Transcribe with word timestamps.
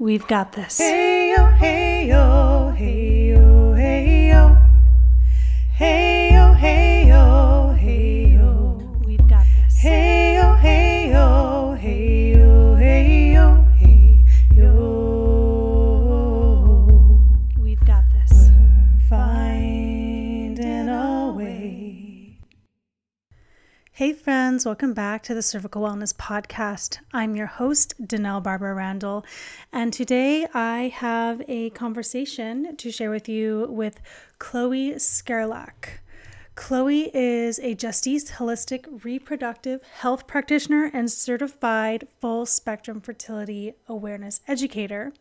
We've 0.00 0.26
got 0.28 0.52
this. 0.52 0.78
Hey 0.78 1.32
yo, 1.32 1.46
hey 1.58 3.27
friends, 24.58 24.66
welcome 24.66 24.92
back 24.92 25.22
to 25.22 25.34
the 25.34 25.42
Cervical 25.42 25.82
Wellness 25.82 26.12
Podcast. 26.12 26.98
I'm 27.12 27.36
your 27.36 27.46
host, 27.46 27.94
Danelle 28.02 28.42
Barbara 28.42 28.74
Randall, 28.74 29.24
and 29.72 29.92
today 29.92 30.48
I 30.52 30.88
have 30.96 31.40
a 31.46 31.70
conversation 31.70 32.74
to 32.74 32.90
share 32.90 33.10
with 33.10 33.28
you 33.28 33.68
with 33.70 34.00
Chloe 34.40 34.94
Skerlak. 34.94 36.00
Chloe 36.56 37.08
is 37.14 37.60
a 37.60 37.76
Justisse 37.76 38.32
Holistic 38.32 39.04
Reproductive 39.04 39.80
Health 40.00 40.26
Practitioner 40.26 40.90
and 40.92 41.08
certified 41.08 42.08
full 42.20 42.44
spectrum 42.44 43.00
fertility 43.00 43.74
awareness 43.86 44.40
educator, 44.48 45.12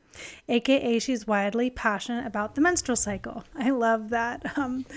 aka 0.49 0.97
she's 0.97 1.27
widely 1.27 1.69
passionate 1.69 2.25
about 2.25 2.55
the 2.55 2.61
menstrual 2.61 2.95
cycle. 2.95 3.43
I 3.55 3.69
love 3.69 4.09
that. 4.09 4.57
Um, 4.57 4.87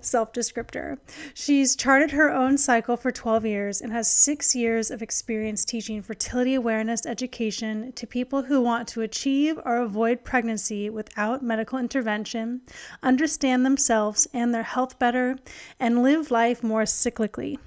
self 0.00 0.32
descriptor. 0.32 0.98
She's 1.34 1.76
charted 1.76 2.10
her 2.12 2.30
own 2.30 2.58
cycle 2.58 2.96
for 2.96 3.10
12 3.10 3.46
years 3.46 3.80
and 3.80 3.92
has 3.92 4.10
six 4.10 4.54
years 4.54 4.90
of 4.90 5.02
experience 5.02 5.64
teaching 5.64 6.02
fertility 6.02 6.54
awareness 6.54 7.06
education 7.06 7.92
to 7.92 8.06
people 8.06 8.42
who 8.42 8.60
want 8.60 8.88
to 8.88 9.02
achieve 9.02 9.58
or 9.64 9.78
avoid 9.78 10.24
pregnancy 10.24 10.90
without 10.90 11.42
medical 11.42 11.78
intervention, 11.78 12.62
understand 13.02 13.64
themselves 13.64 14.26
and 14.32 14.54
their 14.54 14.62
health 14.62 14.98
better, 14.98 15.38
and 15.78 16.02
live 16.02 16.30
life 16.30 16.62
more 16.62 16.82
cyclically. 16.82 17.58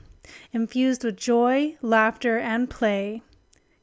Infused 0.53 1.03
with 1.03 1.17
joy, 1.17 1.75
laughter, 1.81 2.37
and 2.37 2.69
play, 2.69 3.21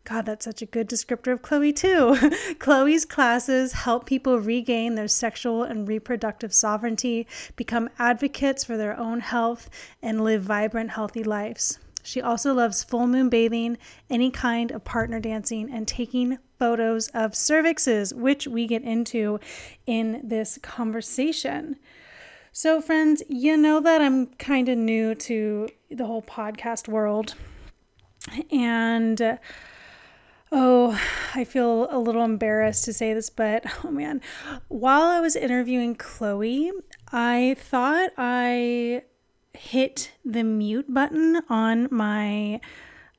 God, 0.08 0.24
that's 0.24 0.44
such 0.44 0.62
a 0.62 0.66
good 0.66 0.88
descriptor 0.88 1.32
of 1.32 1.42
Chloe, 1.42 1.72
too. 1.72 2.16
Chloe's 2.60 3.04
classes 3.04 3.72
help 3.72 4.06
people 4.06 4.38
regain 4.38 4.94
their 4.94 5.08
sexual 5.08 5.64
and 5.64 5.88
reproductive 5.88 6.54
sovereignty, 6.54 7.26
become 7.56 7.90
advocates 7.98 8.62
for 8.62 8.76
their 8.76 8.96
own 8.96 9.18
health, 9.18 9.68
and 10.00 10.22
live 10.22 10.42
vibrant, 10.42 10.90
healthy 10.90 11.24
lives. 11.24 11.80
She 12.04 12.22
also 12.22 12.54
loves 12.54 12.84
full 12.84 13.08
moon 13.08 13.28
bathing, 13.28 13.78
any 14.08 14.30
kind 14.30 14.70
of 14.70 14.84
partner 14.84 15.18
dancing, 15.18 15.68
and 15.72 15.88
taking 15.88 16.38
photos 16.56 17.08
of 17.08 17.32
cervixes, 17.32 18.14
which 18.14 18.46
we 18.46 18.68
get 18.68 18.84
into 18.84 19.40
in 19.86 20.20
this 20.22 20.56
conversation. 20.62 21.80
So, 22.52 22.80
friends, 22.80 23.24
you 23.28 23.56
know 23.56 23.80
that 23.80 24.00
I'm 24.00 24.26
kind 24.36 24.68
of 24.68 24.78
new 24.78 25.16
to 25.16 25.68
the 25.90 26.06
whole 26.06 26.22
podcast 26.22 26.86
world. 26.86 27.34
And 28.52 29.38
Oh, 30.52 31.00
I 31.34 31.44
feel 31.44 31.88
a 31.90 31.98
little 31.98 32.22
embarrassed 32.22 32.84
to 32.84 32.92
say 32.92 33.12
this, 33.12 33.30
but 33.30 33.64
oh 33.84 33.90
man, 33.90 34.20
while 34.68 35.02
I 35.02 35.20
was 35.20 35.34
interviewing 35.34 35.96
Chloe, 35.96 36.70
I 37.12 37.56
thought 37.58 38.10
I 38.16 39.02
hit 39.54 40.12
the 40.24 40.44
mute 40.44 40.92
button 40.92 41.40
on 41.48 41.88
my 41.90 42.60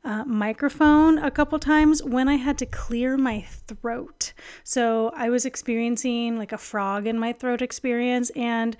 uh, 0.05 0.23
microphone 0.23 1.17
a 1.17 1.29
couple 1.29 1.59
times 1.59 2.01
when 2.01 2.29
I 2.29 2.35
had 2.35 2.57
to 2.59 2.65
clear 2.65 3.17
my 3.17 3.41
throat. 3.41 4.31
So 4.63 5.11
I 5.13 5.29
was 5.29 5.45
experiencing 5.45 6.37
like 6.37 6.53
a 6.53 6.57
frog 6.57 7.07
in 7.07 7.19
my 7.19 7.33
throat 7.33 7.61
experience, 7.61 8.29
and 8.37 8.77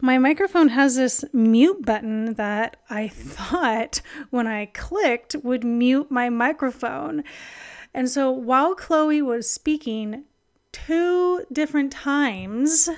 my 0.00 0.18
microphone 0.18 0.68
has 0.68 0.94
this 0.94 1.24
mute 1.32 1.84
button 1.84 2.34
that 2.34 2.76
I 2.88 3.08
thought 3.12 4.00
when 4.30 4.46
I 4.46 4.66
clicked 4.66 5.34
would 5.42 5.64
mute 5.64 6.12
my 6.12 6.28
microphone. 6.28 7.24
And 7.98 8.08
so 8.08 8.30
while 8.30 8.76
Chloe 8.76 9.20
was 9.22 9.50
speaking 9.50 10.22
two 10.70 11.44
different 11.52 11.90
times, 11.90 12.88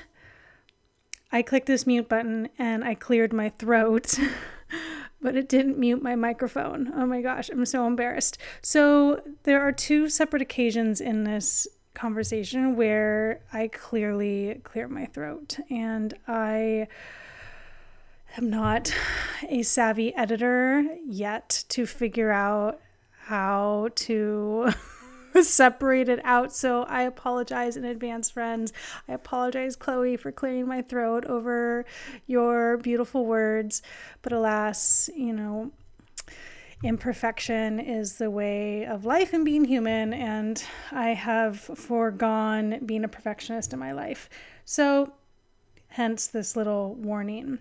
I 1.32 1.40
clicked 1.40 1.68
this 1.68 1.86
mute 1.86 2.06
button 2.06 2.50
and 2.58 2.84
I 2.84 2.96
cleared 2.96 3.32
my 3.32 3.48
throat, 3.48 4.18
but 5.22 5.36
it 5.36 5.48
didn't 5.48 5.78
mute 5.78 6.02
my 6.02 6.16
microphone. 6.16 6.92
Oh 6.94 7.06
my 7.06 7.22
gosh, 7.22 7.48
I'm 7.48 7.64
so 7.64 7.86
embarrassed. 7.86 8.36
So 8.60 9.22
there 9.44 9.62
are 9.62 9.72
two 9.72 10.10
separate 10.10 10.42
occasions 10.42 11.00
in 11.00 11.24
this 11.24 11.66
conversation 11.94 12.76
where 12.76 13.40
I 13.54 13.68
clearly 13.68 14.60
clear 14.64 14.86
my 14.86 15.06
throat 15.06 15.56
and 15.70 16.12
I 16.28 16.88
am 18.36 18.50
not 18.50 18.94
a 19.48 19.62
savvy 19.62 20.14
editor 20.14 20.84
yet 21.06 21.64
to 21.70 21.86
figure 21.86 22.32
out 22.32 22.82
how 23.30 23.88
to 23.94 24.72
separate 25.40 26.08
it 26.08 26.20
out. 26.24 26.52
So 26.52 26.82
I 26.82 27.02
apologize 27.02 27.76
in 27.76 27.84
advance, 27.84 28.28
friends. 28.28 28.72
I 29.08 29.12
apologize, 29.12 29.76
Chloe, 29.76 30.16
for 30.16 30.32
clearing 30.32 30.66
my 30.66 30.82
throat 30.82 31.24
over 31.26 31.84
your 32.26 32.76
beautiful 32.78 33.24
words. 33.24 33.82
But 34.22 34.32
alas, 34.32 35.08
you 35.14 35.32
know, 35.32 35.70
imperfection 36.82 37.78
is 37.78 38.18
the 38.18 38.32
way 38.32 38.84
of 38.84 39.04
life 39.04 39.32
and 39.32 39.44
being 39.44 39.64
human, 39.64 40.12
and 40.12 40.64
I 40.90 41.10
have 41.10 41.60
foregone 41.60 42.84
being 42.84 43.04
a 43.04 43.08
perfectionist 43.08 43.72
in 43.72 43.78
my 43.78 43.92
life. 43.92 44.28
So, 44.64 45.12
hence 45.86 46.26
this 46.26 46.56
little 46.56 46.94
warning. 46.96 47.60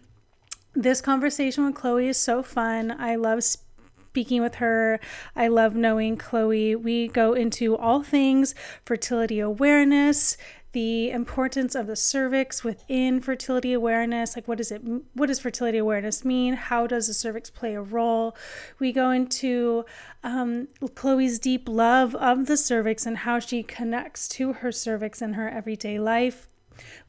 This 0.74 1.00
conversation 1.00 1.63
with 1.66 1.75
Chloe 1.75 2.08
is 2.08 2.18
so 2.18 2.41
fun. 2.41 2.90
I 3.00 3.18
love 3.18 3.44
speaking 3.44 3.69
speaking 4.09 4.42
with 4.42 4.56
her. 4.56 5.00
I 5.36 5.47
love 5.50 5.75
knowing 5.75 6.18
Chloe. 6.18 6.75
We 6.75 7.09
go 7.09 7.34
into 7.34 7.78
all 7.78 8.02
things 8.02 8.56
fertility 8.84 9.40
awareness, 9.40 10.36
the 10.72 11.12
importance 11.12 11.75
of 11.75 11.86
the 11.86 11.96
cervix 11.96 12.64
within 12.64 13.20
fertility 13.22 13.74
awareness 13.74 14.36
like 14.36 14.47
what 14.47 14.59
does 14.59 14.72
it 14.72 14.84
what 15.16 15.25
does 15.25 15.40
fertility 15.40 15.80
awareness 15.80 16.24
mean 16.24 16.53
how 16.53 16.86
does 16.86 17.08
the 17.08 17.14
cervix 17.14 17.50
play 17.50 17.74
a 17.74 17.81
role 17.81 18.38
we 18.78 18.92
go 18.92 19.09
into 19.09 19.84
um, 20.24 20.68
chloe's 20.94 21.40
deep 21.40 21.68
love 21.68 22.14
of 22.14 22.46
the 22.46 22.56
cervix 22.56 23.08
and 23.08 23.18
how 23.18 23.40
she 23.40 23.64
connects 23.64 24.28
to 24.28 24.53
her 24.53 24.72
cervix 24.72 25.24
in 25.24 25.34
her 25.34 25.50
everyday 25.50 25.97
life 25.97 26.47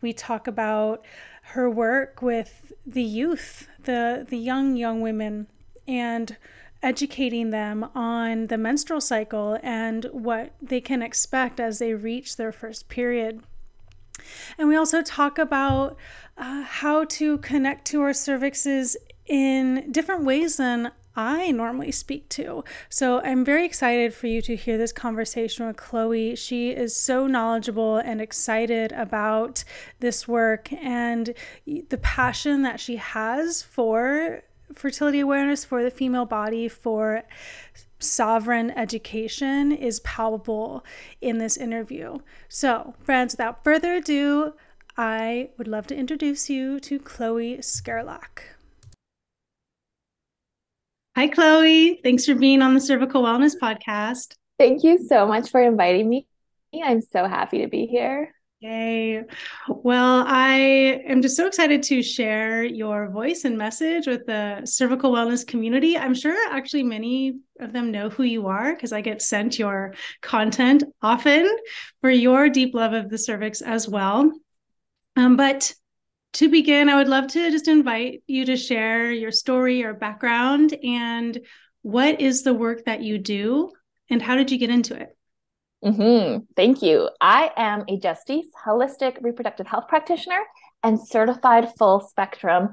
we 0.00 0.10
talk 0.10 0.46
about 0.46 1.04
her 1.52 1.68
work 1.68 2.22
with 2.22 2.72
the 2.86 3.02
youth 3.02 3.68
the 3.84 4.26
the 4.30 4.38
young 4.38 4.74
young 4.74 5.02
women 5.02 5.46
and 5.86 6.38
educating 6.82 7.50
them 7.50 7.84
on 7.94 8.46
the 8.46 8.58
menstrual 8.58 9.00
cycle 9.00 9.58
and 9.62 10.06
what 10.12 10.54
they 10.62 10.80
can 10.80 11.02
expect 11.02 11.60
as 11.60 11.78
they 11.78 11.94
reach 11.94 12.36
their 12.36 12.52
first 12.52 12.88
period. 12.88 13.42
And 14.58 14.68
we 14.68 14.76
also 14.76 15.02
talk 15.02 15.38
about 15.38 15.96
uh, 16.36 16.62
how 16.62 17.04
to 17.04 17.38
connect 17.38 17.86
to 17.86 18.02
our 18.02 18.10
cervixes 18.10 18.96
in 19.26 19.90
different 19.92 20.24
ways 20.24 20.56
than 20.56 20.92
I 21.16 21.50
normally 21.50 21.92
speak 21.92 22.28
to. 22.30 22.64
So 22.88 23.20
I'm 23.20 23.44
very 23.44 23.66
excited 23.66 24.14
for 24.14 24.26
you 24.26 24.40
to 24.42 24.56
hear 24.56 24.78
this 24.78 24.92
conversation 24.92 25.66
with 25.66 25.76
Chloe. 25.76 26.36
She 26.36 26.70
is 26.70 26.94
so 26.96 27.26
knowledgeable 27.26 27.96
and 27.98 28.20
excited 28.20 28.92
about 28.92 29.64
this 29.98 30.28
work 30.28 30.72
and 30.72 31.34
the 31.66 31.98
passion 31.98 32.62
that 32.62 32.80
she 32.80 32.96
has 32.96 33.62
for 33.62 34.42
fertility 34.74 35.20
awareness 35.20 35.64
for 35.64 35.82
the 35.82 35.90
female 35.90 36.26
body 36.26 36.68
for 36.68 37.22
sovereign 37.98 38.70
education 38.70 39.72
is 39.72 40.00
palpable 40.00 40.84
in 41.20 41.38
this 41.38 41.56
interview. 41.56 42.18
So, 42.48 42.94
friends, 43.02 43.34
without 43.34 43.62
further 43.62 43.94
ado, 43.94 44.54
I 44.96 45.50
would 45.58 45.68
love 45.68 45.86
to 45.88 45.96
introduce 45.96 46.50
you 46.50 46.80
to 46.80 46.98
Chloe 46.98 47.58
Skerlak. 47.58 48.40
Hi, 51.16 51.28
Chloe. 51.28 52.00
Thanks 52.02 52.24
for 52.24 52.34
being 52.34 52.62
on 52.62 52.74
the 52.74 52.80
Cervical 52.80 53.22
Wellness 53.22 53.54
Podcast. 53.60 54.34
Thank 54.58 54.84
you 54.84 54.98
so 55.06 55.26
much 55.26 55.50
for 55.50 55.62
inviting 55.62 56.08
me. 56.08 56.26
I'm 56.84 57.00
so 57.00 57.26
happy 57.26 57.58
to 57.58 57.68
be 57.68 57.86
here. 57.86 58.32
Yay. 58.60 59.24
Well, 59.68 60.22
I 60.26 61.02
am 61.06 61.22
just 61.22 61.34
so 61.34 61.46
excited 61.46 61.82
to 61.84 62.02
share 62.02 62.62
your 62.62 63.08
voice 63.08 63.44
and 63.46 63.56
message 63.56 64.06
with 64.06 64.26
the 64.26 64.60
cervical 64.66 65.12
wellness 65.12 65.46
community. 65.46 65.96
I'm 65.96 66.12
sure 66.12 66.36
actually 66.52 66.82
many 66.82 67.38
of 67.58 67.72
them 67.72 67.90
know 67.90 68.10
who 68.10 68.22
you 68.22 68.48
are 68.48 68.74
because 68.74 68.92
I 68.92 69.00
get 69.00 69.22
sent 69.22 69.58
your 69.58 69.94
content 70.20 70.84
often 71.00 71.48
for 72.02 72.10
your 72.10 72.50
deep 72.50 72.74
love 72.74 72.92
of 72.92 73.08
the 73.08 73.16
cervix 73.16 73.62
as 73.62 73.88
well. 73.88 74.30
Um, 75.16 75.38
but 75.38 75.72
to 76.34 76.50
begin, 76.50 76.90
I 76.90 76.96
would 76.96 77.08
love 77.08 77.28
to 77.28 77.50
just 77.50 77.66
invite 77.66 78.22
you 78.26 78.44
to 78.44 78.58
share 78.58 79.10
your 79.10 79.32
story, 79.32 79.78
your 79.78 79.94
background, 79.94 80.76
and 80.84 81.40
what 81.80 82.20
is 82.20 82.42
the 82.42 82.52
work 82.52 82.84
that 82.84 83.02
you 83.02 83.16
do, 83.16 83.72
and 84.10 84.20
how 84.20 84.36
did 84.36 84.50
you 84.50 84.58
get 84.58 84.68
into 84.68 85.00
it? 85.00 85.16
Mm-hmm. 85.84 86.44
Thank 86.56 86.82
you. 86.82 87.08
I 87.20 87.50
am 87.56 87.84
a 87.88 87.98
Justisse 87.98 88.50
holistic 88.66 89.16
reproductive 89.22 89.66
health 89.66 89.88
practitioner 89.88 90.40
and 90.82 91.00
certified 91.00 91.72
full 91.78 92.00
spectrum 92.00 92.70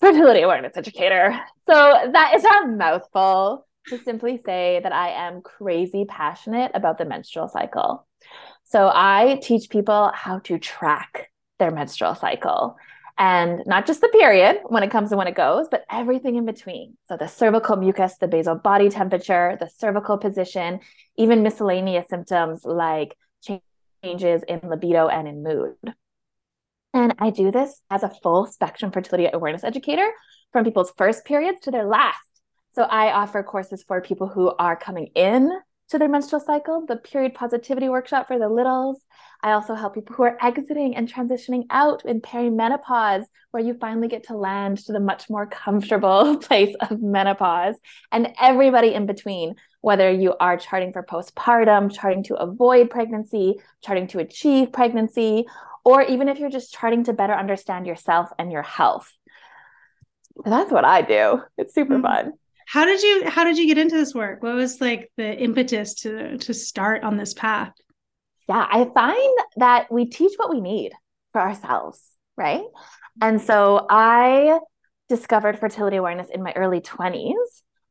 fertility 0.00 0.42
awareness 0.42 0.76
educator. 0.76 1.38
So 1.68 1.74
that 1.74 2.34
is 2.36 2.44
a 2.44 2.68
mouthful 2.68 3.66
to 3.88 3.98
simply 3.98 4.40
say 4.44 4.80
that 4.82 4.92
I 4.92 5.10
am 5.10 5.42
crazy 5.42 6.04
passionate 6.08 6.72
about 6.74 6.98
the 6.98 7.04
menstrual 7.04 7.48
cycle. 7.48 8.06
So 8.64 8.90
I 8.92 9.38
teach 9.42 9.70
people 9.70 10.10
how 10.14 10.40
to 10.40 10.58
track 10.58 11.30
their 11.58 11.70
menstrual 11.70 12.14
cycle 12.14 12.76
and 13.18 13.62
not 13.66 13.86
just 13.86 14.00
the 14.00 14.08
period 14.08 14.60
when 14.66 14.82
it 14.82 14.90
comes 14.90 15.10
and 15.10 15.18
when 15.18 15.26
it 15.26 15.34
goes, 15.34 15.68
but 15.70 15.84
everything 15.90 16.36
in 16.36 16.44
between. 16.44 16.96
So 17.08 17.16
the 17.16 17.28
cervical 17.28 17.76
mucus, 17.76 18.16
the 18.18 18.28
basal 18.28 18.56
body 18.56 18.90
temperature, 18.90 19.56
the 19.58 19.70
cervical 19.74 20.18
position, 20.18 20.80
even 21.16 21.42
miscellaneous 21.42 22.08
symptoms 22.08 22.64
like 22.64 23.16
changes 24.02 24.42
in 24.42 24.60
libido 24.64 25.08
and 25.08 25.26
in 25.26 25.42
mood. 25.42 25.76
And 26.92 27.14
I 27.18 27.30
do 27.30 27.50
this 27.50 27.82
as 27.90 28.02
a 28.02 28.12
full 28.22 28.46
spectrum 28.46 28.90
fertility 28.90 29.28
awareness 29.32 29.64
educator 29.64 30.10
from 30.52 30.64
people's 30.64 30.92
first 30.96 31.24
periods 31.24 31.60
to 31.62 31.70
their 31.70 31.86
last. 31.86 32.18
So 32.72 32.82
I 32.82 33.12
offer 33.12 33.42
courses 33.42 33.82
for 33.82 34.00
people 34.00 34.28
who 34.28 34.52
are 34.58 34.76
coming 34.76 35.08
in 35.14 35.50
to 35.90 35.98
their 35.98 36.08
menstrual 36.08 36.40
cycle, 36.40 36.84
the 36.86 36.96
period 36.96 37.34
positivity 37.34 37.88
workshop 37.88 38.26
for 38.26 38.38
the 38.38 38.48
littles. 38.48 39.00
I 39.42 39.52
also 39.52 39.74
help 39.74 39.94
people 39.94 40.16
who 40.16 40.24
are 40.24 40.36
exiting 40.42 40.96
and 40.96 41.12
transitioning 41.12 41.66
out 41.70 42.04
in 42.04 42.20
perimenopause, 42.20 43.24
where 43.52 43.62
you 43.62 43.74
finally 43.74 44.08
get 44.08 44.24
to 44.28 44.36
land 44.36 44.78
to 44.78 44.92
the 44.92 45.00
much 45.00 45.30
more 45.30 45.46
comfortable 45.46 46.36
place 46.42 46.74
of 46.80 47.00
menopause, 47.00 47.76
and 48.10 48.32
everybody 48.40 48.94
in 48.94 49.06
between, 49.06 49.54
whether 49.80 50.10
you 50.10 50.34
are 50.40 50.56
charting 50.56 50.92
for 50.92 51.04
postpartum, 51.04 51.94
charting 51.94 52.24
to 52.24 52.34
avoid 52.34 52.90
pregnancy, 52.90 53.54
charting 53.82 54.08
to 54.08 54.18
achieve 54.18 54.72
pregnancy, 54.72 55.44
or 55.84 56.02
even 56.02 56.28
if 56.28 56.38
you're 56.38 56.50
just 56.50 56.72
charting 56.72 57.04
to 57.04 57.12
better 57.12 57.34
understand 57.34 57.86
yourself 57.86 58.30
and 58.38 58.50
your 58.50 58.62
health. 58.62 59.12
That's 60.44 60.72
what 60.72 60.84
I 60.84 61.02
do. 61.02 61.42
It's 61.56 61.74
super 61.74 61.94
mm-hmm. 61.94 62.02
fun 62.02 62.32
how 62.66 62.84
did 62.84 63.02
you 63.02 63.28
how 63.28 63.44
did 63.44 63.56
you 63.56 63.66
get 63.66 63.78
into 63.78 63.96
this 63.96 64.14
work? 64.14 64.42
What 64.42 64.54
was 64.54 64.80
like 64.80 65.10
the 65.16 65.36
impetus 65.36 65.94
to 66.02 66.36
to 66.38 66.52
start 66.52 67.04
on 67.04 67.16
this 67.16 67.32
path? 67.32 67.72
Yeah 68.48 68.66
i 68.70 68.84
find 68.94 69.38
that 69.56 69.90
we 69.90 70.06
teach 70.06 70.32
what 70.36 70.50
we 70.50 70.60
need 70.60 70.92
for 71.32 71.40
ourselves 71.40 72.02
right? 72.36 72.64
And 73.20 73.40
so 73.40 73.86
i 73.88 74.58
discovered 75.08 75.58
fertility 75.58 75.96
awareness 75.96 76.28
in 76.28 76.42
my 76.42 76.52
early 76.52 76.80
20s 76.80 77.34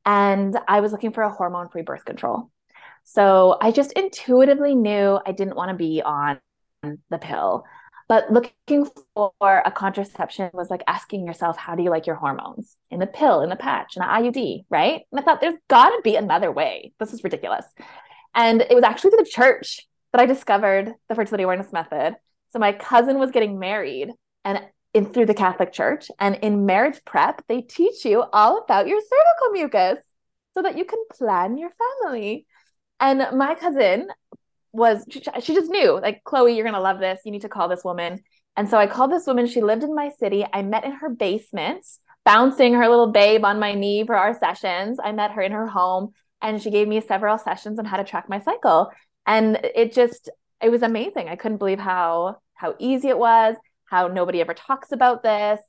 and 0.05 0.57
i 0.67 0.81
was 0.81 0.91
looking 0.91 1.13
for 1.13 1.23
a 1.23 1.31
hormone 1.31 1.69
free 1.69 1.81
birth 1.81 2.05
control. 2.05 2.51
So 3.05 3.57
i 3.61 3.71
just 3.71 3.93
intuitively 3.93 4.75
knew 4.75 5.19
i 5.25 5.31
didn't 5.31 5.55
want 5.55 5.69
to 5.69 5.75
be 5.75 6.01
on 6.03 6.39
the 6.83 7.17
pill 7.17 7.65
but 8.07 8.31
looking 8.31 8.87
for 9.15 9.31
a 9.65 9.71
contraception 9.71 10.49
was 10.53 10.69
like 10.69 10.83
asking 10.87 11.25
yourself, 11.25 11.57
how 11.57 11.75
do 11.75 11.83
you 11.83 11.89
like 11.89 12.05
your 12.05 12.15
hormones? 12.15 12.77
In 12.91 12.99
the 12.99 13.07
pill, 13.07 13.41
in 13.41 13.49
the 13.49 13.55
patch, 13.55 13.95
in 13.95 14.01
the 14.01 14.07
IUD, 14.07 14.65
right? 14.69 15.01
And 15.11 15.19
I 15.19 15.23
thought 15.23 15.41
there's 15.41 15.57
got 15.67 15.89
to 15.89 16.01
be 16.03 16.15
another 16.15 16.51
way. 16.51 16.93
This 16.99 17.13
is 17.13 17.23
ridiculous. 17.23 17.65
And 18.35 18.61
it 18.61 18.75
was 18.75 18.83
actually 18.83 19.11
through 19.11 19.23
the 19.23 19.29
church 19.29 19.87
that 20.11 20.21
I 20.21 20.25
discovered 20.25 20.93
the 21.09 21.15
fertility 21.15 21.43
awareness 21.43 21.73
method. 21.73 22.15
So 22.49 22.59
my 22.59 22.73
cousin 22.73 23.17
was 23.17 23.31
getting 23.31 23.59
married 23.59 24.11
and 24.43 24.61
in 24.93 25.11
through 25.11 25.25
the 25.25 25.33
Catholic 25.33 25.73
Church. 25.73 26.09
And 26.19 26.35
in 26.35 26.65
marriage 26.65 26.99
prep, 27.05 27.43
they 27.47 27.61
teach 27.61 28.05
you 28.05 28.23
all 28.31 28.59
about 28.63 28.87
your 28.87 29.01
cervical 29.01 29.51
mucus 29.51 29.99
so 30.53 30.61
that 30.61 30.77
you 30.77 30.85
can 30.85 31.03
plan 31.11 31.57
your 31.57 31.71
family. 32.01 32.45
And 32.99 33.37
my 33.37 33.55
cousin 33.55 34.07
was 34.75 35.05
she 35.09 35.53
just 35.53 35.71
knew 35.71 35.99
like 35.99 36.23
chloe 36.23 36.55
you're 36.55 36.65
gonna 36.65 36.79
love 36.79 36.99
this. 36.99 37.21
You 37.25 37.31
need 37.31 37.41
to 37.41 37.49
call 37.49 37.67
this 37.67 37.83
woman. 37.83 38.19
And 38.57 38.69
so 38.69 38.77
i 38.77 38.87
called 38.87 39.11
this 39.11 39.27
woman. 39.27 39.47
She 39.47 39.61
lived 39.61 39.83
in 39.83 39.95
my 39.95 40.09
city. 40.09 40.45
I 40.51 40.61
met 40.61 40.85
in 40.85 40.91
her 40.91 41.09
basement 41.09 41.85
bouncing 42.25 42.73
her 42.73 42.89
little 42.89 43.11
babe 43.11 43.45
on 43.45 43.59
my 43.59 43.73
knee 43.73 44.05
for 44.05 44.15
our 44.15 44.37
sessions. 44.37 44.97
I 45.03 45.11
met 45.11 45.31
her 45.31 45.41
in 45.41 45.51
her 45.51 45.67
home 45.67 46.13
and 46.41 46.61
she 46.61 46.71
gave 46.71 46.87
me 46.87 47.01
several 47.01 47.37
sessions 47.37 47.79
on 47.79 47.85
how 47.85 47.97
to 47.97 48.03
track 48.03 48.27
my 48.29 48.39
cycle. 48.39 48.91
And 49.25 49.59
it 49.63 49.93
just 49.93 50.29
it 50.61 50.69
was 50.69 50.83
amazing. 50.83 51.29
I 51.29 51.35
couldn't 51.35 51.57
believe 51.57 51.79
how 51.79 52.37
how 52.53 52.75
easy 52.79 53.09
it 53.09 53.17
was 53.17 53.55
how 53.85 54.07
nobody 54.07 54.41
ever 54.41 54.53
talks 54.53 54.91
about 54.91 55.23
this. 55.23 55.59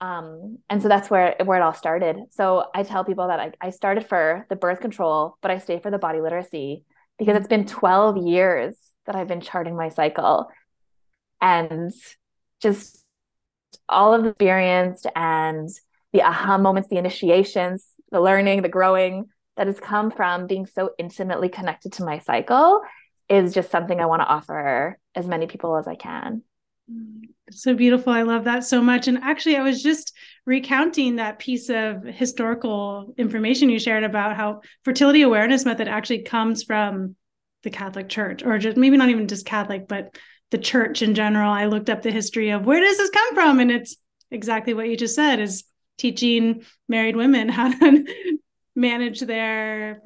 Um, 0.00 0.58
and 0.68 0.82
so 0.82 0.88
that's 0.88 1.08
where 1.08 1.36
where 1.44 1.58
it 1.58 1.62
all 1.62 1.72
started. 1.72 2.16
So 2.30 2.66
i 2.74 2.82
tell 2.82 3.04
people 3.04 3.28
that 3.28 3.40
I, 3.40 3.52
I 3.60 3.70
started 3.70 4.06
for 4.06 4.46
the 4.50 4.56
birth 4.56 4.80
control 4.80 5.36
but 5.40 5.50
i 5.50 5.58
stay 5.58 5.78
for 5.78 5.90
the 5.90 5.98
body 5.98 6.20
literacy 6.20 6.84
because 7.18 7.36
it's 7.36 7.48
been 7.48 7.66
12 7.66 8.26
years 8.26 8.76
that 9.06 9.16
I've 9.16 9.28
been 9.28 9.40
charting 9.40 9.76
my 9.76 9.88
cycle 9.88 10.48
and 11.40 11.92
just 12.60 13.04
all 13.88 14.14
of 14.14 14.22
the 14.22 14.30
experience 14.30 15.04
and 15.14 15.68
the 16.12 16.22
aha 16.22 16.58
moments, 16.58 16.88
the 16.88 16.96
initiations, 16.96 17.86
the 18.10 18.20
learning, 18.20 18.62
the 18.62 18.68
growing 18.68 19.26
that 19.56 19.66
has 19.66 19.78
come 19.78 20.10
from 20.10 20.46
being 20.46 20.66
so 20.66 20.90
intimately 20.98 21.48
connected 21.48 21.92
to 21.94 22.04
my 22.04 22.18
cycle 22.18 22.80
is 23.28 23.54
just 23.54 23.70
something 23.70 24.00
I 24.00 24.06
want 24.06 24.22
to 24.22 24.26
offer 24.26 24.98
as 25.14 25.26
many 25.26 25.46
people 25.46 25.76
as 25.76 25.86
I 25.86 25.94
can. 25.94 26.42
So 27.50 27.74
beautiful. 27.74 28.12
I 28.12 28.22
love 28.22 28.44
that 28.44 28.64
so 28.64 28.80
much. 28.82 29.08
And 29.08 29.18
actually, 29.18 29.56
I 29.56 29.62
was 29.62 29.82
just 29.82 30.13
recounting 30.46 31.16
that 31.16 31.38
piece 31.38 31.70
of 31.70 32.04
historical 32.04 33.14
information 33.16 33.68
you 33.68 33.78
shared 33.78 34.04
about 34.04 34.36
how 34.36 34.60
fertility 34.82 35.22
awareness 35.22 35.64
method 35.64 35.88
actually 35.88 36.22
comes 36.22 36.62
from 36.62 37.16
the 37.62 37.70
Catholic 37.70 38.08
Church, 38.08 38.42
or 38.42 38.58
just 38.58 38.76
maybe 38.76 38.96
not 38.96 39.08
even 39.08 39.26
just 39.26 39.46
Catholic, 39.46 39.88
but 39.88 40.16
the 40.50 40.58
church 40.58 41.02
in 41.02 41.14
general. 41.14 41.50
I 41.50 41.66
looked 41.66 41.90
up 41.90 42.02
the 42.02 42.10
history 42.10 42.50
of 42.50 42.66
where 42.66 42.80
does 42.80 42.96
this 42.96 43.10
come 43.10 43.34
from? 43.34 43.60
And 43.60 43.70
it's 43.70 43.96
exactly 44.30 44.74
what 44.74 44.88
you 44.88 44.96
just 44.96 45.14
said 45.14 45.40
is 45.40 45.64
teaching 45.98 46.64
married 46.88 47.16
women 47.16 47.48
how 47.50 47.70
to 47.70 48.04
manage 48.76 49.20
their 49.20 50.02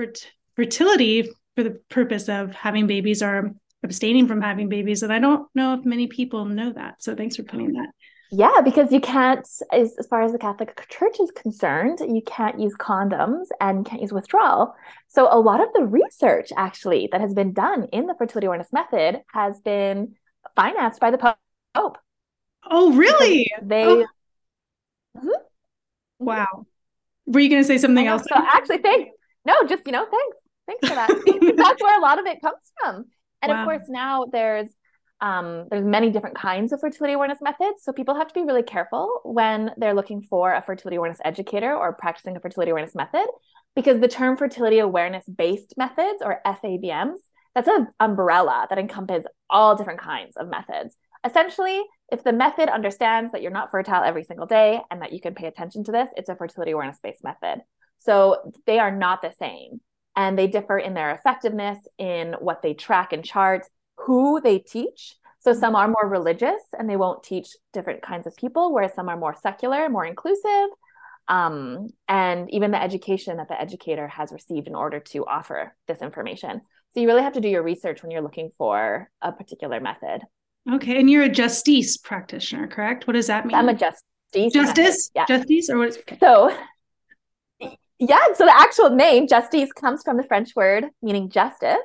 fertility 0.54 1.30
for 1.56 1.64
the 1.64 1.80
purpose 1.88 2.28
of 2.28 2.54
having 2.54 2.86
babies 2.86 3.22
or 3.22 3.54
abstaining 3.82 4.28
from 4.28 4.40
having 4.40 4.68
babies. 4.68 5.02
And 5.02 5.12
I 5.12 5.18
don't 5.18 5.48
know 5.54 5.74
if 5.74 5.84
many 5.84 6.06
people 6.06 6.44
know 6.44 6.72
that. 6.72 7.02
So 7.02 7.14
thanks 7.14 7.36
for 7.36 7.42
putting 7.42 7.72
that. 7.72 7.88
Yeah, 8.30 8.60
because 8.62 8.92
you 8.92 9.00
can't, 9.00 9.46
as, 9.72 9.94
as 9.98 10.06
far 10.06 10.22
as 10.22 10.32
the 10.32 10.38
Catholic 10.38 10.86
Church 10.88 11.18
is 11.18 11.30
concerned, 11.30 12.00
you 12.00 12.20
can't 12.20 12.60
use 12.60 12.74
condoms 12.74 13.46
and 13.60 13.86
can't 13.86 14.02
use 14.02 14.12
withdrawal. 14.12 14.74
So 15.08 15.28
a 15.30 15.40
lot 15.40 15.60
of 15.62 15.68
the 15.72 15.84
research 15.84 16.52
actually 16.56 17.08
that 17.10 17.22
has 17.22 17.32
been 17.32 17.54
done 17.54 17.84
in 17.92 18.06
the 18.06 18.14
fertility 18.14 18.46
awareness 18.46 18.72
method 18.72 19.22
has 19.32 19.60
been 19.62 20.14
financed 20.54 21.00
by 21.00 21.10
the 21.10 21.36
Pope. 21.74 21.98
Oh, 22.70 22.92
really? 22.92 23.44
Because 23.44 23.68
they. 23.68 23.84
Oh. 23.84 24.06
Mm-hmm. 25.16 25.28
Wow. 26.18 26.66
Were 27.26 27.40
you 27.40 27.48
going 27.48 27.62
to 27.62 27.66
say 27.66 27.78
something 27.78 28.06
else? 28.06 28.24
So 28.28 28.34
actually, 28.36 28.78
thanks. 28.78 29.10
No, 29.46 29.54
just 29.66 29.86
you 29.86 29.92
know, 29.92 30.06
thanks. 30.10 30.36
Thanks 30.66 30.88
for 30.88 30.94
that. 30.94 31.54
That's 31.56 31.82
where 31.82 31.98
a 31.98 32.02
lot 32.02 32.18
of 32.18 32.26
it 32.26 32.42
comes 32.42 32.72
from. 32.78 33.06
And 33.40 33.50
wow. 33.50 33.60
of 33.60 33.64
course, 33.64 33.88
now 33.88 34.26
there's 34.30 34.68
um, 35.20 35.66
there's 35.70 35.84
many 35.84 36.10
different 36.10 36.36
kinds 36.36 36.72
of 36.72 36.80
fertility 36.80 37.14
awareness 37.14 37.40
methods. 37.40 37.82
So 37.82 37.92
people 37.92 38.14
have 38.14 38.28
to 38.28 38.34
be 38.34 38.42
really 38.42 38.62
careful 38.62 39.20
when 39.24 39.72
they're 39.76 39.94
looking 39.94 40.22
for 40.22 40.52
a 40.52 40.62
fertility 40.62 40.96
awareness 40.96 41.20
educator 41.24 41.74
or 41.74 41.92
practicing 41.92 42.36
a 42.36 42.40
fertility 42.40 42.70
awareness 42.70 42.94
method, 42.94 43.26
because 43.74 44.00
the 44.00 44.08
term 44.08 44.36
fertility 44.36 44.78
awareness 44.78 45.24
based 45.26 45.74
methods 45.76 46.22
or 46.22 46.40
FABMs, 46.46 47.18
that's 47.54 47.68
an 47.68 47.88
umbrella 47.98 48.66
that 48.70 48.78
encompasses 48.78 49.26
all 49.50 49.74
different 49.74 50.00
kinds 50.00 50.36
of 50.36 50.48
methods. 50.48 50.96
Essentially, 51.24 51.82
if 52.12 52.22
the 52.22 52.32
method 52.32 52.68
understands 52.68 53.32
that 53.32 53.42
you're 53.42 53.50
not 53.50 53.72
fertile 53.72 54.04
every 54.04 54.22
single 54.22 54.46
day 54.46 54.80
and 54.90 55.02
that 55.02 55.12
you 55.12 55.20
can 55.20 55.34
pay 55.34 55.46
attention 55.46 55.82
to 55.84 55.92
this, 55.92 56.08
it's 56.16 56.28
a 56.28 56.36
fertility 56.36 56.70
awareness 56.70 56.98
based 57.02 57.24
method. 57.24 57.60
So 57.98 58.52
they 58.66 58.78
are 58.78 58.96
not 58.96 59.22
the 59.22 59.32
same 59.38 59.80
and 60.14 60.38
they 60.38 60.46
differ 60.46 60.78
in 60.78 60.94
their 60.94 61.10
effectiveness, 61.12 61.78
in 61.98 62.34
what 62.38 62.62
they 62.62 62.74
track 62.74 63.12
and 63.12 63.24
chart, 63.24 63.66
who 64.06 64.40
they 64.40 64.58
teach. 64.58 65.16
So 65.40 65.52
some 65.52 65.76
are 65.76 65.88
more 65.88 66.08
religious 66.08 66.62
and 66.76 66.90
they 66.90 66.96
won't 66.96 67.22
teach 67.22 67.56
different 67.72 68.02
kinds 68.02 68.26
of 68.26 68.36
people, 68.36 68.72
whereas 68.72 68.94
some 68.94 69.08
are 69.08 69.16
more 69.16 69.36
secular, 69.40 69.88
more 69.88 70.04
inclusive, 70.04 70.68
um, 71.28 71.88
and 72.08 72.50
even 72.50 72.70
the 72.70 72.82
education 72.82 73.36
that 73.36 73.48
the 73.48 73.60
educator 73.60 74.08
has 74.08 74.32
received 74.32 74.66
in 74.66 74.74
order 74.74 74.98
to 74.98 75.26
offer 75.26 75.74
this 75.86 76.02
information. 76.02 76.62
So 76.92 77.00
you 77.00 77.06
really 77.06 77.22
have 77.22 77.34
to 77.34 77.40
do 77.40 77.48
your 77.48 77.62
research 77.62 78.02
when 78.02 78.10
you're 78.10 78.22
looking 78.22 78.50
for 78.56 79.10
a 79.20 79.30
particular 79.30 79.78
method. 79.78 80.22
Okay, 80.70 80.98
and 80.98 81.08
you're 81.08 81.24
a 81.24 81.30
Justisse 81.30 82.02
practitioner, 82.02 82.66
correct? 82.66 83.06
What 83.06 83.12
does 83.12 83.28
that 83.28 83.46
mean? 83.46 83.54
I'm 83.54 83.68
a 83.68 83.74
justice. 83.74 84.02
Justice, 84.52 85.10
yeah. 85.14 85.24
justice, 85.26 85.70
or 85.70 85.78
what? 85.78 85.96
Okay. 85.98 86.18
So, 86.20 86.54
yeah. 87.98 88.18
So 88.34 88.44
the 88.44 88.54
actual 88.54 88.90
name 88.90 89.26
Justisse 89.26 89.72
comes 89.74 90.02
from 90.02 90.18
the 90.18 90.22
French 90.24 90.54
word 90.54 90.86
meaning 91.00 91.30
justice, 91.30 91.78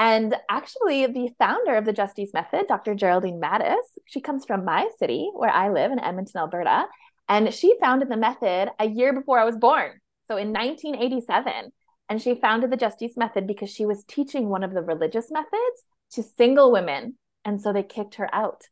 and 0.00 0.34
actually, 0.48 1.06
the 1.08 1.28
founder 1.38 1.74
of 1.76 1.84
the 1.84 1.92
Justisse 1.92 2.32
Method, 2.32 2.66
Dr. 2.68 2.94
Geraldine 2.94 3.38
Matus, 3.38 3.98
she 4.06 4.22
comes 4.22 4.46
from 4.46 4.64
my 4.64 4.88
city 4.98 5.30
where 5.34 5.50
I 5.50 5.68
live 5.68 5.92
in 5.92 6.00
Edmonton, 6.00 6.40
Alberta. 6.40 6.86
And 7.28 7.52
she 7.52 7.76
founded 7.82 8.08
the 8.08 8.16
method 8.16 8.70
a 8.78 8.86
year 8.86 9.12
before 9.12 9.38
I 9.38 9.44
was 9.44 9.58
born. 9.58 10.00
So 10.26 10.38
in 10.38 10.54
1987. 10.54 11.70
And 12.08 12.20
she 12.20 12.34
founded 12.34 12.70
the 12.70 12.78
Justisse 12.78 13.18
Method 13.18 13.46
because 13.46 13.68
she 13.68 13.84
was 13.84 14.02
teaching 14.04 14.48
one 14.48 14.64
of 14.64 14.72
the 14.72 14.80
religious 14.80 15.30
methods 15.30 15.84
to 16.12 16.22
single 16.22 16.72
women. 16.72 17.18
And 17.44 17.60
so 17.60 17.70
they 17.70 17.82
kicked 17.82 18.14
her 18.14 18.34
out. 18.34 18.62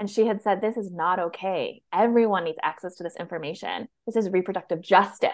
And 0.00 0.10
she 0.10 0.26
had 0.26 0.42
said, 0.42 0.60
This 0.60 0.76
is 0.76 0.90
not 0.90 1.20
okay. 1.20 1.82
Everyone 1.92 2.42
needs 2.42 2.58
access 2.64 2.96
to 2.96 3.04
this 3.04 3.16
information. 3.16 3.86
This 4.06 4.16
is 4.16 4.28
reproductive 4.28 4.80
justice, 4.80 5.30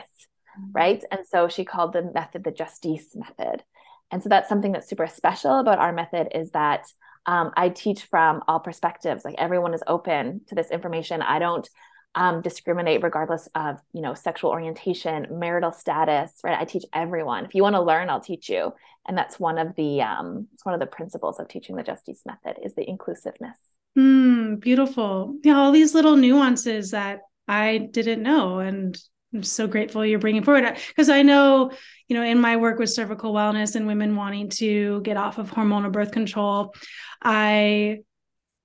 mm-hmm. 0.61 0.73
right? 0.75 1.03
And 1.11 1.27
so 1.27 1.49
she 1.49 1.65
called 1.65 1.95
the 1.95 2.11
method 2.13 2.45
the 2.45 2.53
Justisse 2.53 3.17
Method. 3.17 3.63
And 4.11 4.23
so 4.23 4.29
that's 4.29 4.49
something 4.49 4.73
that's 4.73 4.89
super 4.89 5.07
special 5.07 5.59
about 5.59 5.79
our 5.79 5.93
method 5.93 6.29
is 6.35 6.51
that 6.53 6.87
um, 7.27 7.53
I 7.57 7.71
teach 7.71 8.03
from 8.05 8.43
all 8.47 8.61
perspectives. 8.61 9.25
Like 9.25 9.37
everyone 9.39 9.75
is 9.75 9.83
open 9.87 10.43
to 10.49 10.55
this 10.55 10.71
information. 10.71 11.23
I 11.23 11.39
don't 11.39 11.69
um, 12.15 12.43
discriminate 12.43 13.03
regardless 13.03 13.49
of 13.55 13.81
you 13.93 14.01
know 14.01 14.15
sexual 14.15 14.51
orientation, 14.51 15.27
marital 15.31 15.73
status. 15.73 16.33
Right? 16.45 16.59
I 16.59 16.65
teach 16.65 16.85
everyone. 16.93 17.45
If 17.45 17.55
you 17.55 17.63
want 17.63 17.75
to 17.75 17.83
learn, 17.83 18.11
I'll 18.11 18.21
teach 18.21 18.49
you. 18.49 18.73
And 19.07 19.19
that's 19.19 19.41
one 19.41 19.59
of 19.59 19.75
the 19.77 20.03
um, 20.03 20.49
it's 20.55 20.65
one 20.65 20.75
of 20.75 20.81
the 20.81 20.87
principles 20.87 21.41
of 21.41 21.49
teaching 21.49 21.77
the 21.77 21.83
Justisse 21.83 22.25
Method 22.25 22.63
is 22.63 22.75
the 22.75 22.89
inclusiveness. 22.89 23.57
Mm, 23.99 24.61
beautiful. 24.61 25.37
Yeah, 25.43 25.57
all 25.57 25.73
these 25.73 25.95
little 25.95 26.17
nuances 26.17 26.91
that 26.93 27.21
I 27.47 27.79
didn't 27.79 28.23
know, 28.23 28.59
and 28.59 28.97
I'm 29.35 29.43
so 29.43 29.67
grateful 29.67 30.07
you're 30.07 30.21
bringing 30.21 30.45
forward 30.45 30.79
because 30.89 31.09
I 31.09 31.23
know, 31.23 31.73
you 32.09 32.17
know, 32.17 32.23
in 32.23 32.41
my 32.41 32.57
work 32.57 32.79
with 32.79 32.91
cervical 32.91 33.35
wellness 33.35 33.75
and 33.75 33.87
women 33.87 34.15
wanting 34.15 34.49
to 34.51 35.01
get 35.03 35.17
off 35.17 35.39
of 35.39 35.51
hormonal 35.51 35.91
birth 35.91 36.13
control, 36.13 36.75
I 37.21 37.99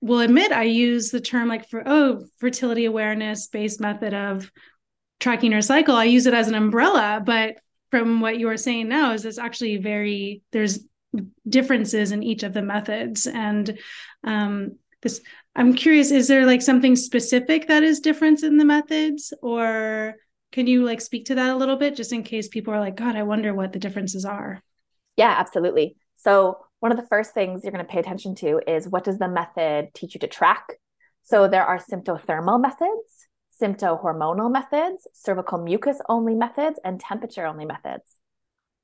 will 0.00 0.20
admit 0.20 0.52
I 0.52 0.62
use 0.62 1.10
the 1.10 1.20
term 1.20 1.48
like 1.48 1.68
for 1.68 1.82
oh 1.84 2.24
fertility 2.38 2.84
awareness 2.84 3.48
based 3.48 3.80
method 3.80 4.14
of 4.14 4.50
tracking 5.18 5.52
your 5.52 5.60
cycle. 5.60 5.96
I 5.96 6.04
use 6.04 6.26
it 6.26 6.34
as 6.34 6.48
an 6.48 6.54
umbrella, 6.54 7.20
but 7.24 7.56
from 7.90 8.20
what 8.20 8.38
you 8.38 8.48
are 8.48 8.56
saying 8.56 8.88
now 8.88 9.12
is 9.12 9.24
it's 9.24 9.38
actually 9.38 9.76
very 9.78 10.42
there's 10.52 10.80
differences 11.48 12.12
in 12.12 12.22
each 12.22 12.44
of 12.44 12.52
the 12.52 12.62
methods 12.62 13.26
and 13.26 13.78
um, 14.22 14.76
this 15.02 15.20
i'm 15.56 15.74
curious 15.74 16.12
is 16.12 16.28
there 16.28 16.46
like 16.46 16.62
something 16.62 16.94
specific 16.94 17.66
that 17.66 17.82
is 17.82 17.98
different 17.98 18.44
in 18.44 18.58
the 18.58 18.64
methods 18.64 19.32
or 19.42 20.14
can 20.52 20.66
you 20.66 20.84
like 20.84 21.00
speak 21.00 21.26
to 21.26 21.34
that 21.36 21.50
a 21.50 21.56
little 21.56 21.76
bit 21.76 21.96
just 21.96 22.12
in 22.12 22.22
case 22.22 22.48
people 22.48 22.74
are 22.74 22.80
like 22.80 22.96
god 22.96 23.16
i 23.16 23.22
wonder 23.22 23.54
what 23.54 23.72
the 23.72 23.78
differences 23.78 24.24
are? 24.24 24.62
Yeah 25.16 25.34
absolutely. 25.38 25.96
So 26.16 26.58
one 26.80 26.92
of 26.92 26.98
the 26.98 27.06
first 27.06 27.34
things 27.34 27.62
you're 27.62 27.72
going 27.72 27.84
to 27.84 27.90
pay 27.90 28.00
attention 28.00 28.34
to 28.36 28.60
is 28.66 28.88
what 28.88 29.04
does 29.04 29.18
the 29.18 29.28
method 29.28 29.88
teach 29.94 30.14
you 30.14 30.20
to 30.20 30.26
track? 30.26 30.64
So 31.22 31.46
there 31.46 31.64
are 31.64 31.78
symptothermal 31.78 32.60
methods 32.60 33.28
symptohormonal 33.60 34.50
methods 34.50 35.06
cervical 35.12 35.58
mucus 35.58 35.98
only 36.08 36.34
methods 36.34 36.78
and 36.84 36.98
temperature 36.98 37.46
only 37.46 37.66
methods. 37.66 38.16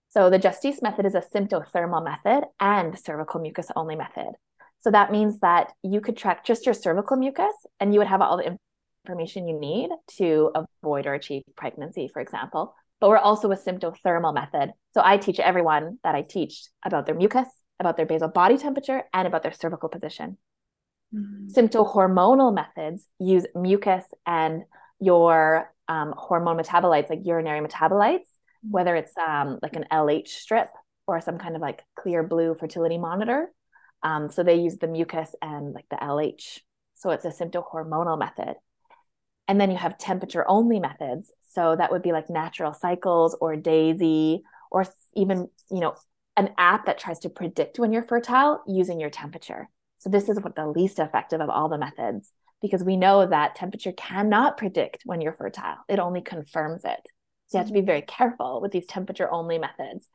So 0.08 0.30
the 0.30 0.38
Justisse 0.38 0.82
method 0.82 1.06
is 1.06 1.14
a 1.14 1.23
symptothermal 1.23 2.04
method 2.04 2.46
and 2.61 2.99
cervical 2.99 3.40
mucus 3.40 3.68
only 3.75 3.96
method. 3.96 4.32
So 4.80 4.90
that 4.90 5.11
means 5.11 5.40
that 5.40 5.73
you 5.82 6.00
could 6.00 6.16
track 6.16 6.44
just 6.44 6.66
your 6.66 6.75
cervical 6.75 7.16
mucus 7.16 7.54
and 7.80 7.92
you 7.92 8.00
would 8.00 8.08
have 8.08 8.20
all 8.20 8.37
the 8.37 8.58
information 9.07 9.49
you 9.49 9.59
need 9.59 9.91
to 10.19 10.51
avoid 10.55 11.07
or 11.07 11.15
achieve 11.15 11.43
pregnancy, 11.57 12.09
for 12.13 12.21
example. 12.21 12.75
But 13.01 13.11
we're 13.11 13.19
also 13.19 13.51
a 13.51 13.57
symptothermal 13.57 14.35
method. 14.35 14.73
So 14.95 15.03
I 15.05 15.19
teach 15.19 15.39
everyone 15.39 15.99
that 16.03 16.15
I 16.15 16.23
teach 16.23 16.65
about 16.85 17.07
their 17.07 17.15
mucus, 17.15 17.49
about 17.79 17.97
their 17.97 18.07
basal 18.07 18.29
body 18.29 18.57
temperature, 18.57 19.05
and 19.13 19.27
about 19.29 19.43
their 19.43 19.53
cervical 19.53 19.89
position. 19.89 20.39
Mm-hmm. 21.15 21.49
Symptohormonal 21.49 22.55
methods 22.55 23.07
use 23.19 23.47
mucus 23.55 24.05
and 24.27 24.63
your 24.99 25.73
um, 25.89 26.15
hormone 26.17 26.59
metabolites, 26.59 27.11
like 27.11 27.21
urinary 27.25 27.61
metabolites, 27.61 28.27
whether 28.69 28.97
it's 28.97 29.17
um, 29.17 29.59
like 29.63 29.77
an 29.77 29.85
LH 29.93 30.29
strip 30.29 30.69
or 31.07 31.21
some 31.21 31.39
kind 31.39 31.55
of 31.55 31.63
like 31.63 31.85
Clearblue 31.99 32.59
fertility 32.59 32.99
monitor, 32.99 33.51
um, 34.03 34.31
so 34.31 34.43
they 34.43 34.57
use 34.57 34.77
the 34.77 34.87
mucus 34.87 35.35
and 35.43 35.73
like 35.73 35.89
the 35.91 35.97
LH. 35.97 36.61
So 36.95 37.11
it's 37.11 37.25
a 37.25 37.29
symptohormonal 37.29 38.19
method. 38.19 38.55
And 39.49 39.61
then 39.61 39.71
you 39.71 39.76
have 39.76 39.99
temperature 39.99 40.45
only 40.49 40.81
methods. 40.81 41.33
So 41.53 41.76
that 41.76 41.93
would 41.93 42.03
be 42.03 42.12
like 42.12 42.29
natural 42.29 42.75
cycles 42.75 43.37
or 43.41 43.57
daisy 43.57 44.43
or 44.71 44.85
even, 45.15 45.49
you 45.71 45.81
know, 45.81 45.95
an 46.37 46.50
app 46.59 46.87
that 46.87 46.99
tries 46.99 47.21
to 47.21 47.31
predict 47.31 47.79
when 47.79 47.93
you're 47.93 48.03
fertile 48.03 48.62
using 48.67 49.00
your 49.00 49.11
temperature. 49.11 49.69
So 49.99 50.11
this 50.11 50.29
is 50.29 50.41
what 50.41 50.55
the 50.55 50.67
least 50.67 50.99
effective 50.99 51.41
of 51.41 51.49
all 51.49 51.69
the 51.69 51.79
methods 51.79 52.33
because 52.61 52.85
we 52.85 52.97
know 52.97 53.26
that 53.26 53.55
temperature 53.55 53.93
cannot 53.93 54.59
predict 54.59 55.03
when 55.05 55.21
you're 55.21 55.33
fertile. 55.33 55.76
It 55.88 55.99
only 55.99 56.21
confirms 56.21 56.85
it. 56.85 57.09
So 57.47 57.57
you 57.57 57.59
have 57.59 57.69
to 57.69 57.73
be 57.73 57.81
very 57.81 58.03
careful 58.03 58.61
with 58.61 58.73
these 58.73 58.87
temperature 58.87 59.31
only 59.31 59.59
methods 59.59 60.09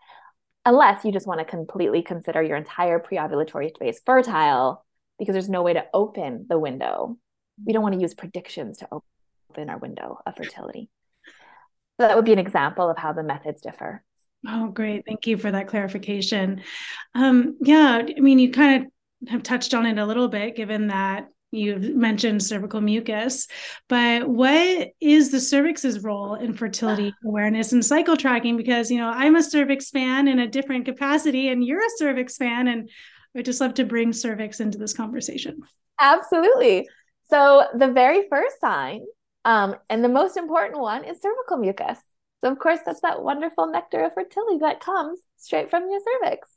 unless 0.65 1.03
you 1.03 1.11
just 1.11 1.27
want 1.27 1.39
to 1.39 1.45
completely 1.45 2.01
consider 2.03 2.41
your 2.43 2.57
entire 2.57 2.99
preovulatory 2.99 3.71
phase 3.79 4.01
fertile 4.05 4.85
because 5.17 5.33
there's 5.33 5.49
no 5.49 5.63
way 5.63 5.73
to 5.73 5.85
open 5.93 6.45
the 6.49 6.59
window. 6.59 7.17
We 7.65 7.73
don't 7.73 7.83
want 7.83 7.95
to 7.95 8.01
use 8.01 8.13
predictions 8.13 8.77
to 8.77 8.87
open 8.91 9.07
our 9.57 9.77
window 9.77 10.17
of 10.25 10.35
fertility. 10.35 10.89
So 11.99 12.07
that 12.07 12.15
would 12.15 12.25
be 12.25 12.33
an 12.33 12.39
example 12.39 12.89
of 12.89 12.97
how 12.97 13.13
the 13.13 13.23
methods 13.23 13.61
differ. 13.61 14.03
Oh, 14.47 14.69
great. 14.69 15.05
Thank 15.05 15.27
you 15.27 15.37
for 15.37 15.51
that 15.51 15.67
clarification. 15.67 16.63
Um, 17.13 17.57
yeah, 17.61 18.01
I 18.17 18.19
mean, 18.19 18.39
you 18.39 18.51
kind 18.51 18.83
of 18.83 19.29
have 19.29 19.43
touched 19.43 19.73
on 19.73 19.85
it 19.85 19.99
a 19.99 20.05
little 20.05 20.27
bit, 20.27 20.55
given 20.55 20.87
that 20.87 21.27
You've 21.53 21.95
mentioned 21.95 22.41
cervical 22.41 22.79
mucus, 22.79 23.45
but 23.89 24.27
what 24.27 24.91
is 25.01 25.31
the 25.31 25.37
cervix's 25.37 26.01
role 26.01 26.35
in 26.35 26.53
fertility 26.53 27.13
awareness 27.25 27.73
and 27.73 27.83
cycle 27.83 28.15
tracking? 28.15 28.55
Because, 28.55 28.89
you 28.89 28.97
know, 28.97 29.09
I'm 29.09 29.35
a 29.35 29.43
cervix 29.43 29.89
fan 29.89 30.29
in 30.29 30.39
a 30.39 30.47
different 30.47 30.85
capacity, 30.85 31.49
and 31.49 31.61
you're 31.61 31.85
a 31.85 31.97
cervix 31.97 32.37
fan, 32.37 32.69
and 32.69 32.89
I'd 33.35 33.43
just 33.43 33.59
love 33.59 33.73
to 33.75 33.83
bring 33.83 34.13
cervix 34.13 34.61
into 34.61 34.77
this 34.77 34.93
conversation. 34.93 35.59
Absolutely. 35.99 36.87
So, 37.29 37.65
the 37.77 37.91
very 37.91 38.29
first 38.29 38.61
sign, 38.61 39.01
um, 39.45 39.75
and 39.89 40.03
the 40.03 40.09
most 40.09 40.37
important 40.37 40.79
one, 40.79 41.03
is 41.03 41.21
cervical 41.21 41.57
mucus. 41.57 41.99
So, 42.41 42.51
of 42.51 42.59
course, 42.59 42.79
that's 42.85 43.01
that 43.01 43.23
wonderful 43.23 43.67
nectar 43.67 44.03
of 44.03 44.13
fertility 44.13 44.59
that 44.59 44.79
comes 44.79 45.19
straight 45.37 45.69
from 45.69 45.89
your 45.89 45.99
cervix. 45.99 46.49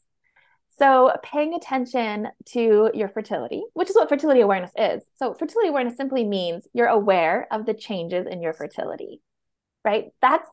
So, 0.79 1.13
paying 1.23 1.55
attention 1.55 2.29
to 2.47 2.91
your 2.95 3.09
fertility, 3.09 3.63
which 3.75 3.91
is 3.91 3.97
what 3.97 4.09
fertility 4.09 4.41
awareness 4.41 4.73
is. 4.77 5.03
So, 5.17 5.35
fertility 5.35 5.69
awareness 5.69 5.97
simply 5.97 6.25
means 6.25 6.67
you're 6.73 6.87
aware 6.89 7.47
of 7.51 7.67
the 7.67 7.75
changes 7.75 8.27
in 8.27 8.43
your 8.43 8.53
fertility, 8.53 9.21
right? 9.85 10.07
That's 10.21 10.49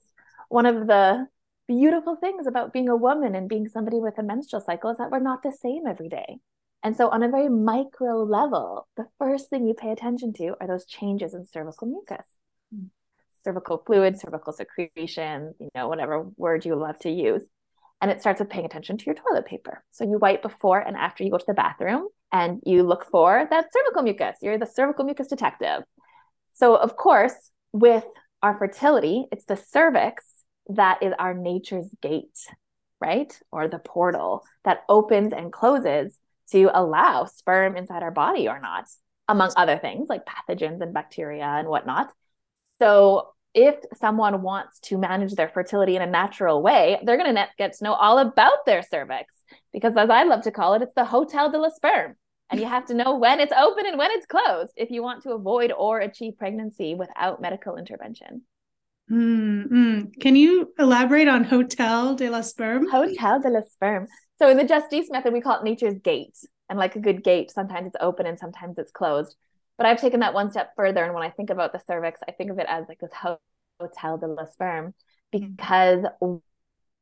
one 0.50 0.66
of 0.66 0.86
the 0.86 1.28
beautiful 1.68 2.18
things 2.18 2.46
about 2.46 2.74
being 2.74 2.90
a 2.90 2.96
woman 2.96 3.34
and 3.34 3.48
being 3.48 3.68
somebody 3.68 4.00
with 4.00 4.18
a 4.18 4.24
menstrual 4.24 4.62
cycle 4.62 4.90
is 4.90 4.98
that 4.98 5.10
we're 5.10 5.20
not 5.20 5.42
the 5.42 5.52
same 5.52 5.88
every 5.88 6.10
day. 6.10 6.40
And 6.84 6.98
so, 6.98 7.10
on 7.10 7.22
a 7.22 7.30
very 7.30 7.50
micro 7.50 8.24
level, 8.24 8.88
the 8.98 9.06
first 9.20 9.50
thing 9.50 9.68
you 9.68 9.74
pay 9.74 9.92
attention 9.92 10.34
to 10.34 10.56
are 10.60 10.68
those 10.68 10.86
changes 10.86 11.34
in 11.34 11.46
cervical 11.46 11.88
mucus, 11.88 12.26
mm. 12.76 12.88
cervical 13.44 13.84
fluid, 13.86 14.20
cervical 14.20 14.52
secretion, 14.52 15.54
you 15.60 15.70
know, 15.76 15.88
whatever 15.88 16.28
word 16.38 16.66
you 16.66 16.76
love 16.76 16.98
to 17.00 17.10
use. 17.12 17.44
And 18.02 18.10
it 18.10 18.22
starts 18.22 18.40
with 18.40 18.50
paying 18.50 18.66
attention 18.66 18.98
to 18.98 19.06
your 19.06 19.14
toilet 19.14 19.46
paper. 19.46 19.84
So 19.92 20.06
you 20.06 20.18
wipe 20.18 20.42
before 20.42 20.80
and 20.80 20.98
after 20.98 21.24
you 21.24 21.30
go 21.30 21.38
to 21.38 21.46
the 21.46 21.54
bathroom 21.54 22.08
and 22.32 22.60
you 22.66 22.82
look 22.82 23.06
for 23.06 23.48
that 23.48 23.66
cervical 23.72 24.02
mucus. 24.02 24.38
You're 24.42 24.58
the 24.58 24.66
cervical 24.66 25.06
mucus 25.06 25.28
detective. 25.28 25.84
So, 26.54 26.76
of 26.76 26.96
course, 26.96 27.36
with 27.74 28.06
our 28.42 28.58
fertility, 28.58 29.26
it's 29.32 29.46
the 29.46 29.56
cervix 29.56 30.26
that 30.70 31.04
is 31.04 31.14
our 31.20 31.36
nature's 31.36 31.94
gate, 32.02 32.38
right? 33.00 33.38
Or 33.52 33.68
the 33.68 33.80
portal 33.80 34.44
that 34.66 34.84
opens 34.90 35.32
and 35.32 35.54
closes 35.54 36.18
to 36.52 36.70
allow 36.74 37.26
sperm 37.26 37.76
inside 37.76 38.04
our 38.04 38.12
body 38.12 38.48
or 38.48 38.60
not, 38.60 38.86
among 39.28 39.52
other 39.56 39.78
things 39.78 40.08
like 40.10 40.22
pathogens 40.26 40.82
and 40.82 40.94
bacteria 40.94 41.46
and 41.46 41.68
whatnot. 41.68 42.12
So, 42.80 43.30
if 43.54 43.76
someone 44.00 44.42
wants 44.42 44.80
to 44.80 44.98
manage 44.98 45.34
their 45.34 45.50
fertility 45.50 45.98
in 45.98 46.02
a 46.02 46.08
natural 46.08 46.62
way, 46.62 47.00
they're 47.04 47.18
going 47.18 47.36
to 47.36 47.48
get 47.58 47.74
to 47.74 47.84
know 47.84 47.94
all 47.94 48.18
about 48.20 48.66
their 48.66 48.82
cervix 48.82 49.36
because, 49.74 49.94
as 49.98 50.10
I 50.10 50.24
love 50.24 50.44
to 50.44 50.52
call 50.52 50.74
it, 50.76 50.82
it's 50.82 50.94
the 50.94 51.04
hotel 51.04 51.52
de 51.52 51.58
la 51.58 51.70
sperm. 51.70 52.16
And 52.50 52.60
you 52.60 52.66
have 52.66 52.86
to 52.88 52.94
know 52.94 53.18
when 53.18 53.40
it's 53.40 53.54
open 53.54 53.86
and 53.86 53.98
when 53.98 54.12
it's 54.12 54.26
closed 54.26 54.74
if 54.76 54.92
you 54.92 55.02
want 55.02 55.24
to 55.24 55.32
avoid 55.32 55.72
or 55.72 56.00
achieve 56.00 56.38
pregnancy 56.38 56.96
without 56.96 57.42
medical 57.42 57.78
intervention. 57.78 58.44
Mm-hmm. 59.10 60.20
Can 60.22 60.36
you 60.36 60.74
elaborate 60.80 61.28
on 61.28 61.44
Hotel 61.44 62.16
de 62.16 62.30
la 62.30 62.42
Sperm? 62.42 62.90
Hotel 62.90 63.42
de 63.42 63.50
la 63.50 63.62
Sperm. 63.62 64.08
So 64.42 64.50
in 64.50 64.58
the 64.58 64.64
Justisse 64.64 65.12
method, 65.12 65.34
we 65.34 65.42
call 65.42 65.60
it 65.60 65.64
nature's 65.64 66.00
gate. 66.00 66.36
And 66.68 66.80
like 66.80 66.96
a 66.96 67.00
good 67.00 67.24
gate, 67.24 67.52
sometimes 67.52 67.88
it's 67.88 67.98
open 68.00 68.26
and 68.26 68.40
sometimes 68.40 68.80
it's 68.80 68.92
closed. 68.92 69.36
But 69.78 69.86
I've 69.86 70.02
taken 70.02 70.22
that 70.22 70.34
one 70.34 70.50
step 70.50 70.72
further. 70.76 71.04
And 71.04 71.14
when 71.14 71.22
I 71.22 71.30
think 71.30 71.52
about 71.52 71.74
the 71.74 71.82
cervix, 71.86 72.22
I 72.28 72.32
think 72.32 72.50
of 72.50 72.58
it 72.58 72.66
as 72.68 72.86
like 72.90 73.00
this 73.00 73.12
hotel 73.14 74.18
de 74.18 74.28
la 74.28 74.46
sperm 74.46 74.96
because 75.32 76.06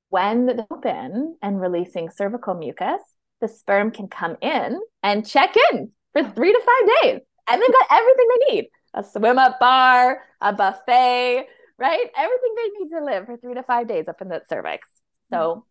when 0.10 0.50
it's 0.50 0.62
open 0.69 1.38
and 1.41 1.62
releasing 1.62 2.10
cervical 2.10 2.55
mucus, 2.55 3.01
the 3.39 3.48
sperm 3.48 3.91
can 3.91 4.10
come 4.10 4.36
in 4.41 4.81
and 5.01 5.25
check 5.25 5.55
in 5.72 5.91
for 6.12 6.24
three 6.24 6.51
to 6.51 6.60
five 6.60 7.03
days 7.03 7.22
and 7.48 7.62
they've 7.62 7.72
got 7.72 7.88
everything 7.89 8.27
they 8.27 8.55
need 8.55 8.69
a 8.93 9.03
swim 9.03 9.38
up 9.38 9.60
bar, 9.62 10.24
a 10.41 10.51
buffet, 10.51 11.46
right? 11.77 12.05
Everything 12.17 12.55
they 12.55 12.79
need 12.79 12.89
to 12.89 13.05
live 13.05 13.25
for 13.27 13.38
three 13.38 13.53
to 13.53 13.63
five 13.63 13.88
days 13.88 14.10
up 14.10 14.22
in 14.22 14.27
the 14.27 14.41
cervix. 14.50 14.89
So 15.31 15.65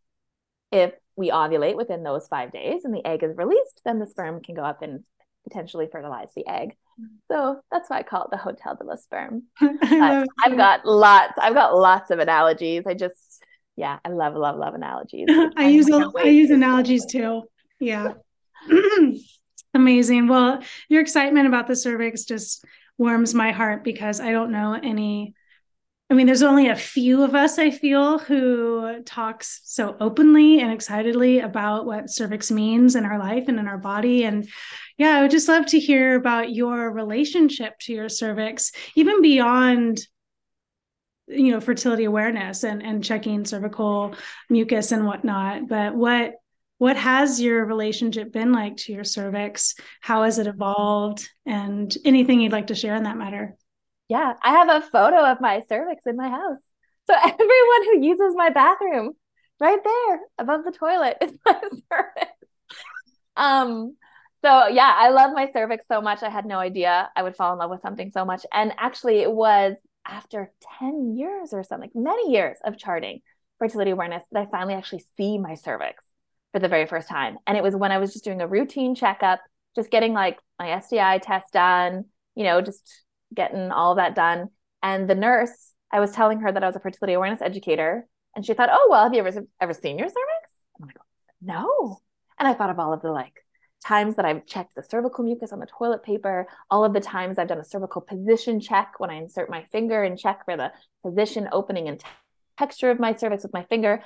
if 0.71 0.93
we 1.19 1.31
ovulate 1.31 1.77
within 1.77 2.05
those 2.05 2.29
five 2.29 2.53
days 2.53 2.85
and 2.85 2.95
the 2.95 3.05
egg 3.05 3.25
is 3.25 3.37
released, 3.37 3.83
then 3.85 3.99
the 3.99 4.07
sperm 4.07 4.41
can 4.41 4.55
go 4.55 4.63
up 4.63 4.83
and 4.83 5.05
potentially 5.43 5.89
fertilize 5.91 6.29
the 6.37 6.47
egg. 6.47 6.77
So 7.31 7.61
that's 7.71 7.91
why 7.91 7.99
I 7.99 8.03
call 8.05 8.25
it 8.25 8.31
the 8.31 8.37
Hotel 8.37 8.77
de 8.77 8.85
la 8.85 8.97
Sperm. 8.97 9.43
I've 9.61 10.57
got 10.57 10.87
lots. 10.87 11.35
I've 11.41 11.55
got 11.55 11.77
lots 11.77 12.11
of 12.11 12.21
analogies. 12.21 12.85
I 12.87 12.95
just, 12.95 13.43
yeah, 13.77 13.99
I 14.05 14.11
love, 14.11 14.35
love, 14.35 14.57
love 14.57 14.75
analogies. 14.75 15.27
I 15.57 15.69
use 15.69 15.91
I 15.91 16.25
use 16.25 16.51
analogies 16.51 17.05
too. 17.07 17.43
Yeah. 17.81 18.15
Amazing. 19.75 20.29
Well, 20.29 20.63
your 20.89 21.01
excitement 21.01 21.47
about 21.47 21.67
the 21.67 21.77
cervix 21.77 22.25
just 22.25 22.65
warms 22.97 23.35
my 23.35 23.53
heart 23.53 23.85
because 23.85 24.21
I 24.21 24.33
don't 24.33 24.53
know 24.53 24.79
any 24.81 25.35
I 26.11 26.15
mean, 26.15 26.27
there's 26.27 26.43
only 26.43 26.69
a 26.69 26.77
few 26.77 27.23
of 27.23 27.35
us, 27.35 27.59
I 27.59 27.71
feel, 27.71 28.19
who 28.19 29.03
talks 29.03 29.61
so 29.65 29.95
openly 30.01 30.61
and 30.61 30.73
excitedly 30.73 31.41
about 31.41 31.85
what 31.85 32.09
cervix 32.09 32.51
means 32.51 32.97
in 32.97 33.05
our 33.05 33.19
life 33.19 33.45
and 33.49 33.59
in 33.59 33.69
our 33.69 33.77
body. 33.77 34.25
And 34.25 34.49
yeah, 34.97 35.19
I 35.19 35.23
would 35.23 35.31
just 35.31 35.49
love 35.49 35.67
to 35.67 35.79
hear 35.79 36.15
about 36.15 36.51
your 36.55 36.91
relationship 36.91 37.79
to 37.81 37.93
your 37.93 38.09
cervix, 38.09 38.73
even 38.95 39.21
beyond 39.21 40.01
you 41.31 41.53
know 41.53 41.61
fertility 41.61 42.05
awareness 42.05 42.65
and 42.65 42.83
and 42.83 43.05
checking 43.05 43.45
cervical 43.45 44.15
mucus 44.49 44.93
and 44.93 45.05
whatnot. 45.05 45.69
But 45.69 45.95
what 45.95 46.37
what 46.79 46.97
has 46.97 47.39
your 47.39 47.67
relationship 47.67 48.33
been 48.33 48.51
like 48.51 48.79
to 48.79 48.95
your 48.95 49.05
cervix? 49.05 49.75
How 50.01 50.23
has 50.23 50.39
it 50.39 50.47
evolved? 50.47 51.29
And 51.45 51.95
anything 52.07 52.41
you'd 52.41 52.53
like 52.53 52.69
to 52.69 52.75
share 52.75 52.95
in 52.95 53.03
that 53.03 53.19
matter 53.19 53.57
yeah, 54.09 54.35
I 54.43 54.53
have 54.53 54.69
a 54.69 54.87
photo 54.87 55.25
of 55.25 55.41
my 55.41 55.63
cervix 55.69 56.07
in 56.07 56.17
my 56.17 56.29
house. 56.29 56.61
So 57.07 57.15
everyone 57.23 57.85
who 57.85 58.07
uses 58.07 58.35
my 58.35 58.51
bathroom, 58.51 59.13
right 59.61 59.79
there 59.83 60.21
above 60.39 60.65
the 60.65 60.73
toilet, 60.73 61.19
is 61.21 61.33
my 61.45 61.61
cervix. 61.93 62.33
Um, 63.37 63.97
so 64.45 64.69
yeah, 64.69 64.93
I 64.97 65.11
love 65.11 65.33
my 65.33 65.51
cervix 65.53 65.87
so 65.89 66.01
much. 66.01 66.23
I 66.23 66.31
had 66.31 66.47
no 66.47 66.59
idea 66.59 67.11
I 67.17 67.23
would 67.23 67.37
fall 67.37 67.53
in 67.53 67.59
love 67.59 67.71
with 67.71 67.83
something 67.83 68.11
so 68.11 68.25
much. 68.25 68.47
And 68.53 68.73
actually, 68.79 69.19
it 69.19 69.33
was 69.33 69.75
after 70.07 70.53
10 70.79 71.17
years 71.17 71.53
or 71.53 71.63
something, 71.63 71.91
many 71.95 72.33
years 72.33 72.59
of 72.65 72.79
charting 72.79 73.21
fertility 73.59 73.91
awareness, 73.91 74.23
that 74.31 74.41
I 74.41 74.51
finally 74.51 74.75
actually 74.75 75.05
see 75.17 75.37
my 75.37 75.55
cervix 75.55 76.05
for 76.53 76.61
the 76.61 76.69
very 76.69 76.87
first 76.87 77.09
time. 77.09 77.39
And 77.47 77.57
it 77.57 77.63
was 77.63 77.75
when 77.75 77.91
I 77.91 77.99
was 77.99 78.13
just 78.13 78.25
doing 78.25 78.41
a 78.41 78.47
routine 78.47 78.95
checkup, 78.95 79.41
just 79.75 79.91
getting 79.91 80.13
like 80.13 80.39
my 80.59 80.81
STI 80.81 81.19
test 81.19 81.53
done, 81.53 82.05
you 82.37 82.45
know, 82.45 82.61
just 82.61 82.89
getting 83.35 83.71
all 83.71 83.97
that 83.97 84.15
done. 84.15 84.49
And 84.83 85.09
the 85.09 85.15
nurse, 85.15 85.73
I 85.91 86.01
was 86.01 86.13
telling 86.13 86.41
her 86.41 86.53
that 86.53 86.63
I 86.63 86.67
was 86.67 86.77
a 86.77 86.81
fertility 86.81 87.15
awareness 87.15 87.43
educator, 87.43 88.07
and 88.35 88.45
she 88.45 88.55
thought, 88.55 88.71
"Oh 88.71 88.89
well, 88.91 89.05
have 89.05 89.15
you 89.15 89.25
ever 89.25 89.45
ever 89.61 89.75
seen 89.75 89.99
your 89.99 90.09
cervix?" 90.09 90.53
I'm 90.81 90.87
like, 90.87 90.99
"No." 91.41 91.99
And 92.39 92.47
I 92.47 92.55
thought 92.55 92.71
of 92.71 92.79
all 92.79 92.93
of 92.93 93.03
the 93.03 93.11
like 93.11 93.45
times 93.85 94.17
that 94.17 94.25
I've 94.25 94.47
checked 94.47 94.75
the 94.75 94.83
cervical 94.83 95.25
mucus 95.25 95.53
on 95.53 95.61
the 95.61 95.67
toilet 95.67 96.03
paper, 96.03 96.47
all 96.71 96.85
of 96.85 96.93
the 96.93 97.01
times 97.01 97.39
I've 97.39 97.49
done 97.49 97.59
a 97.59 97.65
cervical 97.65 98.01
position 98.01 98.61
check 98.61 98.95
when 98.99 99.11
I 99.11 99.15
insert 99.15 99.51
my 99.51 99.65
finger 99.71 100.03
and 100.03 100.19
check 100.19 100.45
for 100.45 100.57
the 100.57 100.73
position, 101.05 101.49
opening, 101.53 101.89
and 101.89 102.03
texture 102.59 102.91
of 102.91 102.99
my 102.99 103.15
cervix 103.15 103.45
with 103.45 103.53
my 103.53 103.65
finger. 103.65 104.03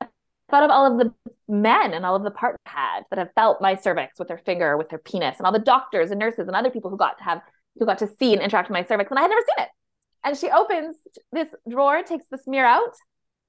I 0.00 0.06
thought 0.50 0.62
of 0.64 0.70
all 0.70 0.86
of 0.86 0.98
the 0.98 1.14
men 1.48 1.92
and 1.92 2.06
all 2.06 2.16
of 2.16 2.22
the 2.22 2.30
partners 2.30 2.60
had 2.64 3.02
that 3.10 3.18
have 3.18 3.32
felt 3.34 3.60
my 3.60 3.74
cervix 3.74 4.18
with 4.18 4.28
their 4.28 4.38
finger, 4.38 4.76
with 4.76 4.88
their 4.88 4.98
penis, 4.98 5.38
and 5.38 5.46
all 5.46 5.52
the 5.52 5.58
doctors 5.58 6.10
and 6.10 6.18
nurses 6.18 6.46
and 6.46 6.56
other 6.56 6.70
people 6.70 6.90
who 6.90 6.96
got 6.96 7.18
to 7.18 7.24
have 7.24 7.42
who 7.78 7.86
got 7.86 7.98
to 7.98 8.08
see 8.18 8.32
and 8.32 8.42
interact 8.42 8.68
with 8.68 8.74
my 8.74 8.84
cervix, 8.84 9.10
and 9.10 9.18
I 9.18 9.22
had 9.22 9.30
never 9.30 9.42
seen 9.42 9.64
it. 9.64 9.68
And 10.24 10.36
she 10.36 10.50
opens 10.50 10.96
this 11.32 11.48
drawer, 11.68 12.02
takes 12.02 12.26
the 12.30 12.38
smear 12.38 12.66
out, 12.66 12.94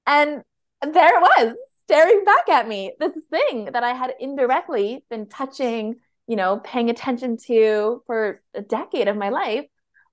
and 0.06 0.42
there 0.82 1.18
it 1.18 1.20
was, 1.20 1.56
staring 1.84 2.24
back 2.24 2.48
at 2.48 2.66
me. 2.66 2.92
This 2.98 3.12
thing 3.30 3.66
that 3.72 3.84
I 3.84 3.92
had 3.92 4.14
indirectly 4.18 5.04
been 5.10 5.28
touching, 5.28 5.96
you 6.26 6.36
know, 6.36 6.60
paying 6.64 6.88
attention 6.88 7.36
to 7.46 8.02
for 8.06 8.40
a 8.54 8.62
decade 8.62 9.08
of 9.08 9.16
my 9.16 9.28
life 9.28 9.66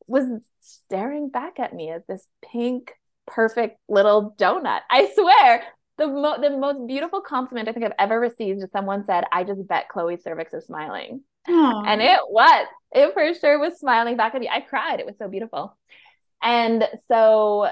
was 0.08 0.26
staring 0.60 1.30
back 1.30 1.60
at 1.60 1.74
me 1.74 1.92
as 1.92 2.02
this 2.08 2.26
pink, 2.52 2.92
perfect 3.26 3.80
little 3.88 4.36
donut. 4.38 4.82
I 4.90 5.12
swear, 5.16 5.64
the, 5.98 6.08
mo- 6.08 6.42
the 6.42 6.50
most 6.50 6.88
beautiful 6.88 7.22
compliment 7.22 7.70
I 7.70 7.74
think 7.74 7.86
I've 7.86 7.94
ever 8.00 8.20
received 8.20 8.64
is 8.64 8.72
someone 8.72 9.06
said, 9.06 9.26
I 9.32 9.44
just 9.44 9.68
bet 9.68 9.90
Chloe's 9.90 10.24
cervix 10.24 10.54
is 10.54 10.66
smiling. 10.66 11.22
And 11.48 12.02
it 12.02 12.20
was. 12.28 12.68
It 12.92 13.14
for 13.14 13.34
sure 13.34 13.60
was 13.60 13.80
smiling 13.80 14.18
back 14.18 14.36
at 14.36 14.42
me. 14.42 14.50
I 14.50 14.62
cried. 14.62 15.00
It 15.00 15.06
was 15.06 15.18
so 15.18 15.28
beautiful. 15.28 15.78
And 16.42 16.88
so 17.08 17.70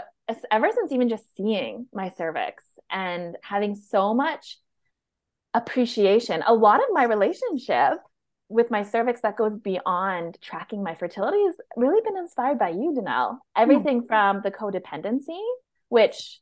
ever 0.51 0.69
since 0.73 0.91
even 0.91 1.09
just 1.09 1.35
seeing 1.35 1.87
my 1.93 2.09
cervix 2.09 2.63
and 2.89 3.35
having 3.43 3.75
so 3.75 4.13
much 4.13 4.57
appreciation, 5.53 6.43
a 6.45 6.53
lot 6.53 6.79
of 6.79 6.87
my 6.91 7.03
relationship 7.03 7.99
with 8.49 8.71
my 8.71 8.83
cervix 8.83 9.21
that 9.21 9.37
goes 9.37 9.57
beyond 9.57 10.37
tracking 10.41 10.83
my 10.83 10.95
fertility 10.95 11.43
has 11.45 11.55
really 11.75 12.01
been 12.01 12.17
inspired 12.17 12.59
by 12.59 12.69
you, 12.69 12.95
Danelle. 12.97 13.37
Everything 13.55 14.03
mm 14.03 14.07
from 14.07 14.41
the 14.43 14.51
codependency, 14.51 15.41
which 15.89 16.39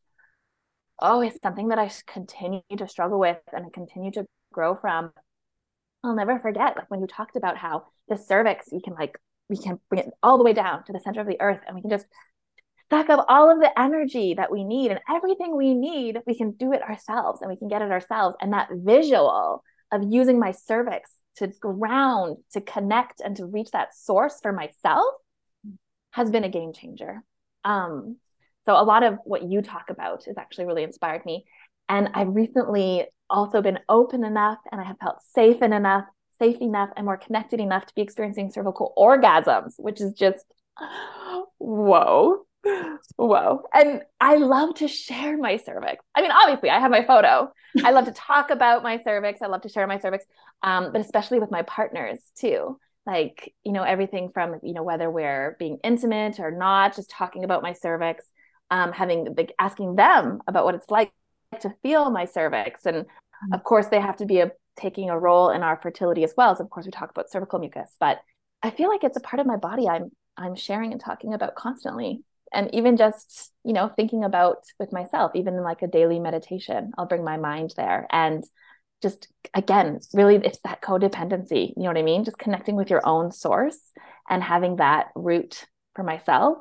oh, 1.00 1.22
is 1.22 1.38
something 1.42 1.70
that 1.70 1.80
I 1.80 1.92
continue 2.08 2.62
to 2.78 2.88
struggle 2.88 3.20
with 3.20 3.38
and 3.54 3.66
I 3.66 3.70
continue 3.74 4.12
to 4.12 4.26
grow 4.54 4.76
from 4.76 5.12
I'll 6.06 6.16
never 6.16 6.40
forget 6.40 6.76
like 6.76 6.90
when 6.90 7.02
you 7.02 7.08
talked 7.08 7.36
about 7.36 7.58
how 7.58 7.86
the 8.08 8.18
cervix, 8.18 8.68
we 8.72 8.82
can 8.82 8.94
like, 8.94 9.18
we 9.50 9.58
can 9.58 9.80
bring 9.90 10.04
it 10.04 10.14
all 10.24 10.38
the 10.38 10.44
way 10.44 10.54
down 10.54 10.84
to 10.86 10.94
the 10.94 11.00
center 11.00 11.22
of 11.22 11.28
the 11.28 11.40
earth 11.42 11.60
and 11.66 11.76
we 11.76 11.82
can 11.82 11.90
just 11.90 12.06
suck 12.90 13.10
up 13.10 13.26
all 13.28 13.52
of 13.52 13.60
the 13.60 13.80
energy 13.80 14.36
that 14.36 14.52
we 14.52 14.64
need 14.64 14.92
and 14.92 15.00
everything 15.10 15.56
we 15.56 15.74
need, 15.74 16.20
we 16.28 16.38
can 16.38 16.52
do 16.52 16.72
it 16.74 16.82
ourselves 16.82 17.42
and 17.42 17.50
we 17.50 17.58
can 17.58 17.68
get 17.68 17.82
it 17.82 17.92
ourselves. 17.92 18.36
And 18.40 18.54
that 18.54 18.70
visual 18.72 19.64
of 19.92 20.04
using 20.10 20.40
my 20.40 20.52
cervix 20.52 21.12
to 21.38 21.48
ground, 21.48 22.38
to 22.54 22.62
connect, 22.62 23.22
and 23.22 23.36
to 23.38 23.46
reach 23.46 23.72
that 23.72 23.96
source 23.96 24.40
for 24.42 24.54
myself 24.54 25.06
has 26.12 26.30
been 26.30 26.44
a 26.44 26.50
game 26.50 26.74
changer. 26.74 27.24
Um, 27.64 28.18
so 28.66 28.74
a 28.74 28.84
lot 28.84 29.04
of 29.04 29.18
what 29.26 29.44
you 29.44 29.62
talk 29.62 29.90
about 29.90 30.26
has 30.26 30.38
actually 30.38 30.66
really 30.66 30.84
inspired 30.84 31.26
me. 31.26 31.46
And 31.90 32.10
I've 32.14 32.34
recently 32.34 33.06
also 33.30 33.62
been 33.62 33.80
open 33.90 34.24
enough 34.24 34.60
and 34.72 34.80
I 34.80 34.84
have 34.84 34.98
felt 35.00 35.18
safe 35.34 35.58
and 35.62 35.74
enough, 35.74 36.06
safe 36.40 36.58
enough 36.62 36.90
and 36.96 37.06
more 37.06 37.18
connected 37.18 37.60
enough 37.60 37.86
to 37.86 37.96
be 37.96 38.02
experiencing 38.02 38.52
cervical 38.52 38.94
orgasms, 38.98 39.74
which 39.78 40.02
is 40.02 40.14
just 40.14 40.46
whoa. 41.58 42.46
Whoa. 43.18 43.64
And 43.74 44.02
I 44.20 44.38
love 44.38 44.76
to 44.76 44.88
share 44.88 45.38
my 45.38 45.58
cervix. 45.58 46.04
I 46.16 46.22
mean, 46.22 46.32
obviously, 46.32 46.70
I 46.70 46.80
have 46.80 46.90
my 46.90 47.06
photo. 47.06 47.52
I 47.84 47.92
love 47.92 48.06
to 48.06 48.12
talk 48.16 48.50
about 48.50 48.84
my 48.84 49.00
cervix. 49.04 49.42
I 49.42 49.48
love 49.48 49.62
to 49.62 49.70
share 49.70 49.86
my 49.86 50.00
cervix, 50.00 50.26
um, 50.64 50.92
but 50.92 51.02
especially 51.02 51.40
with 51.40 51.52
my 51.52 51.62
partners 51.62 52.20
too. 52.36 52.80
Like, 53.06 53.54
you 53.64 53.72
know, 53.72 53.84
everything 53.84 54.32
from, 54.34 54.60
you 54.64 54.74
know, 54.74 54.82
whether 54.82 55.12
we're 55.12 55.56
being 55.60 55.78
intimate 55.84 56.40
or 56.40 56.50
not, 56.50 56.96
just 56.96 57.12
talking 57.12 57.44
about 57.44 57.62
my 57.62 57.74
cervix, 57.74 58.26
um, 58.72 58.92
having 58.92 59.36
like 59.38 59.54
asking 59.60 59.96
them 59.96 60.42
about 60.48 60.66
what 60.66 60.74
it's 60.74 60.90
like 60.90 61.12
to 61.62 61.76
feel 61.82 62.10
my 62.10 62.26
cervix. 62.26 62.86
And 62.86 63.06
mm-hmm. 63.06 63.54
of 63.54 63.64
course, 63.64 63.88
they 63.88 64.00
have 64.00 64.18
to 64.18 64.26
be 64.26 64.40
a, 64.40 64.52
taking 64.78 65.10
a 65.10 65.20
role 65.20 65.50
in 65.50 65.64
our 65.64 65.80
fertility 65.82 66.24
as 66.24 66.34
well. 66.38 66.56
So 66.56 66.64
of 66.64 66.70
course, 66.70 66.86
we 66.86 66.92
talk 66.92 67.12
about 67.12 67.30
cervical 67.30 67.60
mucus, 67.60 67.96
but 68.00 68.20
I 68.62 68.72
feel 68.72 68.90
like 68.90 69.04
it's 69.04 69.18
a 69.18 69.22
part 69.22 69.40
of 69.40 69.48
my 69.48 69.58
body 69.58 69.88
I'm 69.88 70.12
I'm 70.38 70.56
sharing 70.56 70.92
and 70.92 71.00
talking 71.00 71.34
about 71.34 71.56
constantly. 71.56 72.24
And 72.54 72.74
even 72.74 72.98
just, 72.98 73.52
you 73.64 73.74
know, 73.74 73.90
thinking 73.96 74.24
about 74.24 74.58
with 74.80 74.92
myself, 74.92 75.32
even 75.36 75.62
like 75.64 75.82
a 75.82 75.88
daily 75.88 76.20
meditation, 76.20 76.92
I'll 76.98 77.06
bring 77.06 77.24
my 77.24 77.38
mind 77.38 77.74
there. 77.78 78.08
And 78.12 78.44
just 79.02 79.28
again, 79.54 80.00
really 80.14 80.36
it's 80.36 80.60
that 80.64 80.82
codependency. 80.82 81.74
You 81.76 81.84
know 81.84 81.90
what 81.90 81.98
I 81.98 82.04
mean? 82.04 82.26
Just 82.26 82.38
connecting 82.38 82.76
with 82.76 82.90
your 82.90 83.06
own 83.08 83.32
source 83.32 83.80
and 84.30 84.44
having 84.44 84.78
that 84.78 85.08
root 85.16 85.66
for 85.96 86.04
myself. 86.04 86.58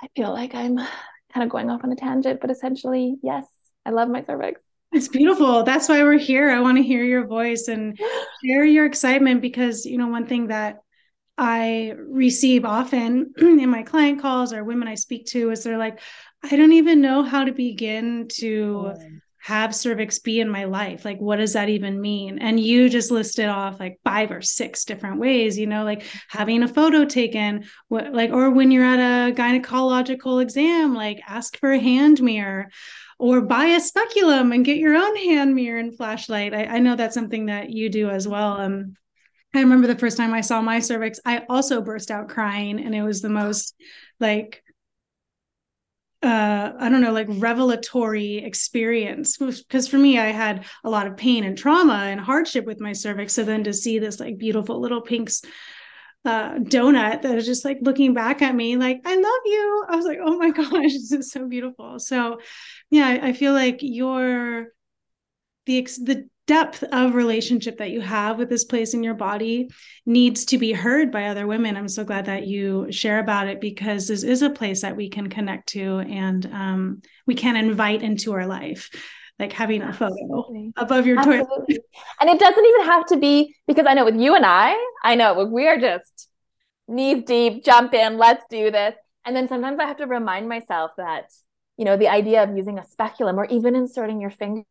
I 0.00 0.08
feel 0.14 0.32
like 0.32 0.54
I'm 0.54 0.76
kind 0.76 1.44
of 1.44 1.48
going 1.48 1.70
off 1.70 1.84
on 1.84 1.92
a 1.92 1.96
tangent, 1.96 2.40
but 2.40 2.50
essentially, 2.50 3.16
yes, 3.22 3.46
I 3.86 3.90
love 3.90 4.08
my 4.08 4.22
cervix. 4.24 4.60
It's 4.92 5.08
beautiful. 5.08 5.62
That's 5.62 5.88
why 5.88 6.02
we're 6.02 6.18
here. 6.18 6.50
I 6.50 6.60
want 6.60 6.76
to 6.78 6.82
hear 6.82 7.04
your 7.04 7.26
voice 7.26 7.68
and 7.68 7.98
share 8.44 8.64
your 8.64 8.84
excitement 8.84 9.40
because, 9.40 9.86
you 9.86 9.96
know, 9.96 10.08
one 10.08 10.26
thing 10.26 10.48
that 10.48 10.80
I 11.38 11.94
receive 11.96 12.64
often 12.64 13.32
in 13.38 13.68
my 13.70 13.82
client 13.82 14.20
calls 14.20 14.52
or 14.52 14.64
women 14.64 14.88
I 14.88 14.94
speak 14.96 15.26
to 15.26 15.50
is 15.50 15.62
they're 15.62 15.78
like, 15.78 16.00
I 16.42 16.56
don't 16.56 16.72
even 16.72 17.00
know 17.00 17.22
how 17.22 17.44
to 17.44 17.52
begin 17.52 18.28
to 18.38 18.94
have 19.46 19.72
cervix 19.72 20.18
be 20.18 20.40
in 20.40 20.48
my 20.48 20.64
life. 20.64 21.04
Like, 21.04 21.18
what 21.20 21.36
does 21.36 21.52
that 21.52 21.68
even 21.68 22.00
mean? 22.00 22.40
And 22.40 22.58
you 22.58 22.88
just 22.88 23.12
listed 23.12 23.46
off 23.46 23.78
like 23.78 24.00
five 24.02 24.32
or 24.32 24.42
six 24.42 24.84
different 24.84 25.20
ways, 25.20 25.56
you 25.56 25.68
know, 25.68 25.84
like 25.84 26.02
having 26.26 26.64
a 26.64 26.68
photo 26.68 27.04
taken, 27.04 27.64
what, 27.86 28.12
like, 28.12 28.32
or 28.32 28.50
when 28.50 28.72
you're 28.72 28.82
at 28.84 28.98
a 28.98 29.32
gynecological 29.32 30.42
exam, 30.42 30.94
like 30.94 31.20
ask 31.28 31.56
for 31.58 31.70
a 31.70 31.78
hand 31.78 32.20
mirror 32.20 32.68
or 33.20 33.40
buy 33.40 33.66
a 33.66 33.80
speculum 33.80 34.50
and 34.50 34.64
get 34.64 34.78
your 34.78 34.96
own 34.96 35.14
hand 35.14 35.54
mirror 35.54 35.78
and 35.78 35.96
flashlight. 35.96 36.52
I, 36.52 36.64
I 36.64 36.78
know 36.80 36.96
that's 36.96 37.14
something 37.14 37.46
that 37.46 37.70
you 37.70 37.88
do 37.88 38.10
as 38.10 38.26
well. 38.26 38.60
Um, 38.60 38.96
I 39.54 39.60
remember 39.60 39.86
the 39.86 39.94
first 39.94 40.16
time 40.16 40.34
I 40.34 40.40
saw 40.40 40.60
my 40.60 40.80
cervix, 40.80 41.20
I 41.24 41.44
also 41.48 41.80
burst 41.82 42.10
out 42.10 42.28
crying, 42.28 42.84
and 42.84 42.96
it 42.96 43.04
was 43.04 43.22
the 43.22 43.28
most 43.28 43.76
like 44.18 44.64
uh, 46.22 46.72
I 46.78 46.88
don't 46.88 47.02
know, 47.02 47.12
like 47.12 47.28
revelatory 47.28 48.38
experience. 48.38 49.36
Because 49.36 49.88
for 49.88 49.98
me, 49.98 50.18
I 50.18 50.26
had 50.26 50.64
a 50.84 50.90
lot 50.90 51.06
of 51.06 51.16
pain 51.16 51.44
and 51.44 51.56
trauma 51.56 51.94
and 51.94 52.20
hardship 52.20 52.64
with 52.64 52.80
my 52.80 52.92
cervix. 52.92 53.34
So 53.34 53.44
then 53.44 53.64
to 53.64 53.72
see 53.72 53.98
this 53.98 54.18
like 54.18 54.38
beautiful 54.38 54.80
little 54.80 55.02
pinks 55.02 55.42
uh, 56.24 56.54
donut 56.54 57.22
that 57.22 57.34
was 57.34 57.46
just 57.46 57.64
like 57.64 57.78
looking 57.82 58.12
back 58.14 58.42
at 58.42 58.54
me, 58.54 58.76
like, 58.76 59.00
I 59.04 59.14
love 59.14 59.40
you. 59.44 59.84
I 59.88 59.96
was 59.96 60.04
like, 60.04 60.18
oh 60.22 60.36
my 60.38 60.50
gosh, 60.52 60.92
this 60.92 61.12
is 61.12 61.30
so 61.30 61.46
beautiful. 61.46 61.98
So 61.98 62.40
yeah, 62.90 63.06
I, 63.06 63.28
I 63.28 63.32
feel 63.32 63.52
like 63.52 63.78
your 63.80 64.68
the 65.66 65.82
the 66.02 66.28
depth 66.46 66.84
of 66.84 67.14
relationship 67.14 67.78
that 67.78 67.90
you 67.90 68.00
have 68.00 68.38
with 68.38 68.48
this 68.48 68.64
place 68.64 68.94
in 68.94 69.02
your 69.02 69.14
body 69.14 69.68
needs 70.04 70.44
to 70.46 70.58
be 70.58 70.72
heard 70.72 71.10
by 71.10 71.26
other 71.26 71.46
women. 71.46 71.76
I'm 71.76 71.88
so 71.88 72.04
glad 72.04 72.26
that 72.26 72.46
you 72.46 72.86
share 72.90 73.18
about 73.18 73.48
it 73.48 73.60
because 73.60 74.06
this 74.08 74.22
is 74.22 74.42
a 74.42 74.50
place 74.50 74.82
that 74.82 74.96
we 74.96 75.10
can 75.10 75.28
connect 75.28 75.68
to 75.70 75.98
and 75.98 76.46
um, 76.46 77.02
we 77.26 77.34
can 77.34 77.56
invite 77.56 78.02
into 78.02 78.32
our 78.32 78.46
life. 78.46 78.90
Like 79.38 79.52
having 79.52 79.82
a 79.82 79.92
photo 79.92 80.14
Absolutely. 80.14 80.72
above 80.78 81.06
your 81.06 81.18
Absolutely. 81.18 81.74
toilet. 81.74 81.84
And 82.20 82.30
it 82.30 82.38
doesn't 82.38 82.64
even 82.64 82.86
have 82.86 83.06
to 83.08 83.18
be 83.18 83.54
because 83.66 83.84
I 83.86 83.92
know 83.92 84.06
with 84.06 84.16
you 84.16 84.34
and 84.34 84.46
I, 84.46 84.74
I 85.04 85.14
know 85.14 85.44
we 85.44 85.66
are 85.68 85.78
just 85.78 86.30
knees 86.88 87.24
deep, 87.24 87.62
jump 87.62 87.92
in, 87.92 88.16
let's 88.16 88.44
do 88.48 88.70
this. 88.70 88.94
And 89.26 89.36
then 89.36 89.46
sometimes 89.48 89.78
I 89.78 89.84
have 89.86 89.98
to 89.98 90.06
remind 90.06 90.48
myself 90.48 90.92
that, 90.96 91.24
you 91.76 91.84
know, 91.84 91.98
the 91.98 92.08
idea 92.08 92.44
of 92.44 92.56
using 92.56 92.78
a 92.78 92.86
speculum 92.86 93.38
or 93.38 93.44
even 93.46 93.74
inserting 93.74 94.22
your 94.22 94.30
finger 94.30 94.64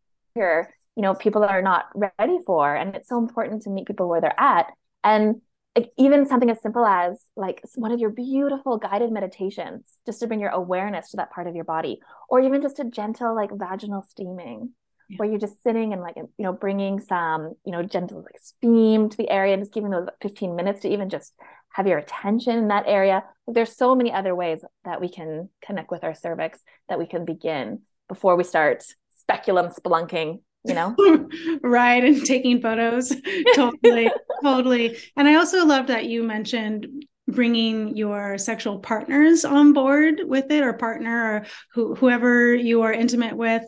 you 0.96 1.02
know 1.02 1.14
people 1.14 1.44
are 1.44 1.62
not 1.62 1.86
ready 1.96 2.38
for 2.46 2.76
and 2.76 2.96
it's 2.96 3.10
so 3.10 3.18
important 3.18 3.64
to 3.64 3.70
meet 3.70 3.88
people 3.88 4.08
where 4.08 4.22
they're 4.22 4.40
at 4.40 4.68
and 5.04 5.42
like, 5.76 5.92
even 5.98 6.26
something 6.26 6.50
as 6.50 6.62
simple 6.62 6.86
as 6.86 7.26
like 7.36 7.62
one 7.76 7.92
of 7.92 8.00
your 8.00 8.10
beautiful 8.10 8.78
guided 8.78 9.12
meditations 9.12 9.98
just 10.06 10.20
to 10.20 10.28
bring 10.28 10.40
your 10.40 10.52
awareness 10.52 11.12
to 11.12 11.18
that 11.18 11.32
part 11.32 11.48
of 11.48 11.56
your 11.56 11.66
body 11.66 12.00
or 12.30 12.40
even 12.40 12.62
just 12.62 12.80
a 12.80 12.86
gentle 12.86 13.36
like 13.36 13.52
vaginal 13.52 14.04
steaming 14.04 14.72
yeah. 15.10 15.18
where 15.18 15.30
you're 15.30 15.40
just 15.40 15.62
sitting 15.64 15.94
and 15.94 16.02
like 16.02 16.16
you 16.16 16.30
know 16.40 16.54
bringing 16.54 17.00
some 17.00 17.54
you 17.66 17.72
know 17.72 17.84
gentle 17.84 18.22
like 18.22 18.40
steam 18.40 19.10
to 19.10 19.18
the 19.18 19.30
area 19.30 19.54
and 19.54 19.62
just 19.62 19.74
giving 19.74 19.92
those 19.92 20.08
15 20.22 20.56
minutes 20.56 20.82
to 20.82 20.90
even 20.90 21.10
just 21.10 21.34
have 21.74 21.88
your 21.88 21.98
attention 21.98 22.58
in 22.58 22.68
that 22.70 22.86
area 22.88 23.24
there's 23.48 23.76
so 23.76 23.96
many 23.96 24.12
other 24.12 24.34
ways 24.34 24.64
that 24.86 25.02
we 25.02 25.10
can 25.10 25.50
connect 25.64 25.92
with 25.92 26.04
our 26.04 26.16
cervix 26.16 26.60
that 26.88 26.98
we 27.00 27.06
can 27.06 27.26
begin 27.26 27.82
before 28.08 28.36
we 28.36 28.44
start 28.44 28.84
speculum 29.18 29.68
spelunking 29.68 30.40
you 30.66 30.74
know? 30.74 30.96
Right 31.62 32.04
and 32.04 32.26
taking 32.26 32.62
photos. 32.62 33.16
Totally 33.56 34.10
totally. 34.44 34.98
And 35.16 35.28
i 35.28 35.36
also 35.36 35.66
love 35.66 35.88
that 35.88 36.06
you 36.06 36.24
mentioned 36.24 37.06
bringing 37.28 37.98
your 37.98 38.38
sexual 38.38 38.80
partners 38.80 39.44
on 39.44 39.74
board 39.74 40.22
with 40.26 40.52
it 40.52 40.64
or 40.64 40.74
partner 40.74 41.36
or 41.36 41.46
who, 41.74 41.96
whoever 41.96 42.54
you 42.54 42.84
are 42.84 42.94
intimate 42.94 43.36
with 43.36 43.64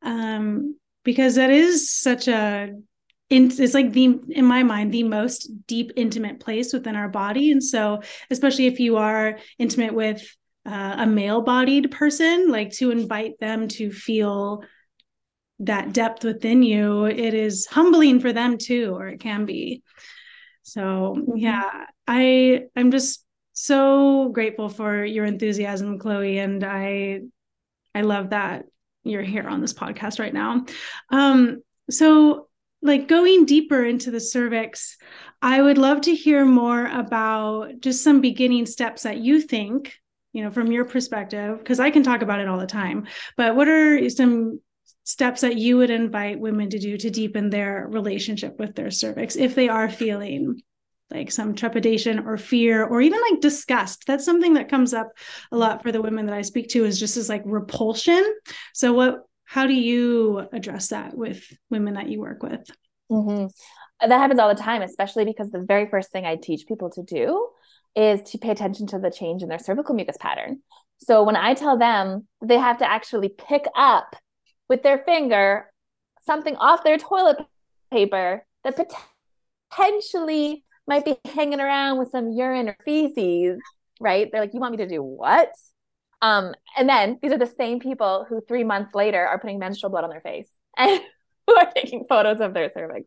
um, 0.00 0.76
because 1.04 1.34
that 1.34 1.50
is 1.50 1.90
such 1.90 2.26
a 2.28 2.70
it's 3.28 3.72
like 3.72 3.92
the 3.92 4.20
in 4.28 4.44
my 4.44 4.62
mind 4.62 4.92
the 4.92 5.02
most 5.04 5.50
deep 5.66 5.90
intimate 5.96 6.38
place 6.38 6.74
within 6.74 6.96
our 6.96 7.08
body. 7.08 7.50
And 7.50 7.64
so 7.64 8.02
especially 8.30 8.66
if 8.66 8.78
you 8.78 8.98
are 8.98 9.38
intimate 9.58 9.94
with 9.94 10.22
uh, 10.66 10.96
a 10.98 11.06
male 11.06 11.40
bodied 11.40 11.90
person 11.90 12.50
like 12.50 12.72
to 12.72 12.90
invite 12.90 13.40
them 13.40 13.68
to 13.68 13.90
feel 13.90 14.62
that 15.62 15.92
depth 15.92 16.24
within 16.24 16.62
you 16.62 17.04
it 17.04 17.34
is 17.34 17.66
humbling 17.66 18.20
for 18.20 18.32
them 18.32 18.58
too 18.58 18.94
or 18.96 19.08
it 19.08 19.20
can 19.20 19.44
be 19.44 19.82
so 20.62 21.16
mm-hmm. 21.16 21.36
yeah 21.36 21.86
i 22.06 22.62
i'm 22.76 22.90
just 22.90 23.24
so 23.52 24.28
grateful 24.30 24.68
for 24.68 25.04
your 25.04 25.24
enthusiasm 25.24 25.98
chloe 25.98 26.38
and 26.38 26.64
i 26.64 27.20
i 27.94 28.00
love 28.00 28.30
that 28.30 28.64
you're 29.04 29.22
here 29.22 29.48
on 29.48 29.60
this 29.60 29.72
podcast 29.72 30.18
right 30.18 30.34
now 30.34 30.64
um 31.10 31.62
so 31.90 32.48
like 32.82 33.06
going 33.06 33.44
deeper 33.44 33.84
into 33.84 34.10
the 34.10 34.20
cervix 34.20 34.96
i 35.42 35.62
would 35.62 35.78
love 35.78 36.00
to 36.00 36.14
hear 36.14 36.44
more 36.44 36.86
about 36.86 37.80
just 37.80 38.02
some 38.02 38.20
beginning 38.20 38.66
steps 38.66 39.02
that 39.02 39.18
you 39.18 39.40
think 39.40 39.94
you 40.32 40.42
know 40.42 40.50
from 40.50 40.72
your 40.72 40.84
perspective 40.84 41.58
because 41.58 41.78
i 41.78 41.90
can 41.90 42.02
talk 42.02 42.22
about 42.22 42.40
it 42.40 42.48
all 42.48 42.58
the 42.58 42.66
time 42.66 43.06
but 43.36 43.54
what 43.54 43.68
are 43.68 44.08
some 44.10 44.58
steps 45.04 45.40
that 45.40 45.56
you 45.56 45.76
would 45.78 45.90
invite 45.90 46.38
women 46.38 46.70
to 46.70 46.78
do 46.78 46.96
to 46.96 47.10
deepen 47.10 47.50
their 47.50 47.86
relationship 47.90 48.58
with 48.58 48.74
their 48.74 48.90
cervix 48.90 49.36
if 49.36 49.54
they 49.54 49.68
are 49.68 49.88
feeling 49.88 50.60
like 51.10 51.30
some 51.30 51.54
trepidation 51.54 52.20
or 52.20 52.36
fear 52.36 52.84
or 52.84 53.00
even 53.00 53.20
like 53.30 53.40
disgust. 53.40 54.04
That's 54.06 54.24
something 54.24 54.54
that 54.54 54.70
comes 54.70 54.94
up 54.94 55.12
a 55.50 55.56
lot 55.56 55.82
for 55.82 55.92
the 55.92 56.00
women 56.00 56.26
that 56.26 56.34
i 56.34 56.42
speak 56.42 56.70
to 56.70 56.84
is 56.84 56.98
just 56.98 57.16
as 57.16 57.28
like 57.28 57.42
repulsion. 57.44 58.24
So 58.74 58.92
what 58.92 59.20
how 59.44 59.66
do 59.66 59.74
you 59.74 60.48
address 60.52 60.88
that 60.88 61.14
with 61.14 61.44
women 61.70 61.94
that 61.94 62.08
you 62.08 62.20
work 62.20 62.42
with? 62.42 62.70
Mm-hmm. 63.10 64.08
that 64.08 64.18
happens 64.18 64.40
all 64.40 64.48
the 64.48 64.54
time 64.54 64.80
especially 64.80 65.26
because 65.26 65.50
the 65.50 65.60
very 65.60 65.86
first 65.86 66.10
thing 66.12 66.24
i 66.24 66.36
teach 66.36 66.66
people 66.66 66.88
to 66.92 67.02
do 67.02 67.46
is 67.94 68.22
to 68.30 68.38
pay 68.38 68.48
attention 68.48 68.86
to 68.86 68.98
the 68.98 69.10
change 69.10 69.42
in 69.42 69.50
their 69.50 69.58
cervical 69.58 69.94
mucus 69.94 70.16
pattern. 70.18 70.62
So 70.98 71.22
when 71.24 71.36
i 71.36 71.52
tell 71.52 71.76
them 71.76 72.26
they 72.42 72.56
have 72.56 72.78
to 72.78 72.90
actually 72.90 73.28
pick 73.28 73.66
up 73.76 74.16
with 74.68 74.82
their 74.82 74.98
finger 74.98 75.66
something 76.24 76.56
off 76.56 76.84
their 76.84 76.98
toilet 76.98 77.38
paper 77.90 78.44
that 78.64 78.78
potentially 79.70 80.64
might 80.86 81.04
be 81.04 81.16
hanging 81.24 81.60
around 81.60 81.98
with 81.98 82.10
some 82.10 82.32
urine 82.32 82.68
or 82.68 82.76
feces, 82.84 83.60
right? 84.00 84.28
They're 84.30 84.40
like, 84.40 84.54
you 84.54 84.60
want 84.60 84.72
me 84.72 84.78
to 84.78 84.88
do 84.88 85.02
what? 85.02 85.52
Um, 86.20 86.54
and 86.76 86.88
then 86.88 87.18
these 87.20 87.32
are 87.32 87.38
the 87.38 87.46
same 87.46 87.80
people 87.80 88.26
who 88.28 88.40
three 88.46 88.64
months 88.64 88.94
later 88.94 89.26
are 89.26 89.38
putting 89.38 89.58
menstrual 89.58 89.90
blood 89.90 90.04
on 90.04 90.10
their 90.10 90.20
face 90.20 90.48
and 90.76 91.00
who 91.46 91.56
are 91.56 91.70
taking 91.74 92.06
photos 92.08 92.40
of 92.40 92.54
their 92.54 92.70
cervix, 92.72 93.06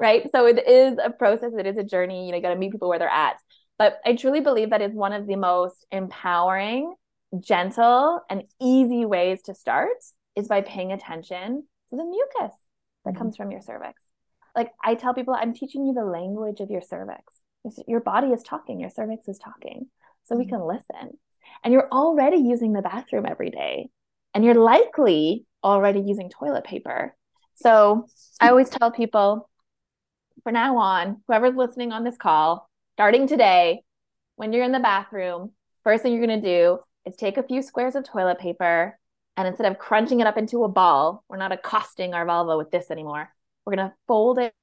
right? 0.00 0.28
So 0.34 0.46
it 0.46 0.66
is 0.66 0.96
a 1.02 1.10
process, 1.10 1.52
it 1.58 1.66
is 1.66 1.76
a 1.76 1.84
journey. 1.84 2.26
You 2.26 2.32
know, 2.32 2.36
you 2.36 2.42
got 2.42 2.50
to 2.50 2.56
meet 2.56 2.72
people 2.72 2.88
where 2.88 2.98
they're 2.98 3.08
at. 3.08 3.36
But 3.78 3.98
I 4.06 4.14
truly 4.14 4.40
believe 4.40 4.70
that 4.70 4.80
is 4.80 4.92
one 4.92 5.12
of 5.12 5.26
the 5.26 5.36
most 5.36 5.84
empowering, 5.90 6.94
gentle, 7.40 8.20
and 8.30 8.44
easy 8.60 9.04
ways 9.04 9.42
to 9.42 9.54
start 9.54 9.88
is 10.36 10.48
by 10.48 10.60
paying 10.60 10.92
attention 10.92 11.64
to 11.90 11.96
the 11.96 12.04
mucus 12.04 12.56
that 13.04 13.10
mm-hmm. 13.10 13.18
comes 13.18 13.36
from 13.36 13.50
your 13.50 13.60
cervix. 13.60 14.02
Like 14.56 14.72
I 14.82 14.94
tell 14.94 15.14
people, 15.14 15.34
I'm 15.34 15.54
teaching 15.54 15.86
you 15.86 15.94
the 15.94 16.04
language 16.04 16.60
of 16.60 16.70
your 16.70 16.82
cervix. 16.82 17.22
Your 17.86 18.00
body 18.00 18.28
is 18.28 18.42
talking, 18.42 18.80
your 18.80 18.90
cervix 18.90 19.28
is 19.28 19.38
talking. 19.38 19.86
So 20.24 20.34
mm-hmm. 20.34 20.44
we 20.44 20.48
can 20.48 20.66
listen. 20.66 21.18
And 21.62 21.72
you're 21.72 21.88
already 21.90 22.38
using 22.38 22.72
the 22.72 22.82
bathroom 22.82 23.26
every 23.28 23.50
day. 23.50 23.90
And 24.34 24.44
you're 24.44 24.54
likely 24.54 25.46
already 25.62 26.00
using 26.00 26.28
toilet 26.28 26.64
paper. 26.64 27.14
So 27.56 28.06
I 28.40 28.48
always 28.48 28.68
tell 28.68 28.90
people 28.90 29.48
for 30.42 30.52
now 30.52 30.76
on, 30.78 31.22
whoever's 31.26 31.56
listening 31.56 31.92
on 31.92 32.04
this 32.04 32.16
call, 32.16 32.68
starting 32.94 33.26
today, 33.26 33.82
when 34.36 34.52
you're 34.52 34.64
in 34.64 34.72
the 34.72 34.80
bathroom, 34.80 35.52
first 35.84 36.02
thing 36.02 36.12
you're 36.12 36.26
going 36.26 36.42
to 36.42 36.46
do 36.46 36.78
is 37.06 37.14
take 37.16 37.36
a 37.36 37.42
few 37.42 37.62
squares 37.62 37.94
of 37.94 38.04
toilet 38.04 38.38
paper 38.38 38.98
and 39.36 39.48
instead 39.48 39.70
of 39.70 39.78
crunching 39.78 40.20
it 40.20 40.26
up 40.26 40.38
into 40.38 40.64
a 40.64 40.68
ball, 40.68 41.24
we're 41.28 41.36
not 41.36 41.52
accosting 41.52 42.14
our 42.14 42.24
vulva 42.24 42.56
with 42.56 42.70
this 42.70 42.90
anymore. 42.90 43.28
We're 43.64 43.76
going 43.76 43.88
to 43.88 43.94
fold 44.06 44.38
it 44.38 44.54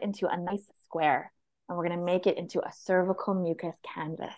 into 0.00 0.26
a 0.26 0.36
nice 0.36 0.66
square 0.84 1.32
and 1.68 1.76
we're 1.76 1.86
going 1.86 1.98
to 1.98 2.04
make 2.04 2.26
it 2.26 2.38
into 2.38 2.60
a 2.60 2.72
cervical 2.72 3.34
mucus 3.34 3.76
canvas. 3.94 4.34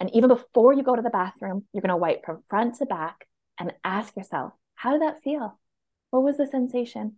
And 0.00 0.14
even 0.14 0.28
before 0.28 0.72
you 0.72 0.82
go 0.82 0.96
to 0.96 1.02
the 1.02 1.10
bathroom, 1.10 1.64
you're 1.72 1.82
going 1.82 1.90
to 1.90 1.96
wipe 1.96 2.24
from 2.24 2.42
front 2.48 2.76
to 2.76 2.86
back 2.86 3.28
and 3.58 3.72
ask 3.84 4.16
yourself, 4.16 4.52
how 4.74 4.92
did 4.92 5.02
that 5.02 5.22
feel? 5.22 5.58
What 6.10 6.24
was 6.24 6.36
the 6.36 6.46
sensation? 6.46 7.16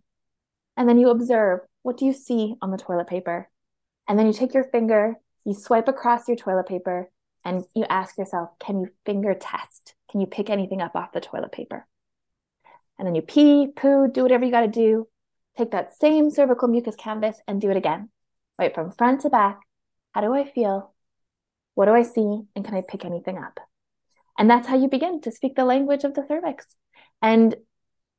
And 0.77 0.87
then 0.87 0.99
you 0.99 1.09
observe, 1.09 1.61
what 1.81 1.97
do 1.97 2.05
you 2.05 2.13
see 2.13 2.55
on 2.61 2.71
the 2.71 2.77
toilet 2.77 3.07
paper? 3.07 3.49
And 4.07 4.17
then 4.17 4.27
you 4.27 4.33
take 4.33 4.53
your 4.53 4.65
finger, 4.65 5.15
you 5.43 5.55
swipe 5.55 5.87
across 5.87 6.27
your 6.27 6.37
toilet 6.37 6.67
paper, 6.67 7.09
and 7.43 7.65
you 7.75 7.85
ask 7.89 8.17
yourself, 8.17 8.49
can 8.59 8.79
you 8.79 8.89
finger 9.05 9.33
test? 9.33 9.95
Can 10.11 10.21
you 10.21 10.27
pick 10.27 10.49
anything 10.49 10.81
up 10.81 10.95
off 10.95 11.11
the 11.11 11.21
toilet 11.21 11.51
paper? 11.51 11.85
And 12.97 13.07
then 13.07 13.15
you 13.15 13.21
pee, 13.21 13.67
poo, 13.75 14.07
do 14.07 14.23
whatever 14.23 14.45
you 14.45 14.51
got 14.51 14.61
to 14.61 14.67
do. 14.67 15.07
Take 15.57 15.71
that 15.71 15.95
same 15.95 16.29
cervical 16.29 16.67
mucus 16.67 16.95
canvas 16.95 17.39
and 17.47 17.61
do 17.61 17.69
it 17.69 17.77
again. 17.77 18.09
Right 18.57 18.73
from 18.73 18.91
front 18.91 19.21
to 19.21 19.29
back. 19.29 19.59
How 20.13 20.21
do 20.21 20.33
I 20.33 20.49
feel? 20.49 20.93
What 21.75 21.85
do 21.85 21.93
I 21.93 22.01
see? 22.03 22.41
And 22.55 22.65
can 22.65 22.73
I 22.73 22.81
pick 22.81 23.05
anything 23.05 23.37
up? 23.37 23.59
And 24.37 24.49
that's 24.49 24.67
how 24.67 24.77
you 24.77 24.87
begin 24.87 25.21
to 25.21 25.31
speak 25.31 25.55
the 25.55 25.65
language 25.65 26.03
of 26.03 26.13
the 26.13 26.25
cervix. 26.27 26.65
And 27.21 27.55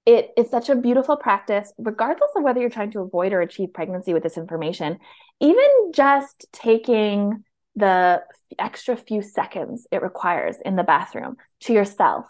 it 0.07 0.31
is 0.37 0.49
such 0.49 0.69
a 0.69 0.75
beautiful 0.75 1.17
practice, 1.17 1.73
regardless 1.77 2.31
of 2.35 2.43
whether 2.43 2.61
you're 2.61 2.71
trying 2.71 2.93
to 2.93 3.01
avoid 3.01 3.33
or 3.33 3.41
achieve 3.41 3.75
pregnancy 3.75 4.15
with 4.15 4.23
this 4.23 4.39
information. 4.39 4.99
Even 5.41 5.93
just 5.93 6.47
taking 6.53 7.45
the 7.79 8.23
extra 8.59 8.97
few 8.97 9.23
seconds 9.23 9.87
it 9.91 10.03
requires 10.03 10.57
in 10.65 10.77
the 10.77 10.83
bathroom 10.83 11.37
to 11.61 11.73
yourself 11.73 12.27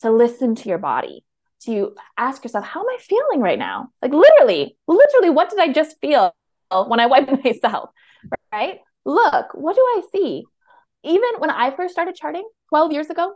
to 0.00 0.10
listen 0.10 0.54
to 0.54 0.68
your 0.68 0.78
body 0.78 1.24
to 1.64 1.94
ask 2.18 2.44
yourself 2.44 2.64
how 2.64 2.80
am 2.80 2.86
i 2.88 2.98
feeling 3.00 3.40
right 3.40 3.58
now 3.58 3.88
like 4.02 4.12
literally 4.12 4.76
literally 4.86 5.30
what 5.30 5.50
did 5.50 5.58
i 5.58 5.72
just 5.72 5.98
feel 6.00 6.34
when 6.86 7.00
i 7.00 7.06
wiped 7.06 7.32
myself 7.44 7.90
right 8.52 8.80
look 9.04 9.46
what 9.54 9.74
do 9.74 9.82
i 9.82 10.02
see 10.12 10.44
even 11.04 11.30
when 11.38 11.50
i 11.50 11.74
first 11.74 11.92
started 11.92 12.14
charting 12.14 12.46
12 12.68 12.92
years 12.92 13.10
ago 13.10 13.34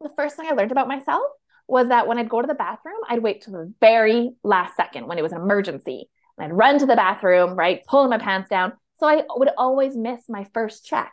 the 0.00 0.10
first 0.16 0.36
thing 0.36 0.46
I 0.48 0.54
learned 0.54 0.72
about 0.72 0.88
myself 0.88 1.22
was 1.66 1.88
that 1.88 2.06
when 2.06 2.18
I'd 2.18 2.28
go 2.28 2.40
to 2.40 2.46
the 2.46 2.54
bathroom, 2.54 3.00
I'd 3.08 3.22
wait 3.22 3.42
till 3.42 3.52
the 3.52 3.72
very 3.80 4.30
last 4.42 4.76
second 4.76 5.06
when 5.06 5.18
it 5.18 5.22
was 5.22 5.32
an 5.32 5.40
emergency. 5.40 6.08
And 6.36 6.46
I'd 6.46 6.56
run 6.56 6.78
to 6.78 6.86
the 6.86 6.96
bathroom, 6.96 7.56
right, 7.56 7.84
pulling 7.86 8.10
my 8.10 8.18
pants 8.18 8.48
down. 8.48 8.72
So 9.00 9.06
I 9.06 9.24
would 9.36 9.50
always 9.56 9.96
miss 9.96 10.22
my 10.28 10.46
first 10.52 10.84
check. 10.84 11.12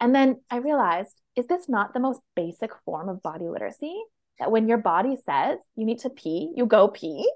And 0.00 0.14
then 0.14 0.40
I 0.50 0.56
realized, 0.56 1.20
is 1.36 1.46
this 1.46 1.68
not 1.68 1.94
the 1.94 2.00
most 2.00 2.20
basic 2.34 2.70
form 2.84 3.08
of 3.08 3.22
body 3.22 3.48
literacy? 3.48 3.96
That 4.38 4.50
when 4.50 4.68
your 4.68 4.78
body 4.78 5.16
says 5.24 5.58
you 5.76 5.84
need 5.84 6.00
to 6.00 6.10
pee, 6.10 6.52
you 6.56 6.66
go 6.66 6.88
pee 6.88 7.30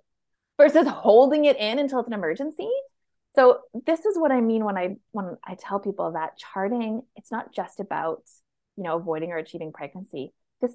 versus 0.56 0.88
holding 0.88 1.44
it 1.44 1.56
in 1.56 1.78
until 1.78 2.00
it's 2.00 2.08
an 2.08 2.14
emergency. 2.14 2.68
So 3.36 3.60
this 3.86 4.04
is 4.06 4.18
what 4.18 4.32
I 4.32 4.40
mean 4.40 4.64
when 4.64 4.78
I 4.78 4.96
when 5.12 5.36
I 5.44 5.56
tell 5.56 5.78
people 5.78 6.12
that 6.12 6.38
charting, 6.38 7.02
it's 7.16 7.30
not 7.30 7.52
just 7.52 7.80
about, 7.80 8.22
you 8.76 8.82
know, 8.82 8.96
avoiding 8.96 9.30
or 9.30 9.36
achieving 9.36 9.72
pregnancy. 9.72 10.32
This 10.60 10.72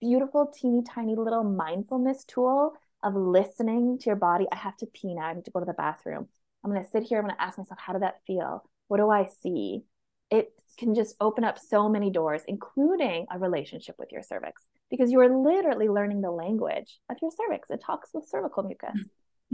beautiful 0.00 0.52
teeny 0.54 0.82
tiny 0.82 1.14
little 1.14 1.44
mindfulness 1.44 2.24
tool 2.24 2.74
of 3.02 3.14
listening 3.14 3.98
to 4.00 4.06
your 4.06 4.16
body. 4.16 4.46
I 4.50 4.56
have 4.56 4.76
to 4.78 4.86
pee 4.86 5.14
now. 5.14 5.26
I 5.26 5.34
need 5.34 5.44
to 5.44 5.50
go 5.52 5.60
to 5.60 5.66
the 5.66 5.72
bathroom. 5.72 6.28
I'm 6.66 6.72
going 6.72 6.84
to 6.84 6.90
sit 6.90 7.04
here. 7.04 7.18
I'm 7.18 7.24
going 7.24 7.36
to 7.36 7.40
ask 7.40 7.58
myself, 7.58 7.78
how 7.80 7.92
did 7.92 8.02
that 8.02 8.16
feel? 8.26 8.68
What 8.88 8.96
do 8.96 9.08
I 9.08 9.28
see? 9.42 9.84
It 10.30 10.50
can 10.78 10.96
just 10.96 11.14
open 11.20 11.44
up 11.44 11.60
so 11.60 11.88
many 11.88 12.10
doors, 12.10 12.42
including 12.48 13.26
a 13.30 13.38
relationship 13.38 13.94
with 14.00 14.10
your 14.10 14.22
cervix, 14.22 14.62
because 14.90 15.12
you 15.12 15.20
are 15.20 15.28
literally 15.28 15.88
learning 15.88 16.22
the 16.22 16.30
language 16.32 16.98
of 17.08 17.18
your 17.22 17.30
cervix. 17.30 17.70
It 17.70 17.80
talks 17.80 18.10
with 18.12 18.28
cervical 18.28 18.64
mucus, 18.64 19.00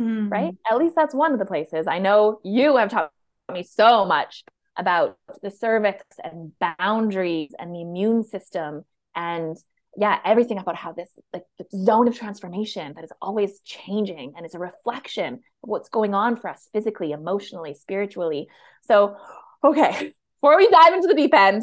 mm-hmm. 0.01 0.31
right? 0.31 0.57
At 0.70 0.79
least 0.79 0.94
that's 0.94 1.14
one 1.14 1.35
of 1.35 1.38
the 1.38 1.44
places. 1.44 1.87
I 1.87 1.98
know 1.98 2.40
you 2.42 2.77
have 2.79 2.88
taught 2.88 3.12
me 3.53 3.62
so 3.62 4.07
much 4.07 4.42
about 4.75 5.18
the 5.42 5.51
cervix 5.51 6.03
and 6.25 6.53
boundaries 6.79 7.51
and 7.59 7.75
the 7.75 7.83
immune 7.83 8.25
system 8.25 8.87
and 9.14 9.59
yeah 9.96 10.18
everything 10.24 10.59
about 10.59 10.76
how 10.76 10.92
this 10.92 11.11
like 11.33 11.44
the 11.59 11.66
zone 11.76 12.09
of 12.09 12.16
transformation 12.16 12.92
that 12.94 13.05
is 13.05 13.12
always 13.20 13.61
changing 13.61 14.33
and 14.37 14.46
is 14.46 14.55
a 14.55 14.59
reflection 14.59 15.35
of 15.35 15.40
what's 15.68 15.88
going 15.88 16.14
on 16.14 16.37
for 16.37 16.48
us 16.48 16.68
physically 16.72 17.12
emotionally 17.12 17.74
spiritually. 17.74 18.48
So 18.83 19.16
okay 19.62 20.14
before 20.40 20.57
we 20.57 20.68
dive 20.68 20.94
into 20.94 21.09
the 21.09 21.14
deep 21.14 21.35
end 21.35 21.62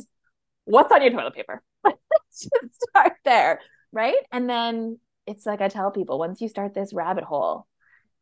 what's 0.65 0.91
on 0.91 1.01
your 1.01 1.11
toilet 1.11 1.33
paper? 1.33 1.61
Let's 1.83 1.97
just 2.31 2.81
start 2.89 3.13
there 3.25 3.59
right? 3.91 4.17
And 4.31 4.47
then 4.47 4.99
it's 5.29 5.45
like 5.45 5.61
i 5.61 5.67
tell 5.67 5.91
people 5.91 6.17
once 6.17 6.41
you 6.41 6.49
start 6.49 6.73
this 6.73 6.91
rabbit 6.91 7.23
hole 7.23 7.67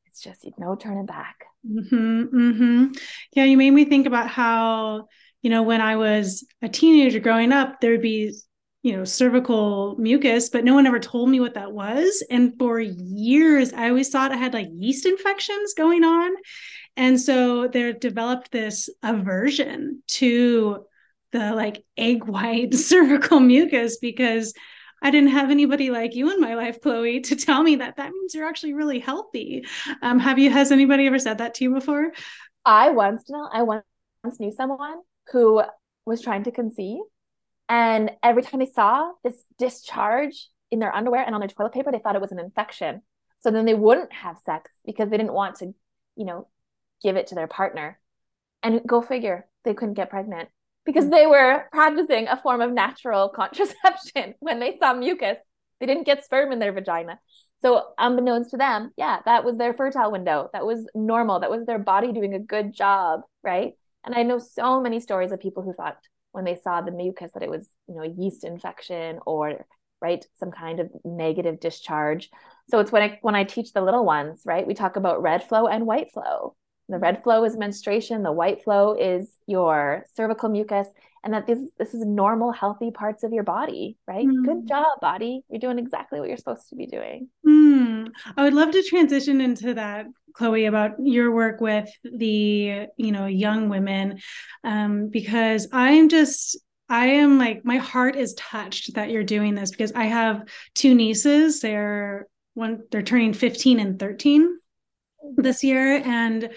it's 0.06 0.22
just 0.22 0.44
you 0.44 0.52
no 0.58 0.76
turning 0.76 1.06
back. 1.06 1.46
Mm-hmm, 1.66 2.24
mm-hmm. 2.38 2.86
yeah 3.34 3.46
you 3.46 3.58
made 3.58 3.72
me 3.72 3.86
think 3.86 4.08
about 4.08 4.30
how 4.30 5.08
you 5.42 5.50
know 5.50 5.64
when 5.64 5.82
i 5.82 5.96
was 5.96 6.46
a 6.62 6.70
teenager 6.70 7.20
growing 7.20 7.52
up 7.52 7.80
there 7.82 7.92
would 7.92 8.02
be 8.02 8.34
you 8.88 8.96
know 8.96 9.04
cervical 9.04 9.98
mucus 9.98 10.48
but 10.48 10.64
no 10.64 10.74
one 10.74 10.88
ever 10.88 11.00
told 11.00 11.30
me 11.30 11.42
what 11.42 11.56
that 11.56 11.74
was 11.74 12.24
and 12.30 12.54
for 12.58 12.80
years 12.80 13.74
i 13.74 13.90
always 13.90 14.10
thought 14.10 14.32
i 14.32 14.38
had 14.38 14.54
like 14.54 14.70
yeast 14.72 15.06
infections 15.06 15.74
going 15.74 16.06
on 16.06 16.32
and 16.96 17.20
so 17.20 17.68
there 17.68 17.92
developed 17.92 18.50
this 18.50 18.90
aversion 19.04 20.02
to 20.08 20.86
the 21.34 21.54
like 21.54 21.84
egg 21.98 22.24
white 22.24 22.74
cervical 22.92 23.42
mucus 23.42 23.98
because 23.98 24.54
I 25.00 25.12
didn't 25.12 25.30
have 25.30 25.52
anybody 25.52 25.92
like 25.92 26.16
you 26.16 26.32
in 26.34 26.42
my 26.42 26.56
life, 26.56 26.82
Chloe, 26.82 27.20
to 27.20 27.36
tell 27.36 27.62
me 27.62 27.76
that 27.76 27.98
that 27.98 28.12
means 28.12 28.34
you're 28.34 28.48
actually 28.48 28.74
really 28.74 28.98
healthy. 28.98 29.64
Um, 30.02 30.18
have 30.18 30.40
you, 30.40 30.50
has 30.50 30.72
anybody 30.72 31.06
ever 31.06 31.20
said 31.20 31.38
that 31.38 31.54
to 31.56 31.66
you 31.66 31.72
before? 31.72 32.14
I 32.66 32.90
once, 32.90 33.30
I 33.54 33.62
once 33.62 33.84
knew 34.40 34.52
someone 34.52 35.02
who 35.32 35.62
was 36.08 36.24
trying 36.24 36.46
to 36.46 36.52
conceive 36.52 37.02
and 37.70 38.12
every 38.24 38.44
time 38.44 38.60
they 38.60 38.66
saw 38.66 39.12
this 39.24 39.44
discharge 39.58 40.50
in 40.72 40.80
their 40.80 40.94
underwear 40.96 41.24
and 41.26 41.36
on 41.36 41.42
their 41.42 41.50
toilet 41.50 41.74
paper, 41.74 41.92
they 41.92 42.00
thought 42.00 42.16
it 42.16 42.22
was 42.22 42.32
an 42.32 42.40
infection. 42.40 43.02
So 43.40 43.52
then 43.52 43.66
they 43.66 43.74
wouldn't 43.74 44.14
have 44.14 44.40
sex 44.40 44.72
because 44.86 45.10
they 45.10 45.18
didn't 45.18 45.34
want 45.34 45.58
to, 45.58 45.74
you 46.16 46.26
know, 46.26 46.48
give 47.04 47.16
it 47.16 47.28
to 47.28 47.36
their 47.36 47.48
partner. 47.48 48.00
And 48.64 48.82
go 48.86 49.02
figure, 49.02 49.48
they 49.64 49.74
couldn't 49.74 49.94
get 49.94 50.10
pregnant 50.10 50.50
because 50.86 51.06
mm. 51.06 51.12
they 51.12 51.28
were 51.28 51.66
practicing 51.72 52.28
a 52.28 52.42
form 52.42 52.62
of 52.62 52.72
natural 52.72 53.30
contraception 53.36 54.34
when 54.40 54.60
they 54.60 54.78
saw 54.78 54.94
mucus. 54.94 55.38
They 55.80 55.86
didn't 55.86 56.06
get 56.06 56.26
sperm 56.26 56.52
in 56.52 56.60
their 56.60 56.72
vagina. 56.72 57.20
So, 57.62 57.90
unbeknownst 57.98 58.52
to 58.52 58.58
them, 58.58 58.92
yeah, 58.98 59.20
that 59.26 59.44
was 59.44 59.58
their 59.58 59.74
fertile 59.74 60.12
window. 60.12 60.50
That 60.54 60.66
was 60.66 60.88
normal. 60.94 61.40
That 61.40 61.52
was 61.52 61.66
their 61.66 61.80
body 61.80 62.12
doing 62.12 62.34
a 62.34 62.40
good 62.40 62.74
job, 62.74 63.22
right? 63.44 63.74
And 64.04 64.16
I 64.16 64.24
know 64.24 64.40
so 64.40 64.80
many 64.80 65.00
stories 65.00 65.32
of 65.32 65.40
people 65.40 65.64
who 65.64 65.74
thought 65.74 65.98
when 66.38 66.46
they 66.46 66.56
saw 66.56 66.82
the 66.82 66.92
mucus 66.92 67.32
that 67.34 67.42
it 67.42 67.50
was 67.50 67.68
you 67.90 67.96
know 67.96 68.04
a 68.04 68.08
yeast 68.08 68.44
infection 68.44 69.20
or 69.26 69.66
right 70.00 70.24
some 70.36 70.52
kind 70.52 70.80
of 70.80 70.92
negative 71.04 71.60
discharge. 71.60 72.30
So 72.70 72.80
it's 72.80 72.92
when 72.92 73.02
i 73.02 73.20
when 73.24 73.36
i 73.36 73.44
teach 73.44 73.74
the 73.74 73.82
little 73.82 74.06
ones 74.06 74.44
right 74.46 74.66
we 74.66 74.76
talk 74.76 74.96
about 74.96 75.22
red 75.24 75.44
flow 75.44 75.68
and 75.68 75.86
white 75.86 76.14
flow. 76.14 76.56
The 76.90 77.00
red 77.00 77.24
flow 77.24 77.44
is 77.44 77.58
menstruation 77.58 78.22
the 78.22 78.32
white 78.32 78.64
flow 78.64 78.94
is 78.94 79.30
your 79.48 80.06
cervical 80.16 80.48
mucus 80.48 80.88
and 81.24 81.34
that 81.34 81.48
this 81.48 81.60
this 81.80 81.96
is 81.96 82.06
normal 82.06 82.52
healthy 82.52 82.92
parts 82.92 83.24
of 83.24 83.34
your 83.34 83.44
body 83.44 83.98
right? 84.08 84.28
Mm. 84.28 84.46
good 84.46 84.68
job 84.68 84.86
body. 85.02 85.42
You're 85.50 85.60
doing 85.60 85.80
exactly 85.80 86.20
what 86.20 86.30
you're 86.30 86.38
supposed 86.38 86.70
to 86.70 86.76
be 86.76 86.86
doing. 86.86 87.30
Mm. 87.46 88.10
i 88.38 88.44
would 88.44 88.54
love 88.54 88.72
to 88.72 88.84
transition 88.84 89.42
into 89.42 89.74
that 89.74 90.06
chloe 90.38 90.66
about 90.66 90.92
your 91.00 91.32
work 91.32 91.60
with 91.62 91.90
the 92.04 92.88
you 92.96 93.12
know 93.12 93.26
young 93.26 93.70
women 93.70 94.20
um, 94.64 95.10
because 95.10 95.68
i'm 95.72 96.10
just 96.10 96.58
I 96.90 97.08
am 97.08 97.38
like 97.38 97.66
my 97.66 97.78
heart 97.78 98.16
is 98.16 98.34
touched 98.36 98.94
that 98.94 99.10
you're 99.10 99.24
doing 99.24 99.56
this 99.56 99.72
because 99.72 99.92
I 99.92 100.06
have 100.06 100.48
two 100.74 100.96
nieces. 100.96 101.60
They're 101.60 102.28
one 102.54 102.84
they're 102.92 103.04
turning 103.04 103.34
15 103.34 103.80
and 103.80 104.00
13 104.00 104.58
this 105.36 105.64
year 105.64 106.02
and 106.04 106.50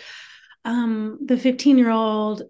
um 0.64 1.19
the 1.25 1.37
15 1.37 1.77
year 1.77 1.90
old 1.90 2.43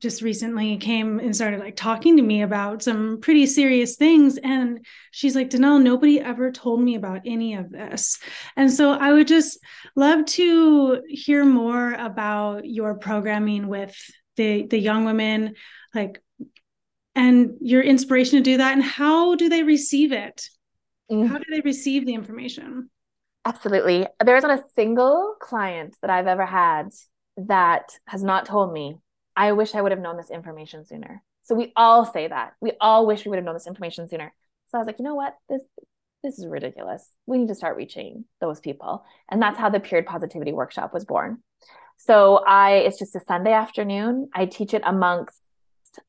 just 0.00 0.20
recently 0.20 0.76
came 0.76 1.18
and 1.18 1.34
started 1.34 1.60
like 1.60 1.76
talking 1.76 2.16
to 2.16 2.22
me 2.22 2.42
about 2.42 2.82
some 2.82 3.18
pretty 3.20 3.46
serious 3.46 3.96
things 3.96 4.36
and 4.36 4.84
she's 5.10 5.34
like 5.34 5.48
Danelle 5.48 5.82
nobody 5.82 6.20
ever 6.20 6.52
told 6.52 6.82
me 6.82 6.96
about 6.96 7.22
any 7.24 7.54
of 7.54 7.70
this. 7.70 8.18
And 8.56 8.70
so 8.70 8.92
I 8.92 9.12
would 9.12 9.26
just 9.26 9.58
love 9.94 10.26
to 10.26 11.02
hear 11.08 11.44
more 11.44 11.94
about 11.94 12.66
your 12.66 12.94
programming 12.94 13.68
with 13.68 13.96
the 14.36 14.66
the 14.66 14.78
young 14.78 15.04
women 15.06 15.54
like 15.94 16.22
and 17.14 17.52
your 17.62 17.80
inspiration 17.80 18.38
to 18.38 18.42
do 18.42 18.58
that 18.58 18.74
and 18.74 18.82
how 18.82 19.34
do 19.34 19.48
they 19.48 19.62
receive 19.62 20.12
it? 20.12 20.48
Mm. 21.10 21.28
how 21.28 21.38
do 21.38 21.44
they 21.50 21.60
receive 21.60 22.04
the 22.04 22.14
information? 22.14 22.90
Absolutely. 23.44 24.06
There 24.24 24.36
isn't 24.36 24.50
a 24.50 24.62
single 24.74 25.36
client 25.40 25.96
that 26.02 26.10
I've 26.10 26.26
ever 26.26 26.44
had 26.44 26.88
that 27.36 27.96
has 28.08 28.24
not 28.24 28.44
told 28.44 28.72
me 28.72 28.98
I 29.36 29.52
wish 29.52 29.74
I 29.74 29.82
would 29.82 29.92
have 29.92 30.00
known 30.00 30.16
this 30.16 30.30
information 30.30 30.84
sooner. 30.84 31.22
So 31.42 31.54
we 31.54 31.72
all 31.76 32.04
say 32.04 32.26
that. 32.26 32.54
We 32.60 32.72
all 32.80 33.06
wish 33.06 33.24
we 33.24 33.30
would 33.30 33.36
have 33.36 33.44
known 33.44 33.54
this 33.54 33.66
information 33.66 34.08
sooner. 34.08 34.32
So 34.68 34.78
I 34.78 34.80
was 34.80 34.86
like, 34.86 34.98
you 34.98 35.04
know 35.04 35.14
what? 35.14 35.36
This 35.48 35.62
this 36.24 36.38
is 36.38 36.46
ridiculous. 36.46 37.08
We 37.26 37.38
need 37.38 37.48
to 37.48 37.54
start 37.54 37.76
reaching 37.76 38.24
those 38.40 38.58
people. 38.58 39.04
And 39.30 39.40
that's 39.40 39.58
how 39.58 39.68
the 39.68 39.78
period 39.78 40.06
positivity 40.06 40.52
workshop 40.52 40.92
was 40.92 41.04
born. 41.04 41.38
So 41.98 42.42
I 42.46 42.78
it's 42.78 42.98
just 42.98 43.14
a 43.14 43.20
Sunday 43.20 43.52
afternoon. 43.52 44.28
I 44.34 44.46
teach 44.46 44.74
it 44.74 44.82
amongst 44.84 45.40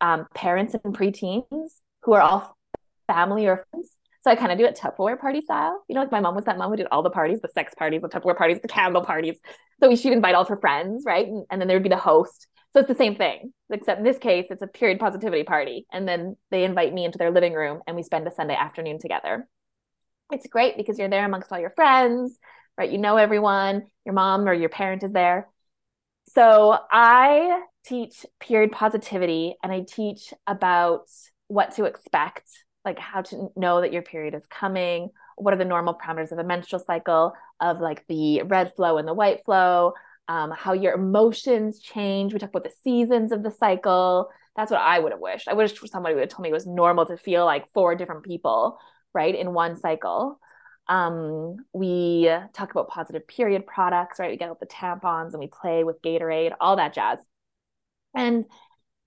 um, 0.02 0.26
parents 0.34 0.76
and 0.84 0.98
preteens 0.98 1.70
who 2.04 2.14
are 2.14 2.22
all 2.22 2.58
family 3.08 3.48
or 3.48 3.66
friends. 3.70 3.92
So 4.22 4.32
I 4.32 4.36
kind 4.36 4.52
of 4.52 4.58
do 4.58 4.66
it 4.66 4.78
Tupperware 4.78 5.20
party 5.20 5.42
style. 5.42 5.84
You 5.88 5.96
know, 5.96 6.02
like 6.02 6.12
my 6.12 6.20
mom 6.20 6.36
was 6.36 6.46
that 6.46 6.58
mom 6.58 6.72
who 6.72 6.78
did 6.78 6.88
all 6.92 7.04
the 7.04 7.10
parties, 7.10 7.40
the 7.42 7.48
sex 7.50 7.74
parties, 7.78 8.02
the 8.02 8.10
Tupperware 8.10 8.38
parties, 8.38 8.60
the 8.62 8.68
candle 8.68 9.04
parties. 9.04 9.38
So 9.82 9.96
she'd 9.96 10.12
invite 10.12 10.36
all 10.36 10.44
her 10.46 10.58
friends, 10.58 11.04
right? 11.06 11.28
And, 11.28 11.46
and 11.50 11.62
then 11.62 11.68
there 11.68 11.78
would 11.78 11.84
be 11.84 11.90
the 11.90 11.98
host. 11.98 12.48
So 12.78 12.82
it's 12.82 12.90
the 12.90 12.94
same 12.94 13.16
thing, 13.16 13.54
except 13.72 13.98
in 13.98 14.04
this 14.04 14.20
case, 14.20 14.46
it's 14.52 14.62
a 14.62 14.68
period 14.68 15.00
positivity 15.00 15.44
party. 15.44 15.88
And 15.92 16.08
then 16.08 16.38
they 16.52 16.64
invite 16.64 16.94
me 16.94 17.06
into 17.06 17.18
their 17.18 17.32
living 17.32 17.54
room 17.54 17.82
and 17.88 17.96
we 17.96 18.04
spend 18.04 18.28
a 18.28 18.32
Sunday 18.32 18.54
afternoon 18.54 19.00
together. 19.00 19.48
It's 20.32 20.46
great 20.46 20.78
because 20.78 21.00
you're 21.00 21.10
there 21.10 21.26
amongst 21.26 21.52
all 21.52 21.60
your 21.60 21.72
friends, 21.72 22.38
right? 22.78 22.92
You 22.92 23.00
know 23.00 23.18
everyone, 23.18 23.88
your 24.06 24.14
mom 24.14 24.48
or 24.48 24.54
your 24.54 24.70
parent 24.70 25.02
is 25.02 25.12
there. 25.12 25.48
So 26.36 26.78
I 26.92 27.64
teach 27.84 28.28
period 28.40 28.72
positivity 28.74 29.56
and 29.64 29.72
I 29.72 29.82
teach 29.82 30.32
about 30.46 31.10
what 31.48 31.74
to 31.78 31.86
expect, 31.86 32.48
like 32.86 33.00
how 33.00 33.24
to 33.24 33.48
know 33.56 33.82
that 33.82 33.92
your 33.92 34.04
period 34.04 34.36
is 34.36 34.46
coming, 34.52 35.10
what 35.36 35.52
are 35.52 35.58
the 35.58 35.66
normal 35.66 35.96
parameters 35.96 36.32
of 36.32 36.38
a 36.38 36.44
menstrual 36.44 36.84
cycle, 36.86 37.34
of 37.60 37.80
like 37.80 38.06
the 38.06 38.44
red 38.44 38.74
flow 38.76 39.00
and 39.00 39.08
the 39.08 39.16
white 39.16 39.44
flow, 39.46 39.94
um, 40.28 40.52
how 40.52 40.74
your 40.74 40.94
emotions 40.94 41.80
change. 41.80 42.34
We 42.34 42.40
talk 42.40 42.50
about 42.50 42.64
the 42.64 42.74
seasons 42.84 43.32
of 43.32 43.44
the 43.44 43.52
cycle. 43.52 44.30
That's 44.56 44.72
what 44.72 44.82
I 44.82 45.00
would 45.00 45.12
have 45.12 45.22
wished. 45.22 45.48
I 45.48 45.54
wish 45.54 45.80
somebody 45.86 46.16
would 46.16 46.22
have 46.22 46.30
told 46.30 46.44
me 46.44 46.50
it 46.50 46.54
was 46.54 46.66
normal 46.66 47.06
to 47.06 47.18
feel 47.18 47.46
like 47.46 47.72
four 47.74 47.96
different 47.96 48.24
people, 48.24 48.80
right, 49.14 49.34
in 49.34 49.54
one 49.54 49.78
cycle. 49.78 50.40
Um, 50.90 51.58
we 51.74 52.30
talk 52.54 52.72
about 52.72 52.90
positive 52.90 53.28
period 53.28 53.68
products, 53.68 54.20
right? 54.20 54.32
We 54.32 54.38
get 54.38 54.50
out 54.50 54.60
the 54.60 54.66
tampons 54.66 55.32
and 55.32 55.40
we 55.40 55.48
play 55.48 55.84
with 55.84 56.02
Gatorade, 56.02 56.54
all 56.60 56.78
that 56.78 56.94
jazz. 56.94 57.20
And 58.16 58.46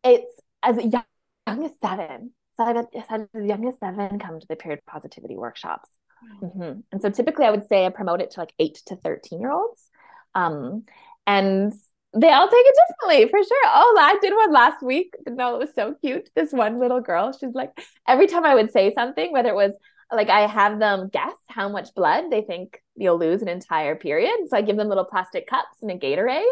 it's 0.04 0.30
as 0.62 0.76
young, 0.76 1.04
young 1.46 1.64
as 1.64 1.72
seven. 1.83 2.33
So 2.56 2.64
I've 2.64 2.76
had 3.09 3.28
as 3.35 3.44
young 3.44 3.66
as 3.66 3.78
seven 3.78 4.18
come 4.18 4.38
to 4.40 4.46
the 4.46 4.56
period 4.56 4.80
positivity 4.87 5.37
workshops. 5.37 5.88
Mm-hmm. 6.42 6.80
And 6.92 7.02
so 7.02 7.11
typically 7.11 7.46
I 7.46 7.50
would 7.50 7.66
say 7.66 7.87
I 7.87 7.88
promote 7.88 8.20
it 8.20 8.33
to 8.33 8.40
like 8.40 8.52
eight 8.59 8.80
to 8.87 8.96
13 8.96 9.40
year 9.40 9.50
olds. 9.50 9.88
Um, 10.35 10.85
and 11.31 11.73
they 12.12 12.31
all 12.31 12.49
take 12.49 12.66
it 12.66 12.77
differently 12.88 13.29
for 13.31 13.45
sure. 13.47 13.64
Oh, 13.66 13.97
I 14.01 14.19
did 14.21 14.35
one 14.35 14.53
last 14.53 14.83
week. 14.83 15.14
No, 15.29 15.55
it 15.55 15.59
was 15.59 15.75
so 15.75 15.95
cute. 16.03 16.29
This 16.35 16.53
one 16.53 16.81
little 16.81 17.01
girl, 17.01 17.33
she's 17.33 17.55
like, 17.55 17.71
every 18.09 18.27
time 18.27 18.45
I 18.45 18.55
would 18.57 18.73
say 18.73 18.93
something, 18.93 19.33
whether 19.33 19.51
it 19.51 19.55
was 19.55 19.73
like 20.12 20.29
I 20.29 20.49
have 20.49 20.81
them 20.81 21.09
guess 21.12 21.37
how 21.49 21.69
much 21.69 21.95
blood 21.95 22.25
they 22.31 22.43
think 22.43 22.83
you'll 22.97 23.19
lose 23.19 23.43
an 23.43 23.49
entire 23.49 23.95
period. 23.95 24.35
So 24.49 24.57
I 24.57 24.62
give 24.62 24.77
them 24.77 24.88
little 24.88 25.05
plastic 25.05 25.47
cups 25.47 25.83
and 25.83 25.90
a 25.93 25.95
Gatorade. 25.95 26.43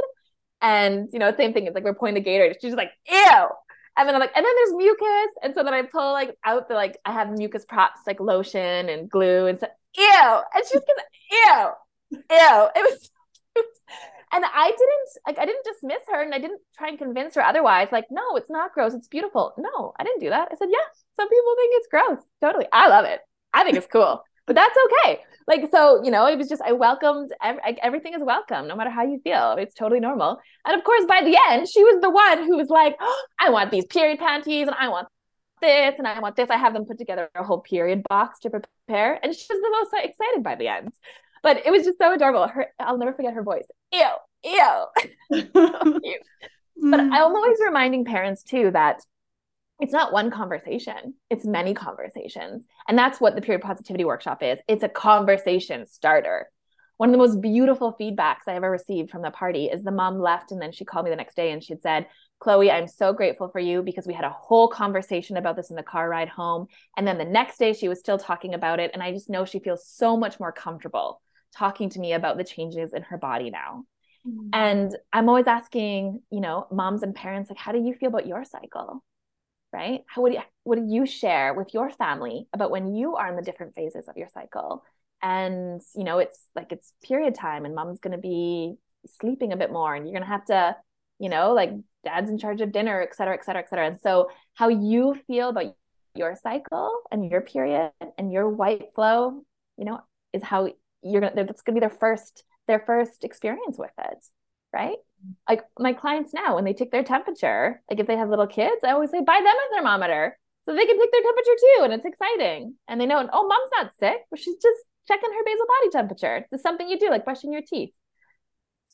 And 0.62 1.08
you 1.12 1.18
know, 1.18 1.34
same 1.36 1.52
thing. 1.52 1.66
It's 1.66 1.74
like 1.74 1.82
we're 1.82 1.94
pouring 1.94 2.14
the 2.14 2.22
Gatorade. 2.22 2.54
She's 2.60 2.74
like, 2.74 2.92
ew. 3.10 3.48
And 3.96 4.06
then 4.06 4.14
I'm 4.14 4.20
like, 4.20 4.36
and 4.36 4.44
then 4.44 4.54
there's 4.54 4.76
mucus. 4.76 5.32
And 5.42 5.54
so 5.56 5.64
then 5.64 5.74
I 5.74 5.82
pull 5.82 6.12
like 6.12 6.36
out 6.44 6.68
the 6.68 6.74
like 6.74 6.98
I 7.04 7.12
have 7.12 7.36
mucus 7.36 7.64
props 7.64 8.02
like 8.06 8.20
lotion 8.20 8.88
and 8.88 9.10
glue 9.10 9.46
and 9.46 9.58
so 9.58 9.66
ew. 9.96 10.40
And 10.54 10.64
she's 10.64 10.82
gonna 10.88 11.08
ew, 11.32 12.20
ew. 12.30 12.68
It 12.76 12.90
was 12.90 13.10
and 14.32 14.44
I 14.44 14.70
didn't 14.70 15.08
like 15.26 15.38
I 15.38 15.46
didn't 15.46 15.64
dismiss 15.64 16.02
her 16.12 16.22
and 16.22 16.34
I 16.34 16.38
didn't 16.38 16.60
try 16.76 16.88
and 16.88 16.98
convince 16.98 17.34
her 17.34 17.42
otherwise. 17.42 17.88
Like, 17.92 18.06
no, 18.10 18.36
it's 18.36 18.50
not 18.50 18.72
gross. 18.72 18.94
It's 18.94 19.08
beautiful. 19.08 19.54
No, 19.58 19.92
I 19.98 20.04
didn't 20.04 20.20
do 20.20 20.30
that. 20.30 20.48
I 20.50 20.56
said, 20.56 20.68
yeah, 20.70 20.86
some 21.16 21.28
people 21.28 21.54
think 21.56 21.72
it's 21.74 21.88
gross. 21.88 22.18
Totally. 22.40 22.66
I 22.72 22.88
love 22.88 23.04
it. 23.04 23.20
I 23.52 23.64
think 23.64 23.76
it's 23.76 23.86
cool. 23.86 24.22
But 24.48 24.54
that's 24.54 24.78
okay. 24.86 25.20
Like, 25.46 25.68
so, 25.70 26.02
you 26.02 26.10
know, 26.10 26.26
it 26.26 26.38
was 26.38 26.48
just, 26.48 26.62
I 26.62 26.72
welcomed, 26.72 27.32
everything 27.82 28.14
is 28.14 28.22
welcome, 28.22 28.66
no 28.66 28.74
matter 28.74 28.88
how 28.88 29.04
you 29.04 29.20
feel. 29.22 29.56
It's 29.58 29.74
totally 29.74 30.00
normal. 30.00 30.38
And 30.64 30.74
of 30.74 30.84
course, 30.84 31.04
by 31.06 31.20
the 31.22 31.38
end, 31.50 31.68
she 31.68 31.84
was 31.84 32.00
the 32.00 32.08
one 32.08 32.44
who 32.44 32.56
was 32.56 32.70
like, 32.70 32.96
oh, 32.98 33.24
I 33.38 33.50
want 33.50 33.70
these 33.70 33.84
period 33.84 34.18
panties 34.18 34.66
and 34.66 34.74
I 34.78 34.88
want 34.88 35.08
this 35.60 35.94
and 35.98 36.06
I 36.06 36.18
want 36.20 36.36
this. 36.36 36.48
I 36.48 36.56
have 36.56 36.72
them 36.72 36.86
put 36.86 36.96
together 36.96 37.28
a 37.34 37.44
whole 37.44 37.60
period 37.60 38.04
box 38.08 38.40
to 38.40 38.50
prepare. 38.50 39.18
And 39.22 39.34
she 39.34 39.46
was 39.50 39.60
the 39.60 39.70
most 39.70 40.04
excited 40.04 40.42
by 40.42 40.54
the 40.54 40.68
end. 40.68 40.94
But 41.42 41.64
it 41.66 41.70
was 41.70 41.84
just 41.84 41.98
so 41.98 42.12
adorable. 42.12 42.46
Her, 42.46 42.66
I'll 42.78 42.98
never 42.98 43.12
forget 43.12 43.34
her 43.34 43.42
voice. 43.42 43.66
Ew, 43.92 44.08
ew. 44.44 44.84
but 46.90 47.00
I'm 47.00 47.10
mm. 47.10 47.18
always 47.18 47.58
reminding 47.64 48.04
parents 48.04 48.42
too 48.42 48.70
that 48.72 49.00
it's 49.80 49.92
not 49.92 50.12
one 50.12 50.30
conversation, 50.30 51.14
it's 51.30 51.44
many 51.44 51.72
conversations. 51.72 52.64
And 52.88 52.98
that's 52.98 53.20
what 53.20 53.34
the 53.34 53.40
period 53.40 53.62
positivity 53.62 54.04
workshop 54.04 54.42
is 54.42 54.58
it's 54.66 54.82
a 54.82 54.88
conversation 54.88 55.86
starter. 55.86 56.48
One 56.96 57.10
of 57.10 57.12
the 57.12 57.18
most 57.18 57.40
beautiful 57.40 57.96
feedbacks 57.98 58.48
I 58.48 58.56
ever 58.56 58.68
received 58.68 59.10
from 59.10 59.22
the 59.22 59.30
party 59.30 59.66
is 59.66 59.84
the 59.84 59.92
mom 59.92 60.18
left 60.18 60.50
and 60.50 60.60
then 60.60 60.72
she 60.72 60.84
called 60.84 61.04
me 61.04 61.10
the 61.10 61.16
next 61.16 61.36
day 61.36 61.52
and 61.52 61.62
she'd 61.62 61.80
said, 61.80 62.08
Chloe, 62.40 62.72
I'm 62.72 62.88
so 62.88 63.12
grateful 63.12 63.48
for 63.48 63.60
you 63.60 63.82
because 63.82 64.06
we 64.06 64.14
had 64.14 64.24
a 64.24 64.30
whole 64.30 64.66
conversation 64.66 65.36
about 65.36 65.54
this 65.54 65.70
in 65.70 65.76
the 65.76 65.82
car 65.84 66.08
ride 66.08 66.28
home. 66.28 66.66
And 66.96 67.06
then 67.06 67.16
the 67.16 67.24
next 67.24 67.58
day 67.58 67.72
she 67.72 67.88
was 67.88 68.00
still 68.00 68.18
talking 68.18 68.52
about 68.52 68.80
it. 68.80 68.90
And 68.94 69.02
I 69.02 69.12
just 69.12 69.30
know 69.30 69.44
she 69.44 69.60
feels 69.60 69.86
so 69.86 70.16
much 70.16 70.40
more 70.40 70.50
comfortable 70.50 71.20
talking 71.56 71.90
to 71.90 72.00
me 72.00 72.12
about 72.12 72.36
the 72.36 72.44
changes 72.44 72.92
in 72.92 73.02
her 73.02 73.18
body 73.18 73.50
now. 73.50 73.84
Mm-hmm. 74.26 74.48
And 74.52 74.96
I'm 75.12 75.28
always 75.28 75.46
asking, 75.46 76.22
you 76.30 76.40
know, 76.40 76.66
moms 76.70 77.02
and 77.02 77.14
parents, 77.14 77.50
like, 77.50 77.58
how 77.58 77.72
do 77.72 77.78
you 77.80 77.94
feel 77.94 78.08
about 78.08 78.26
your 78.26 78.44
cycle? 78.44 79.04
Right? 79.72 80.00
How 80.06 80.22
would 80.22 80.32
you, 80.32 80.40
what 80.64 80.78
do 80.78 80.86
you 80.88 81.04
share 81.04 81.52
with 81.52 81.74
your 81.74 81.90
family 81.90 82.48
about 82.54 82.70
when 82.70 82.94
you 82.94 83.16
are 83.16 83.28
in 83.28 83.36
the 83.36 83.42
different 83.42 83.74
phases 83.74 84.08
of 84.08 84.16
your 84.16 84.28
cycle? 84.32 84.82
And, 85.22 85.82
you 85.94 86.04
know, 86.04 86.20
it's 86.20 86.40
like 86.54 86.72
it's 86.72 86.94
period 87.02 87.34
time 87.34 87.64
and 87.64 87.74
mom's 87.74 88.00
going 88.00 88.16
to 88.16 88.18
be 88.18 88.76
sleeping 89.20 89.52
a 89.52 89.56
bit 89.56 89.70
more 89.70 89.94
and 89.94 90.06
you're 90.06 90.14
going 90.14 90.22
to 90.22 90.28
have 90.28 90.46
to, 90.46 90.76
you 91.18 91.28
know, 91.28 91.52
like 91.52 91.72
dad's 92.04 92.30
in 92.30 92.38
charge 92.38 92.60
of 92.60 92.72
dinner, 92.72 93.02
et 93.02 93.14
cetera, 93.14 93.34
et 93.34 93.44
cetera, 93.44 93.62
et 93.62 93.68
cetera. 93.68 93.86
And 93.86 94.00
so 94.00 94.30
how 94.54 94.68
you 94.68 95.16
feel 95.26 95.50
about 95.50 95.74
your 96.14 96.34
cycle 96.34 96.90
and 97.10 97.30
your 97.30 97.42
period 97.42 97.90
and 98.16 98.32
your 98.32 98.48
white 98.48 98.94
flow, 98.94 99.44
you 99.76 99.84
know, 99.84 100.00
is 100.32 100.42
how 100.42 100.68
you're 101.02 101.20
gonna 101.20 101.44
that's 101.44 101.62
gonna 101.62 101.76
be 101.76 101.80
their 101.80 101.90
first 101.90 102.44
their 102.66 102.80
first 102.80 103.24
experience 103.24 103.78
with 103.78 103.92
it 103.98 104.24
right? 104.70 104.98
Like 105.48 105.62
my 105.78 105.94
clients 105.94 106.34
now 106.34 106.54
when 106.54 106.64
they 106.64 106.74
take 106.74 106.92
their 106.92 107.02
temperature 107.02 107.82
like 107.90 107.98
if 107.98 108.06
they 108.06 108.16
have 108.16 108.28
little 108.28 108.46
kids 108.46 108.84
i 108.84 108.92
always 108.92 109.10
say 109.10 109.20
buy 109.20 109.40
them 109.42 109.46
a 109.46 109.74
thermometer 109.74 110.36
so 110.68 110.74
they 110.74 110.84
can 110.84 110.98
take 110.98 111.10
their 111.10 111.22
temperature 111.22 111.56
too 111.58 111.84
and 111.84 111.92
it's 111.94 112.04
exciting. 112.04 112.74
And 112.88 113.00
they 113.00 113.06
know 113.06 113.26
oh 113.32 113.48
mom's 113.48 113.70
not 113.74 113.94
sick 113.98 114.18
but 114.30 114.38
she's 114.38 114.56
just 114.56 114.78
checking 115.06 115.30
her 115.32 115.44
basal 115.44 115.66
body 115.66 115.90
temperature. 115.90 116.46
It's 116.52 116.62
something 116.62 116.86
you 116.86 116.98
do 116.98 117.08
like 117.08 117.24
brushing 117.24 117.54
your 117.54 117.62
teeth. 117.62 117.94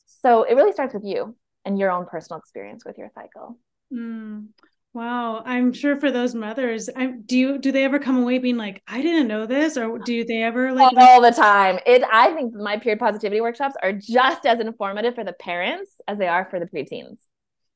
So 0.05 0.43
it 0.43 0.55
really 0.55 0.71
starts 0.71 0.93
with 0.93 1.03
you 1.03 1.35
and 1.65 1.77
your 1.77 1.91
own 1.91 2.05
personal 2.05 2.39
experience 2.39 2.85
with 2.85 2.97
your 2.97 3.09
cycle. 3.13 3.59
Mm. 3.93 4.47
Wow, 4.95 5.43
I'm 5.45 5.73
sure 5.73 5.97
for 5.97 6.09
those 6.09 6.33
mothers, 6.33 6.89
I, 6.95 7.07
do 7.07 7.37
you 7.37 7.57
do 7.57 7.73
they 7.73 7.83
ever 7.83 7.99
come 7.99 8.17
away 8.17 8.37
being 8.37 8.55
like, 8.55 8.81
I 8.87 9.01
didn't 9.01 9.27
know 9.27 9.45
this, 9.45 9.75
or 9.75 9.99
do 9.99 10.23
they 10.23 10.41
ever 10.41 10.71
like 10.71 10.95
all 10.95 11.19
the 11.19 11.31
time? 11.31 11.79
It 11.85 12.01
I 12.09 12.31
think 12.31 12.53
my 12.53 12.77
period 12.77 12.99
positivity 12.99 13.41
workshops 13.41 13.75
are 13.83 13.91
just 13.91 14.45
as 14.45 14.61
informative 14.61 15.13
for 15.13 15.25
the 15.25 15.33
parents 15.33 15.99
as 16.07 16.17
they 16.17 16.29
are 16.29 16.47
for 16.49 16.61
the 16.61 16.65
preteens. 16.65 17.17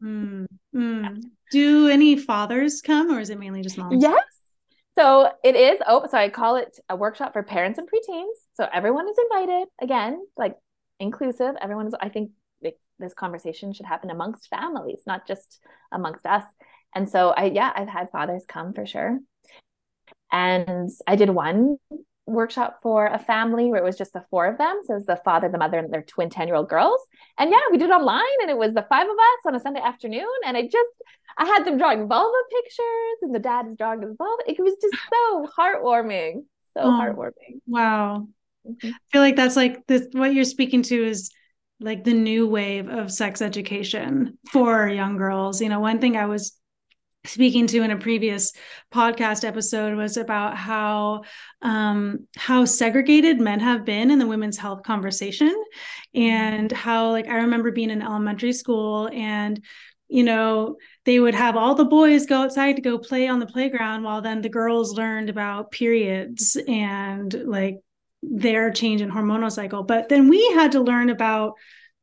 Mm, 0.02 0.46
mm. 0.74 1.04
Yeah. 1.04 1.30
Do 1.52 1.90
any 1.90 2.16
fathers 2.16 2.82
come, 2.82 3.12
or 3.12 3.20
is 3.20 3.30
it 3.30 3.38
mainly 3.38 3.64
just 3.64 3.78
moms? 3.78 4.02
Yes. 4.02 4.24
So 4.98 5.30
it 5.44 5.58
is. 5.58 5.78
Oh, 5.86 6.08
so 6.10 6.18
I 6.18 6.30
call 6.30 6.56
it 6.56 6.80
a 6.88 6.96
workshop 6.96 7.34
for 7.34 7.44
parents 7.44 7.78
and 7.80 7.86
preteens. 7.90 8.32
So 8.54 8.66
everyone 8.74 9.10
is 9.10 9.18
invited. 9.30 9.68
Again, 9.82 10.26
like 10.38 10.56
inclusive. 11.02 11.56
Everyone 11.62 11.88
is. 11.88 11.96
I 12.00 12.08
think 12.08 12.32
this 13.00 13.14
conversation 13.14 13.74
should 13.74 13.86
happen 13.86 14.10
amongst 14.10 14.50
families, 14.50 15.02
not 15.08 15.26
just 15.28 15.60
amongst 15.92 16.26
us. 16.26 16.44
And 16.96 17.10
so 17.10 17.30
I 17.30 17.46
yeah, 17.46 17.72
I've 17.76 17.90
had 17.90 18.12
fathers 18.12 18.44
come 18.48 18.74
for 18.74 18.86
sure. 18.86 19.20
And 20.32 20.90
I 21.08 21.16
did 21.16 21.30
one 21.30 21.78
workshop 22.30 22.80
for 22.82 23.08
a 23.08 23.20
family 23.20 23.70
where 23.70 23.82
it 23.82 23.84
was 23.84 23.98
just 23.98 24.14
the 24.14 24.24
four 24.30 24.46
of 24.46 24.58
them. 24.58 24.82
So 24.86 24.94
it 24.94 24.98
was 24.98 25.06
the 25.06 25.22
father, 25.26 25.50
the 25.50 25.58
mother, 25.58 25.80
and 25.80 25.92
their 25.92 26.04
twin 26.04 26.30
10 26.30 26.48
year 26.48 26.56
old 26.56 26.70
girls. 26.70 27.00
And 27.38 27.50
yeah, 27.50 27.60
we 27.72 27.78
did 27.78 27.90
it 27.90 27.94
online 27.94 28.24
and 28.42 28.50
it 28.50 28.58
was 28.58 28.74
the 28.74 28.86
five 28.88 29.06
of 29.06 29.12
us 29.12 29.46
on 29.48 29.56
a 29.56 29.60
Sunday 29.60 29.82
afternoon. 29.82 30.28
And 30.46 30.56
I 30.56 30.64
just, 30.64 30.90
I 31.38 31.46
had 31.46 31.66
them 31.66 31.78
drawing 31.78 32.08
vulva 32.08 32.38
pictures 32.52 33.18
and 33.24 33.34
the 33.34 33.40
dad 33.40 33.68
is 33.68 33.76
drawing 33.76 34.02
his 34.02 34.16
vulva. 34.18 34.44
It 34.48 34.60
was 34.60 34.76
just 34.82 34.96
so 35.14 35.48
heartwarming. 35.58 36.46
So 36.76 36.82
oh, 36.82 36.92
heartwarming. 36.92 37.62
Wow. 37.68 38.28
Mm-hmm. 38.68 38.90
I 38.90 39.12
feel 39.12 39.22
like 39.22 39.36
that's 39.36 39.56
like 39.56 39.86
this, 39.88 40.08
what 40.12 40.34
you're 40.34 40.44
speaking 40.44 40.84
to 40.84 41.04
is 41.04 41.32
like 41.80 42.04
the 42.04 42.14
new 42.14 42.48
wave 42.48 42.90
of 42.90 43.12
sex 43.12 43.42
education 43.42 44.38
for 44.52 44.88
young 44.88 45.18
girls. 45.18 45.62
You 45.62 45.70
know, 45.70 45.80
one 45.80 46.00
thing 46.00 46.18
I 46.18 46.26
was 46.26 46.59
speaking 47.30 47.68
to 47.68 47.82
in 47.82 47.92
a 47.92 47.98
previous 47.98 48.54
podcast 48.94 49.46
episode 49.46 49.96
was 49.96 50.18
about 50.18 50.58
how 50.58 51.24
um, 51.62 52.28
how 52.36 52.66
segregated 52.66 53.40
men 53.40 53.60
have 53.60 53.86
been 53.86 54.12
in 54.12 54.20
the 54.20 54.28
women's 54.28 54.58
health 54.58 54.84
conversation 54.84 55.56
and 56.14 56.72
how 56.72 57.12
like 57.12 57.28
i 57.28 57.36
remember 57.36 57.72
being 57.72 57.90
in 57.90 58.02
elementary 58.02 58.54
school 58.54 59.10
and 59.14 59.64
you 60.08 60.24
know 60.24 60.76
they 61.06 61.20
would 61.20 61.36
have 61.36 61.56
all 61.56 61.76
the 61.76 61.86
boys 61.86 62.26
go 62.26 62.42
outside 62.42 62.76
to 62.76 62.82
go 62.82 62.98
play 62.98 63.28
on 63.28 63.40
the 63.40 63.46
playground 63.46 64.04
while 64.04 64.22
then 64.22 64.42
the 64.42 64.50
girls 64.50 64.94
learned 64.94 65.30
about 65.30 65.72
periods 65.72 66.58
and 66.68 67.34
like 67.46 67.78
their 68.22 68.72
change 68.72 69.02
in 69.02 69.10
hormonal 69.10 69.52
cycle. 69.52 69.84
But 69.84 70.10
then 70.10 70.30
we 70.30 70.46
had 70.54 70.74
to 70.74 70.82
learn 70.82 71.10
about 71.10 71.54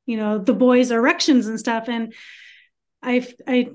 you 0.06 0.16
know 0.16 0.38
the 0.38 0.54
boys 0.54 0.90
erections 0.90 1.46
and 1.46 1.58
stuff. 1.58 1.88
And 1.88 2.14
i 3.02 3.26
i 3.46 3.68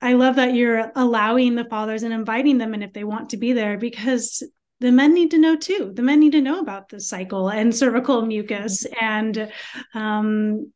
I 0.00 0.12
love 0.12 0.36
that 0.36 0.54
you're 0.54 0.92
allowing 0.94 1.54
the 1.54 1.64
fathers 1.64 2.02
and 2.02 2.14
inviting 2.14 2.58
them 2.58 2.74
and 2.74 2.84
if 2.84 2.92
they 2.92 3.04
want 3.04 3.30
to 3.30 3.36
be 3.36 3.52
there 3.52 3.78
because 3.78 4.42
the 4.80 4.92
men 4.92 5.12
need 5.12 5.32
to 5.32 5.38
know 5.38 5.56
too. 5.56 5.90
The 5.92 6.02
men 6.02 6.20
need 6.20 6.32
to 6.32 6.40
know 6.40 6.60
about 6.60 6.88
the 6.88 7.00
cycle 7.00 7.48
and 7.48 7.74
cervical 7.74 8.24
mucus 8.24 8.86
and 9.00 9.50
um, 9.94 10.72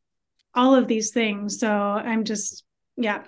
all 0.53 0.75
of 0.75 0.87
these 0.87 1.11
things. 1.11 1.59
So 1.59 1.69
I'm 1.71 2.25
just, 2.25 2.65
yeah, 2.97 3.23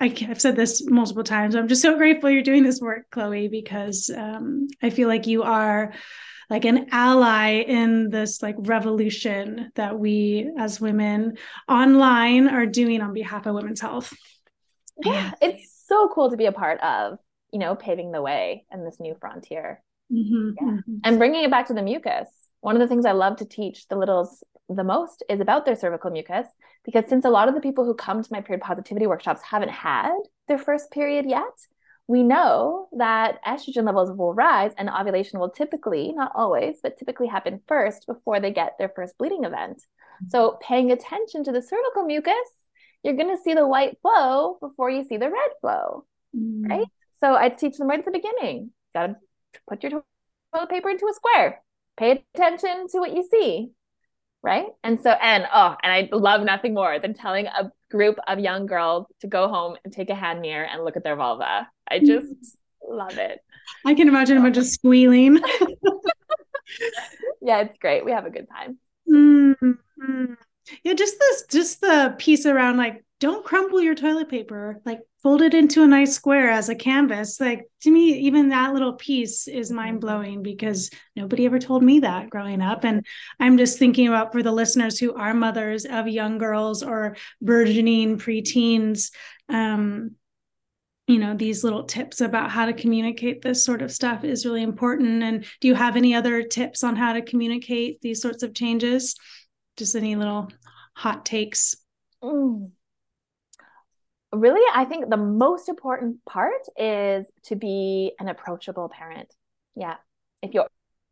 I, 0.00 0.08
have 0.26 0.40
said 0.40 0.56
this 0.56 0.82
multiple 0.88 1.24
times. 1.24 1.54
I'm 1.54 1.68
just 1.68 1.82
so 1.82 1.96
grateful 1.96 2.30
you're 2.30 2.42
doing 2.42 2.62
this 2.62 2.80
work, 2.80 3.10
Chloe, 3.10 3.48
because 3.48 4.10
um, 4.16 4.68
I 4.82 4.88
feel 4.88 5.08
like 5.08 5.26
you 5.26 5.42
are 5.42 5.92
like 6.48 6.64
an 6.64 6.86
ally 6.92 7.60
in 7.60 8.08
this 8.08 8.42
like 8.42 8.56
revolution 8.58 9.70
that 9.74 9.98
we 9.98 10.50
as 10.56 10.80
women 10.80 11.36
online 11.68 12.48
are 12.48 12.64
doing 12.64 13.02
on 13.02 13.12
behalf 13.12 13.44
of 13.44 13.54
women's 13.54 13.82
health 13.82 14.14
yeah, 15.04 15.32
it's 15.40 15.84
so 15.86 16.10
cool 16.14 16.30
to 16.30 16.36
be 16.36 16.46
a 16.46 16.52
part 16.52 16.80
of, 16.80 17.18
you 17.52 17.58
know, 17.58 17.74
paving 17.74 18.12
the 18.12 18.22
way 18.22 18.64
in 18.72 18.84
this 18.84 19.00
new 19.00 19.16
frontier. 19.20 19.82
Mm-hmm, 20.12 20.50
yeah. 20.56 20.72
Mm-hmm. 20.72 20.94
And 21.04 21.18
bringing 21.18 21.44
it 21.44 21.50
back 21.50 21.66
to 21.68 21.74
the 21.74 21.82
mucus. 21.82 22.28
One 22.60 22.74
of 22.74 22.80
the 22.80 22.88
things 22.88 23.06
I 23.06 23.12
love 23.12 23.36
to 23.36 23.44
teach 23.44 23.86
the 23.88 23.96
littles 23.96 24.42
the 24.68 24.84
most 24.84 25.22
is 25.30 25.40
about 25.40 25.64
their 25.64 25.76
cervical 25.76 26.10
mucus 26.10 26.46
because 26.84 27.08
since 27.08 27.24
a 27.24 27.30
lot 27.30 27.48
of 27.48 27.54
the 27.54 27.60
people 27.60 27.84
who 27.84 27.94
come 27.94 28.22
to 28.22 28.32
my 28.32 28.40
period 28.40 28.62
positivity 28.62 29.06
workshops 29.06 29.42
haven't 29.42 29.70
had 29.70 30.12
their 30.48 30.58
first 30.58 30.90
period 30.90 31.24
yet, 31.26 31.44
we 32.06 32.22
know 32.22 32.88
that 32.96 33.38
estrogen 33.46 33.84
levels 33.84 34.10
will 34.10 34.34
rise 34.34 34.72
and 34.78 34.88
ovulation 34.88 35.38
will 35.38 35.50
typically, 35.50 36.12
not 36.12 36.32
always, 36.34 36.78
but 36.82 36.98
typically 36.98 37.26
happen 37.26 37.60
first 37.68 38.06
before 38.06 38.40
they 38.40 38.50
get 38.50 38.76
their 38.78 38.88
first 38.88 39.16
bleeding 39.18 39.44
event. 39.44 39.76
Mm-hmm. 39.76 40.30
So, 40.30 40.58
paying 40.62 40.90
attention 40.90 41.44
to 41.44 41.52
the 41.52 41.62
cervical 41.62 42.04
mucus 42.04 42.34
you're 43.02 43.16
going 43.16 43.34
to 43.34 43.42
see 43.42 43.54
the 43.54 43.66
white 43.66 43.98
flow 44.02 44.58
before 44.60 44.90
you 44.90 45.04
see 45.04 45.16
the 45.16 45.30
red 45.30 45.50
flow, 45.60 46.04
mm. 46.36 46.68
right? 46.68 46.86
So 47.20 47.34
I 47.34 47.48
teach 47.48 47.76
them 47.76 47.88
right 47.88 47.98
at 47.98 48.04
the 48.04 48.10
beginning. 48.10 48.70
Got 48.94 49.08
to 49.08 49.16
put 49.68 49.82
your 49.82 50.02
toilet 50.52 50.70
paper 50.70 50.90
into 50.90 51.06
a 51.06 51.14
square. 51.14 51.62
Pay 51.96 52.24
attention 52.34 52.86
to 52.92 52.98
what 52.98 53.14
you 53.14 53.26
see. 53.30 53.70
Right. 54.40 54.66
And 54.84 55.00
so, 55.00 55.10
and 55.10 55.46
oh, 55.52 55.74
and 55.82 55.92
I 55.92 56.08
love 56.12 56.42
nothing 56.42 56.72
more 56.72 57.00
than 57.00 57.12
telling 57.12 57.46
a 57.46 57.72
group 57.90 58.18
of 58.28 58.38
young 58.38 58.66
girls 58.66 59.06
to 59.20 59.26
go 59.26 59.48
home 59.48 59.76
and 59.84 59.92
take 59.92 60.10
a 60.10 60.14
hand 60.14 60.40
mirror 60.40 60.64
and 60.64 60.84
look 60.84 60.96
at 60.96 61.02
their 61.02 61.16
vulva. 61.16 61.68
I 61.90 61.98
just 61.98 62.32
love 62.88 63.18
it. 63.18 63.40
I 63.84 63.94
can 63.94 64.06
imagine 64.08 64.38
a 64.38 64.40
bunch 64.40 64.56
of 64.56 64.66
squealing. 64.66 65.40
yeah, 67.42 67.62
it's 67.62 67.78
great. 67.78 68.04
We 68.04 68.12
have 68.12 68.26
a 68.26 68.30
good 68.30 68.46
time. 68.48 68.78
Mm-hmm. 69.10 70.34
Yeah, 70.84 70.94
just 70.94 71.18
this, 71.18 71.44
just 71.50 71.80
the 71.80 72.14
piece 72.18 72.46
around 72.46 72.76
like, 72.76 73.04
don't 73.20 73.44
crumple 73.44 73.80
your 73.80 73.94
toilet 73.94 74.28
paper. 74.28 74.80
Like, 74.84 75.00
fold 75.22 75.42
it 75.42 75.52
into 75.52 75.82
a 75.82 75.86
nice 75.86 76.14
square 76.14 76.50
as 76.50 76.68
a 76.68 76.74
canvas. 76.74 77.40
Like, 77.40 77.64
to 77.82 77.90
me, 77.90 78.12
even 78.20 78.50
that 78.50 78.72
little 78.72 78.92
piece 78.92 79.48
is 79.48 79.72
mind 79.72 80.00
blowing 80.00 80.42
because 80.42 80.90
nobody 81.16 81.44
ever 81.44 81.58
told 81.58 81.82
me 81.82 82.00
that 82.00 82.30
growing 82.30 82.62
up. 82.62 82.84
And 82.84 83.04
I'm 83.40 83.58
just 83.58 83.78
thinking 83.78 84.06
about 84.06 84.32
for 84.32 84.42
the 84.42 84.52
listeners 84.52 84.98
who 84.98 85.14
are 85.14 85.34
mothers 85.34 85.84
of 85.84 86.06
young 86.06 86.38
girls 86.38 86.82
or 86.82 87.16
burgeoning 87.42 88.18
preteens. 88.18 89.10
Um, 89.48 90.12
you 91.08 91.18
know 91.18 91.34
these 91.34 91.64
little 91.64 91.84
tips 91.84 92.20
about 92.20 92.50
how 92.50 92.66
to 92.66 92.72
communicate 92.74 93.40
this 93.40 93.64
sort 93.64 93.80
of 93.82 93.90
stuff 93.90 94.24
is 94.24 94.44
really 94.44 94.62
important 94.62 95.22
and 95.22 95.46
do 95.60 95.66
you 95.66 95.74
have 95.74 95.96
any 95.96 96.14
other 96.14 96.42
tips 96.42 96.84
on 96.84 96.94
how 96.94 97.14
to 97.14 97.22
communicate 97.22 98.00
these 98.02 98.20
sorts 98.20 98.42
of 98.42 98.54
changes 98.54 99.16
just 99.78 99.94
any 99.94 100.16
little 100.16 100.48
hot 100.94 101.24
takes? 101.24 101.76
Mm. 102.22 102.72
really 104.32 104.60
i 104.74 104.84
think 104.84 105.08
the 105.08 105.16
most 105.16 105.68
important 105.68 106.16
part 106.26 106.66
is 106.76 107.24
to 107.44 107.54
be 107.56 108.12
an 108.18 108.28
approachable 108.28 108.88
parent. 108.88 109.32
Yeah. 109.76 109.94
If 110.42 110.52
you're 110.54 110.66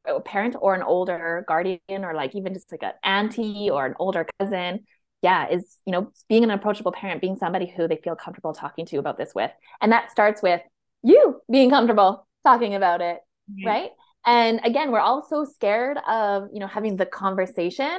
a 0.07 0.21
parent 0.21 0.57
or 0.61 0.75
an 0.75 0.83
older 0.83 1.45
guardian 1.49 1.81
or 1.89 2.15
like 2.15 2.35
even 2.35 2.55
just 2.55 2.71
like 2.71 2.83
an 2.83 2.93
auntie 3.03 3.71
or 3.71 3.87
an 3.87 3.95
older 3.99 4.27
cousin 4.39 4.85
yeah 5.23 5.49
is 5.49 5.79
you 5.87 5.93
know 5.93 6.13
being 6.29 6.45
an 6.45 6.51
approachable 6.51 6.93
parent 6.93 7.21
being 7.21 7.37
somebody 7.37 7.67
who 7.67 7.89
they 7.89 7.97
feel 7.97 8.15
comfortable 8.15 8.53
talking 8.53 8.87
to 8.87 8.99
about 8.99 9.17
this 9.17 9.35
with. 9.35 9.51
And 9.81 9.93
that 9.93 10.11
starts 10.11 10.43
with 10.43 10.61
you 11.03 11.41
being 11.51 11.71
comfortable 11.71 12.27
talking 12.45 12.75
about 12.75 13.01
it 13.01 13.19
right? 13.65 13.91
And 14.27 14.61
again 14.65 14.91
we're 14.91 15.01
all 15.01 15.23
so 15.23 15.45
scared 15.45 15.99
of 16.09 16.49
you 16.53 16.59
know 16.59 16.67
having 16.67 16.97
the 16.97 17.07
conversation 17.07 17.99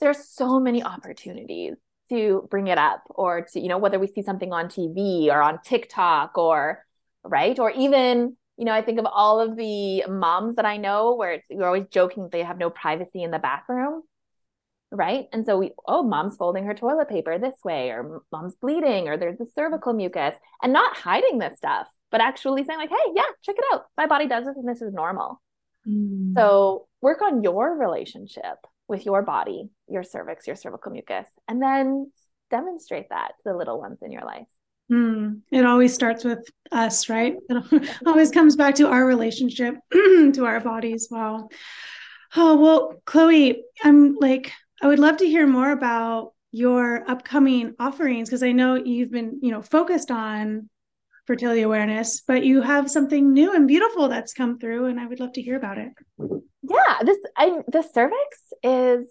there's 0.00 0.28
so 0.28 0.60
many 0.60 0.82
opportunities 0.82 1.74
to 2.08 2.46
bring 2.50 2.68
it 2.68 2.78
up 2.78 3.02
or 3.10 3.46
to 3.52 3.60
you 3.60 3.68
know 3.68 3.78
whether 3.78 3.98
we 3.98 4.06
see 4.06 4.22
something 4.22 4.52
on 4.52 4.66
tv 4.66 5.26
or 5.26 5.42
on 5.42 5.58
tiktok 5.64 6.36
or 6.38 6.84
right 7.22 7.58
or 7.58 7.70
even 7.72 8.36
you 8.56 8.64
know 8.64 8.72
i 8.72 8.82
think 8.82 8.98
of 8.98 9.06
all 9.06 9.40
of 9.40 9.56
the 9.56 10.04
moms 10.08 10.56
that 10.56 10.64
i 10.64 10.76
know 10.76 11.14
where 11.14 11.32
it's, 11.32 11.46
you're 11.50 11.66
always 11.66 11.86
joking 11.90 12.28
they 12.32 12.42
have 12.42 12.58
no 12.58 12.70
privacy 12.70 13.22
in 13.22 13.30
the 13.30 13.38
bathroom 13.38 14.02
right? 14.90 15.26
And 15.32 15.44
so 15.44 15.58
we, 15.58 15.72
oh, 15.86 16.02
mom's 16.02 16.36
folding 16.36 16.64
her 16.64 16.74
toilet 16.74 17.08
paper 17.08 17.38
this 17.38 17.56
way, 17.64 17.90
or 17.90 18.22
mom's 18.32 18.54
bleeding, 18.54 19.08
or 19.08 19.16
there's 19.16 19.38
the 19.38 19.46
cervical 19.54 19.92
mucus, 19.92 20.34
and 20.62 20.72
not 20.72 20.96
hiding 20.96 21.38
this 21.38 21.58
stuff, 21.58 21.86
but 22.10 22.20
actually 22.20 22.64
saying, 22.64 22.78
like, 22.78 22.90
hey, 22.90 23.12
yeah, 23.14 23.22
check 23.42 23.56
it 23.58 23.64
out. 23.72 23.86
My 23.96 24.06
body 24.06 24.26
does 24.26 24.44
this 24.44 24.56
and 24.56 24.68
this 24.68 24.82
is 24.82 24.92
normal. 24.92 25.40
Mm. 25.86 26.34
So 26.34 26.88
work 27.00 27.22
on 27.22 27.42
your 27.42 27.76
relationship 27.76 28.56
with 28.88 29.04
your 29.04 29.22
body, 29.22 29.68
your 29.88 30.02
cervix, 30.02 30.46
your 30.46 30.56
cervical 30.56 30.92
mucus, 30.92 31.28
and 31.46 31.62
then 31.62 32.10
demonstrate 32.50 33.10
that 33.10 33.32
to 33.38 33.42
the 33.44 33.54
little 33.56 33.78
ones 33.78 33.98
in 34.02 34.10
your 34.10 34.24
life. 34.24 34.46
Mm, 34.90 35.42
it 35.52 35.66
always 35.66 35.92
starts 35.92 36.24
with 36.24 36.48
us, 36.72 37.10
right? 37.10 37.36
It 37.50 37.90
always 38.06 38.30
comes 38.30 38.56
back 38.56 38.76
to 38.76 38.88
our 38.88 39.04
relationship 39.04 39.74
to 39.92 40.44
our 40.46 40.60
bodies. 40.60 41.08
Wow. 41.10 41.50
Oh, 42.34 42.58
well, 42.58 42.94
Chloe, 43.04 43.64
I'm 43.84 44.16
like 44.16 44.52
I 44.80 44.86
would 44.86 44.98
love 44.98 45.18
to 45.18 45.26
hear 45.26 45.46
more 45.46 45.72
about 45.72 46.32
your 46.52 47.08
upcoming 47.10 47.74
offerings 47.78 48.28
because 48.28 48.42
I 48.42 48.52
know 48.52 48.76
you've 48.76 49.10
been, 49.10 49.40
you 49.42 49.50
know, 49.50 49.60
focused 49.60 50.10
on 50.10 50.70
fertility 51.28 51.60
awareness, 51.60 52.22
but 52.26 52.42
you 52.42 52.62
have 52.62 52.90
something 52.90 53.34
new 53.34 53.54
and 53.54 53.68
beautiful 53.68 54.08
that's 54.08 54.32
come 54.32 54.58
through, 54.58 54.86
and 54.86 54.98
I 54.98 55.06
would 55.06 55.20
love 55.20 55.34
to 55.34 55.42
hear 55.42 55.56
about 55.56 55.76
it. 55.76 55.92
Yeah, 56.62 57.02
this 57.04 57.18
I 57.36 57.60
the 57.68 57.82
cervix 57.82 58.38
is 58.62 59.06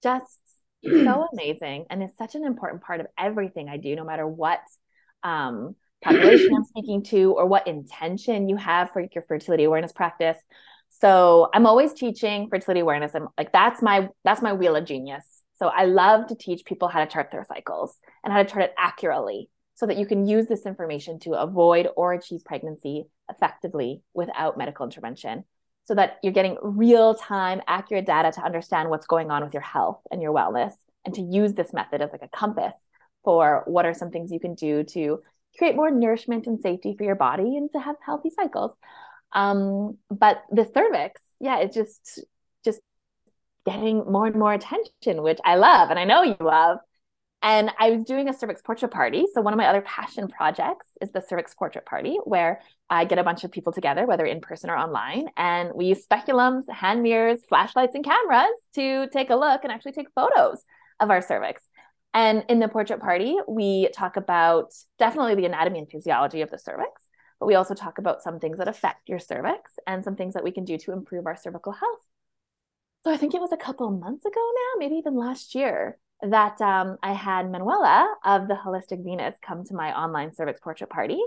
just 0.00 0.38
so 0.84 1.26
amazing 1.32 1.86
and 1.90 2.00
it's 2.00 2.16
such 2.16 2.36
an 2.36 2.44
important 2.44 2.82
part 2.82 3.00
of 3.00 3.08
everything 3.18 3.68
I 3.68 3.76
do, 3.76 3.96
no 3.96 4.04
matter 4.04 4.26
what 4.26 4.60
um, 5.24 5.74
population 6.00 6.54
I'm 6.54 6.64
speaking 6.64 7.02
to 7.06 7.32
or 7.32 7.46
what 7.46 7.66
intention 7.66 8.48
you 8.48 8.56
have 8.56 8.92
for 8.92 9.04
your 9.12 9.24
fertility 9.26 9.64
awareness 9.64 9.92
practice. 9.92 10.38
So 11.00 11.50
I'm 11.52 11.66
always 11.66 11.92
teaching 11.92 12.48
fertility 12.48 12.80
awareness. 12.80 13.16
I'm 13.16 13.28
like, 13.36 13.52
that's 13.52 13.82
my 13.82 14.08
that's 14.24 14.40
my 14.40 14.52
wheel 14.52 14.76
of 14.76 14.84
genius. 14.84 15.24
So 15.58 15.66
I 15.66 15.86
love 15.86 16.28
to 16.28 16.36
teach 16.36 16.64
people 16.64 16.86
how 16.86 17.04
to 17.04 17.10
chart 17.10 17.32
their 17.32 17.44
cycles 17.44 17.98
and 18.22 18.32
how 18.32 18.44
to 18.44 18.48
chart 18.48 18.62
it 18.62 18.74
accurately 18.78 19.50
so 19.78 19.86
that 19.86 19.96
you 19.96 20.06
can 20.06 20.26
use 20.26 20.48
this 20.48 20.66
information 20.66 21.20
to 21.20 21.34
avoid 21.34 21.86
or 21.96 22.12
achieve 22.12 22.44
pregnancy 22.44 23.06
effectively 23.30 24.02
without 24.12 24.58
medical 24.58 24.84
intervention. 24.84 25.44
So 25.84 25.94
that 25.94 26.18
you're 26.20 26.32
getting 26.32 26.56
real 26.60 27.14
time, 27.14 27.62
accurate 27.68 28.04
data 28.04 28.32
to 28.32 28.42
understand 28.42 28.90
what's 28.90 29.06
going 29.06 29.30
on 29.30 29.44
with 29.44 29.54
your 29.54 29.62
health 29.62 30.00
and 30.10 30.20
your 30.20 30.34
wellness, 30.34 30.72
and 31.04 31.14
to 31.14 31.22
use 31.22 31.54
this 31.54 31.72
method 31.72 32.02
as 32.02 32.10
like 32.10 32.24
a 32.24 32.36
compass 32.36 32.74
for 33.22 33.62
what 33.66 33.86
are 33.86 33.94
some 33.94 34.10
things 34.10 34.32
you 34.32 34.40
can 34.40 34.56
do 34.56 34.82
to 34.82 35.22
create 35.56 35.76
more 35.76 35.92
nourishment 35.92 36.48
and 36.48 36.60
safety 36.60 36.96
for 36.98 37.04
your 37.04 37.14
body 37.14 37.56
and 37.56 37.70
to 37.72 37.78
have 37.78 37.94
healthy 38.04 38.30
cycles. 38.30 38.72
Um, 39.32 39.96
but 40.10 40.42
the 40.50 40.68
cervix, 40.74 41.22
yeah, 41.38 41.60
it's 41.60 41.76
just 41.76 42.20
just 42.64 42.80
getting 43.64 43.98
more 44.10 44.26
and 44.26 44.34
more 44.34 44.54
attention, 44.54 45.22
which 45.22 45.38
I 45.44 45.54
love 45.54 45.90
and 45.90 46.00
I 46.00 46.04
know 46.04 46.22
you 46.22 46.36
love. 46.40 46.78
And 47.40 47.70
I 47.78 47.90
was 47.90 48.04
doing 48.04 48.28
a 48.28 48.32
cervix 48.32 48.60
portrait 48.62 48.90
party. 48.90 49.26
So 49.32 49.40
one 49.40 49.52
of 49.52 49.58
my 49.58 49.66
other 49.66 49.82
passion 49.82 50.28
projects 50.28 50.88
is 51.00 51.12
the 51.12 51.20
cervix 51.20 51.54
portrait 51.54 51.86
party, 51.86 52.18
where 52.24 52.60
I 52.90 53.04
get 53.04 53.18
a 53.18 53.24
bunch 53.24 53.44
of 53.44 53.52
people 53.52 53.72
together, 53.72 54.06
whether 54.06 54.26
in 54.26 54.40
person 54.40 54.70
or 54.70 54.76
online, 54.76 55.28
and 55.36 55.70
we 55.74 55.86
use 55.86 56.04
speculums, 56.04 56.68
hand 56.68 57.02
mirrors, 57.02 57.40
flashlights, 57.48 57.94
and 57.94 58.04
cameras 58.04 58.50
to 58.74 59.08
take 59.12 59.30
a 59.30 59.36
look 59.36 59.62
and 59.62 59.72
actually 59.72 59.92
take 59.92 60.08
photos 60.14 60.64
of 60.98 61.10
our 61.10 61.22
cervix. 61.22 61.62
And 62.12 62.44
in 62.48 62.58
the 62.58 62.68
portrait 62.68 63.00
party, 63.00 63.36
we 63.46 63.88
talk 63.94 64.16
about 64.16 64.72
definitely 64.98 65.36
the 65.36 65.44
anatomy 65.44 65.78
and 65.78 65.90
physiology 65.90 66.40
of 66.40 66.50
the 66.50 66.58
cervix 66.58 67.02
but 67.38 67.46
we 67.46 67.54
also 67.54 67.74
talk 67.74 67.98
about 67.98 68.22
some 68.22 68.38
things 68.40 68.58
that 68.58 68.68
affect 68.68 69.08
your 69.08 69.18
cervix 69.18 69.74
and 69.86 70.04
some 70.04 70.16
things 70.16 70.34
that 70.34 70.44
we 70.44 70.50
can 70.50 70.64
do 70.64 70.76
to 70.78 70.92
improve 70.92 71.26
our 71.26 71.36
cervical 71.36 71.72
health. 71.72 72.00
So 73.04 73.12
I 73.12 73.16
think 73.16 73.34
it 73.34 73.40
was 73.40 73.52
a 73.52 73.56
couple 73.56 73.90
months 73.90 74.24
ago 74.24 74.40
now, 74.40 74.78
maybe 74.78 74.96
even 74.96 75.16
last 75.16 75.54
year, 75.54 75.98
that 76.22 76.60
um, 76.60 76.96
I 77.02 77.12
had 77.12 77.50
Manuela 77.50 78.12
of 78.24 78.48
the 78.48 78.54
Holistic 78.54 79.04
Venus 79.04 79.36
come 79.40 79.64
to 79.64 79.74
my 79.74 79.96
online 79.98 80.34
cervix 80.34 80.60
portrait 80.60 80.90
party. 80.90 81.18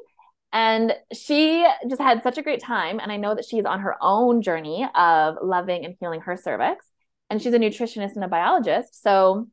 And 0.54 0.94
she 1.14 1.66
just 1.90 2.02
had 2.02 2.24
such 2.24 2.38
a 2.38 2.42
great 2.42 2.62
time. 2.62 3.00
And 3.00 3.12
I 3.12 3.18
know 3.18 3.36
that 3.36 3.46
she's 3.46 3.64
on 3.64 3.80
her 3.80 3.96
own 4.02 4.42
journey 4.42 4.86
of 4.96 5.38
loving 5.42 5.86
and 5.86 5.96
healing 6.00 6.22
her 6.22 6.36
cervix. 6.36 6.86
And 7.30 7.42
she's 7.42 7.54
a 7.54 7.60
nutritionist 7.60 8.16
and 8.16 8.24
a 8.26 8.28
biologist. 8.28 9.02
So 9.02 9.48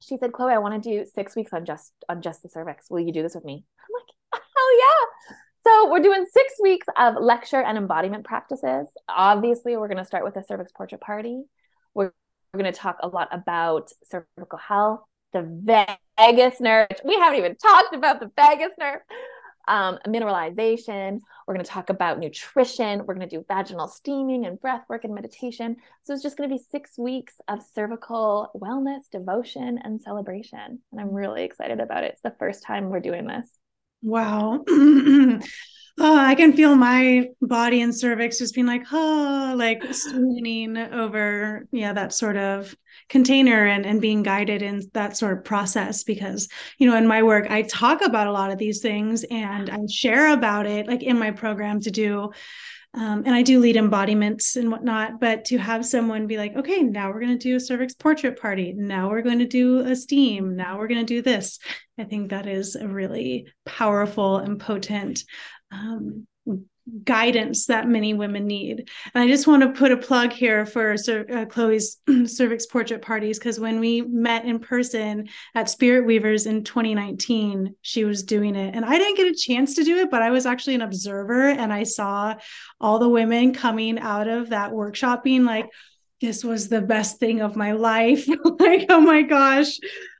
she 0.00 0.18
said, 0.18 0.32
Chloe, 0.32 0.52
I 0.52 0.58
want 0.58 0.82
to 0.82 0.90
do 0.90 1.06
six 1.06 1.34
weeks 1.34 1.54
on 1.54 1.64
just 1.64 1.92
on 2.10 2.20
just 2.20 2.42
the 2.42 2.50
cervix. 2.50 2.90
Will 2.90 3.00
you 3.00 3.12
do 3.12 3.22
this 3.22 3.34
with 3.34 3.44
me? 3.44 3.64
I'm 3.80 3.94
like, 3.94 4.42
hell 4.54 4.78
yeah. 4.78 5.36
So 5.66 5.90
we're 5.90 6.02
doing 6.02 6.26
six 6.30 6.54
weeks 6.62 6.86
of 6.98 7.14
lecture 7.18 7.62
and 7.62 7.78
embodiment 7.78 8.24
practices. 8.26 8.86
Obviously, 9.08 9.78
we're 9.78 9.88
going 9.88 9.96
to 9.96 10.04
start 10.04 10.24
with 10.24 10.36
a 10.36 10.44
cervix 10.44 10.72
portrait 10.72 11.00
party. 11.00 11.44
We're, 12.54 12.62
going 12.62 12.72
to 12.72 12.78
talk 12.78 12.98
a 13.02 13.08
lot 13.08 13.26
about 13.32 13.90
cervical 14.08 14.60
health, 14.60 15.00
the 15.32 15.42
vagus 16.16 16.60
nerve. 16.60 16.86
We 17.04 17.16
haven't 17.16 17.40
even 17.40 17.56
talked 17.56 17.96
about 17.96 18.20
the 18.20 18.30
vagus 18.36 18.70
nerve. 18.78 19.00
Um, 19.66 19.98
mineralization. 20.06 21.18
We're 21.48 21.54
going 21.54 21.64
to 21.64 21.70
talk 21.70 21.90
about 21.90 22.20
nutrition. 22.20 23.00
We're 23.00 23.14
going 23.14 23.28
to 23.28 23.36
do 23.38 23.44
vaginal 23.48 23.88
steaming 23.88 24.46
and 24.46 24.60
breath 24.60 24.84
work 24.88 25.02
and 25.02 25.14
meditation. 25.14 25.76
So 26.04 26.12
it's 26.12 26.22
just 26.22 26.36
going 26.36 26.48
to 26.48 26.54
be 26.54 26.62
six 26.70 26.96
weeks 26.96 27.34
of 27.48 27.60
cervical 27.74 28.50
wellness, 28.54 29.10
devotion, 29.10 29.80
and 29.82 30.00
celebration. 30.00 30.80
And 30.92 31.00
I'm 31.00 31.12
really 31.12 31.42
excited 31.42 31.80
about 31.80 32.04
it. 32.04 32.12
It's 32.12 32.22
the 32.22 32.36
first 32.38 32.62
time 32.62 32.88
we're 32.88 33.00
doing 33.00 33.26
this. 33.26 33.48
Wow. 34.00 34.62
oh, 35.98 36.16
I 36.18 36.34
can 36.34 36.52
feel 36.52 36.74
my 36.74 37.28
body 37.40 37.80
and 37.80 37.94
cervix 37.94 38.38
just 38.38 38.54
being 38.54 38.66
like, 38.66 38.82
oh, 38.92 39.54
like 39.56 39.82
swooning 39.94 40.76
over, 40.76 41.66
yeah, 41.70 41.92
that 41.92 42.12
sort 42.12 42.36
of 42.36 42.74
container 43.08 43.66
and, 43.66 43.86
and 43.86 44.00
being 44.00 44.22
guided 44.22 44.62
in 44.62 44.82
that 44.94 45.16
sort 45.16 45.38
of 45.38 45.44
process. 45.44 46.02
Because, 46.02 46.48
you 46.78 46.90
know, 46.90 46.96
in 46.96 47.06
my 47.06 47.22
work, 47.22 47.46
I 47.48 47.62
talk 47.62 48.02
about 48.02 48.26
a 48.26 48.32
lot 48.32 48.50
of 48.50 48.58
these 48.58 48.80
things 48.80 49.24
and 49.30 49.70
I 49.70 49.78
share 49.88 50.32
about 50.32 50.66
it, 50.66 50.88
like 50.88 51.02
in 51.02 51.18
my 51.18 51.30
program 51.30 51.80
to 51.82 51.90
do 51.90 52.32
um, 52.96 53.24
and 53.26 53.34
I 53.34 53.42
do 53.42 53.58
lead 53.58 53.76
embodiments 53.76 54.54
and 54.54 54.70
whatnot, 54.70 55.18
but 55.18 55.44
to 55.46 55.58
have 55.58 55.84
someone 55.84 56.28
be 56.28 56.36
like, 56.36 56.54
okay, 56.54 56.80
now 56.80 57.10
we're 57.10 57.20
going 57.20 57.36
to 57.36 57.48
do 57.48 57.56
a 57.56 57.60
cervix 57.60 57.92
portrait 57.92 58.40
party. 58.40 58.72
Now 58.72 59.10
we're 59.10 59.22
going 59.22 59.40
to 59.40 59.46
do 59.46 59.80
a 59.80 59.96
steam. 59.96 60.54
Now 60.54 60.78
we're 60.78 60.86
going 60.86 61.04
to 61.04 61.14
do 61.14 61.20
this. 61.20 61.58
I 61.98 62.04
think 62.04 62.30
that 62.30 62.46
is 62.46 62.76
a 62.76 62.86
really 62.86 63.48
powerful 63.66 64.38
and 64.38 64.60
potent 64.60 65.24
um, 65.74 66.26
guidance 67.02 67.66
that 67.66 67.88
many 67.88 68.12
women 68.12 68.46
need. 68.46 68.90
And 69.14 69.24
I 69.24 69.26
just 69.26 69.46
want 69.46 69.62
to 69.62 69.70
put 69.70 69.90
a 69.90 69.96
plug 69.96 70.32
here 70.32 70.66
for 70.66 70.94
uh, 70.94 71.46
Chloe's 71.46 71.98
cervix 72.26 72.66
portrait 72.66 73.00
parties 73.00 73.38
because 73.38 73.58
when 73.58 73.80
we 73.80 74.02
met 74.02 74.44
in 74.44 74.58
person 74.58 75.28
at 75.54 75.70
Spirit 75.70 76.04
Weavers 76.04 76.46
in 76.46 76.62
2019, 76.62 77.74
she 77.80 78.04
was 78.04 78.22
doing 78.22 78.54
it. 78.54 78.74
And 78.74 78.84
I 78.84 78.98
didn't 78.98 79.16
get 79.16 79.32
a 79.32 79.34
chance 79.34 79.74
to 79.76 79.84
do 79.84 79.98
it, 79.98 80.10
but 80.10 80.22
I 80.22 80.30
was 80.30 80.44
actually 80.44 80.74
an 80.74 80.82
observer 80.82 81.48
and 81.48 81.72
I 81.72 81.84
saw 81.84 82.34
all 82.80 82.98
the 82.98 83.08
women 83.08 83.54
coming 83.54 83.98
out 83.98 84.28
of 84.28 84.50
that 84.50 84.72
workshop 84.72 85.24
being 85.24 85.44
like, 85.44 85.66
this 86.20 86.44
was 86.44 86.68
the 86.68 86.82
best 86.82 87.18
thing 87.18 87.40
of 87.40 87.56
my 87.56 87.72
life. 87.72 88.28
like, 88.58 88.86
oh 88.90 89.00
my 89.00 89.22
gosh, 89.22 89.78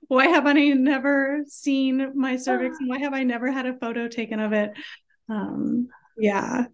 why 0.09 0.27
have 0.29 0.47
I 0.47 0.53
never 0.53 1.45
seen 1.47 2.13
my 2.15 2.37
cervix? 2.37 2.79
And 2.81 2.89
why 2.89 2.99
have 2.99 3.15
I 3.15 3.23
never 3.23 3.51
had 3.51 3.67
a 3.67 3.79
photo 3.79 4.09
taken 4.09 4.41
of 4.41 4.53
it? 4.53 4.73
Um, 5.29 5.89
yeah. 6.17 6.67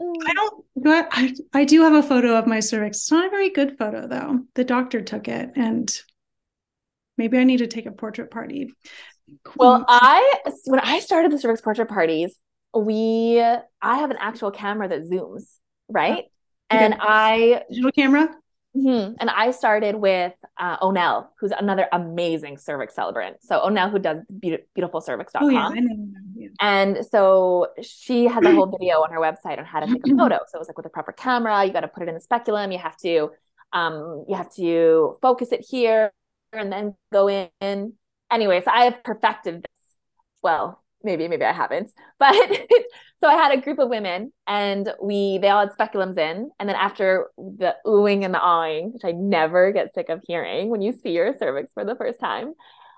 Mm. 0.00 0.14
I 0.26 0.34
don't 0.34 0.64
but 0.76 1.08
I 1.12 1.34
I 1.52 1.64
do 1.64 1.82
have 1.82 1.94
a 1.94 2.02
photo 2.02 2.36
of 2.36 2.46
my 2.46 2.60
cervix. 2.60 2.98
It's 2.98 3.10
not 3.10 3.26
a 3.26 3.30
very 3.30 3.50
good 3.50 3.78
photo 3.78 4.06
though. 4.06 4.40
The 4.54 4.64
doctor 4.64 5.00
took 5.00 5.28
it 5.28 5.52
and 5.56 5.92
maybe 7.16 7.38
I 7.38 7.44
need 7.44 7.58
to 7.58 7.66
take 7.66 7.86
a 7.86 7.92
portrait 7.92 8.30
party. 8.30 8.72
Well, 9.56 9.84
I 9.88 10.40
when 10.66 10.80
I 10.80 10.98
started 11.00 11.32
the 11.32 11.38
cervix 11.38 11.60
portrait 11.60 11.88
parties, 11.88 12.36
we 12.76 13.40
I 13.40 13.62
have 13.98 14.10
an 14.10 14.18
actual 14.18 14.50
camera 14.50 14.88
that 14.88 15.04
zooms, 15.04 15.44
right? 15.88 16.24
Oh, 16.70 16.76
okay. 16.76 16.84
And 16.84 16.96
I 16.98 17.62
digital 17.68 17.92
camera? 17.92 18.34
Mm-hmm. 18.76 19.14
And 19.20 19.30
I 19.30 19.52
started 19.52 19.94
with 19.94 20.32
uh, 20.58 20.78
Onel, 20.78 21.28
who's 21.38 21.52
another 21.52 21.86
amazing 21.92 22.58
cervix 22.58 22.94
celebrant. 22.94 23.36
So 23.42 23.60
Onel, 23.60 23.90
who 23.90 24.00
does 24.00 24.18
be- 24.40 24.58
beautifulcervix.com. 24.76 25.44
Oh, 25.44 25.48
yeah, 25.48 25.68
I 25.68 25.78
know. 25.78 26.06
Yeah. 26.34 26.48
And 26.60 27.06
so 27.06 27.68
she 27.82 28.24
has 28.24 28.44
a 28.44 28.52
whole 28.52 28.66
video 28.66 28.96
on 28.96 29.12
her 29.12 29.20
website 29.20 29.58
on 29.58 29.64
how 29.64 29.80
to 29.80 29.86
take 29.86 30.06
a 30.06 30.10
photo. 30.18 30.38
So 30.48 30.56
it 30.56 30.58
was 30.58 30.68
like 30.68 30.76
with 30.76 30.86
a 30.86 30.90
proper 30.90 31.12
camera, 31.12 31.64
you 31.64 31.72
got 31.72 31.80
to 31.80 31.88
put 31.88 32.02
it 32.02 32.08
in 32.08 32.14
the 32.14 32.20
speculum. 32.20 32.72
You 32.72 32.78
have 32.78 32.96
to, 32.98 33.30
um, 33.72 34.24
you 34.28 34.34
have 34.34 34.52
to 34.54 35.16
focus 35.22 35.52
it 35.52 35.64
here 35.68 36.12
and 36.52 36.72
then 36.72 36.94
go 37.12 37.28
in. 37.28 37.92
Anyway, 38.30 38.60
so 38.64 38.70
I 38.72 38.84
have 38.84 39.04
perfected 39.04 39.62
this. 39.62 39.94
Well, 40.42 40.83
maybe 41.04 41.28
maybe 41.28 41.44
I 41.44 41.52
haven't. 41.52 41.90
But 42.18 42.34
so 43.20 43.28
I 43.28 43.34
had 43.34 43.52
a 43.52 43.60
group 43.60 43.78
of 43.78 43.88
women 43.88 44.32
and 44.46 44.92
we 45.02 45.38
they 45.38 45.48
all 45.48 45.66
had 45.66 45.76
speculums 45.76 46.16
in 46.18 46.50
and 46.58 46.68
then 46.68 46.76
after 46.76 47.30
the 47.36 47.74
oohing 47.86 48.24
and 48.24 48.32
the 48.34 48.38
awing, 48.38 48.92
which 48.92 49.04
I 49.04 49.12
never 49.12 49.72
get 49.72 49.94
sick 49.94 50.08
of 50.08 50.22
hearing 50.26 50.70
when 50.70 50.80
you 50.82 50.92
see 50.92 51.10
your 51.10 51.34
cervix 51.38 51.72
for 51.74 51.84
the 51.84 51.96
first 51.96 52.20
time, 52.20 52.54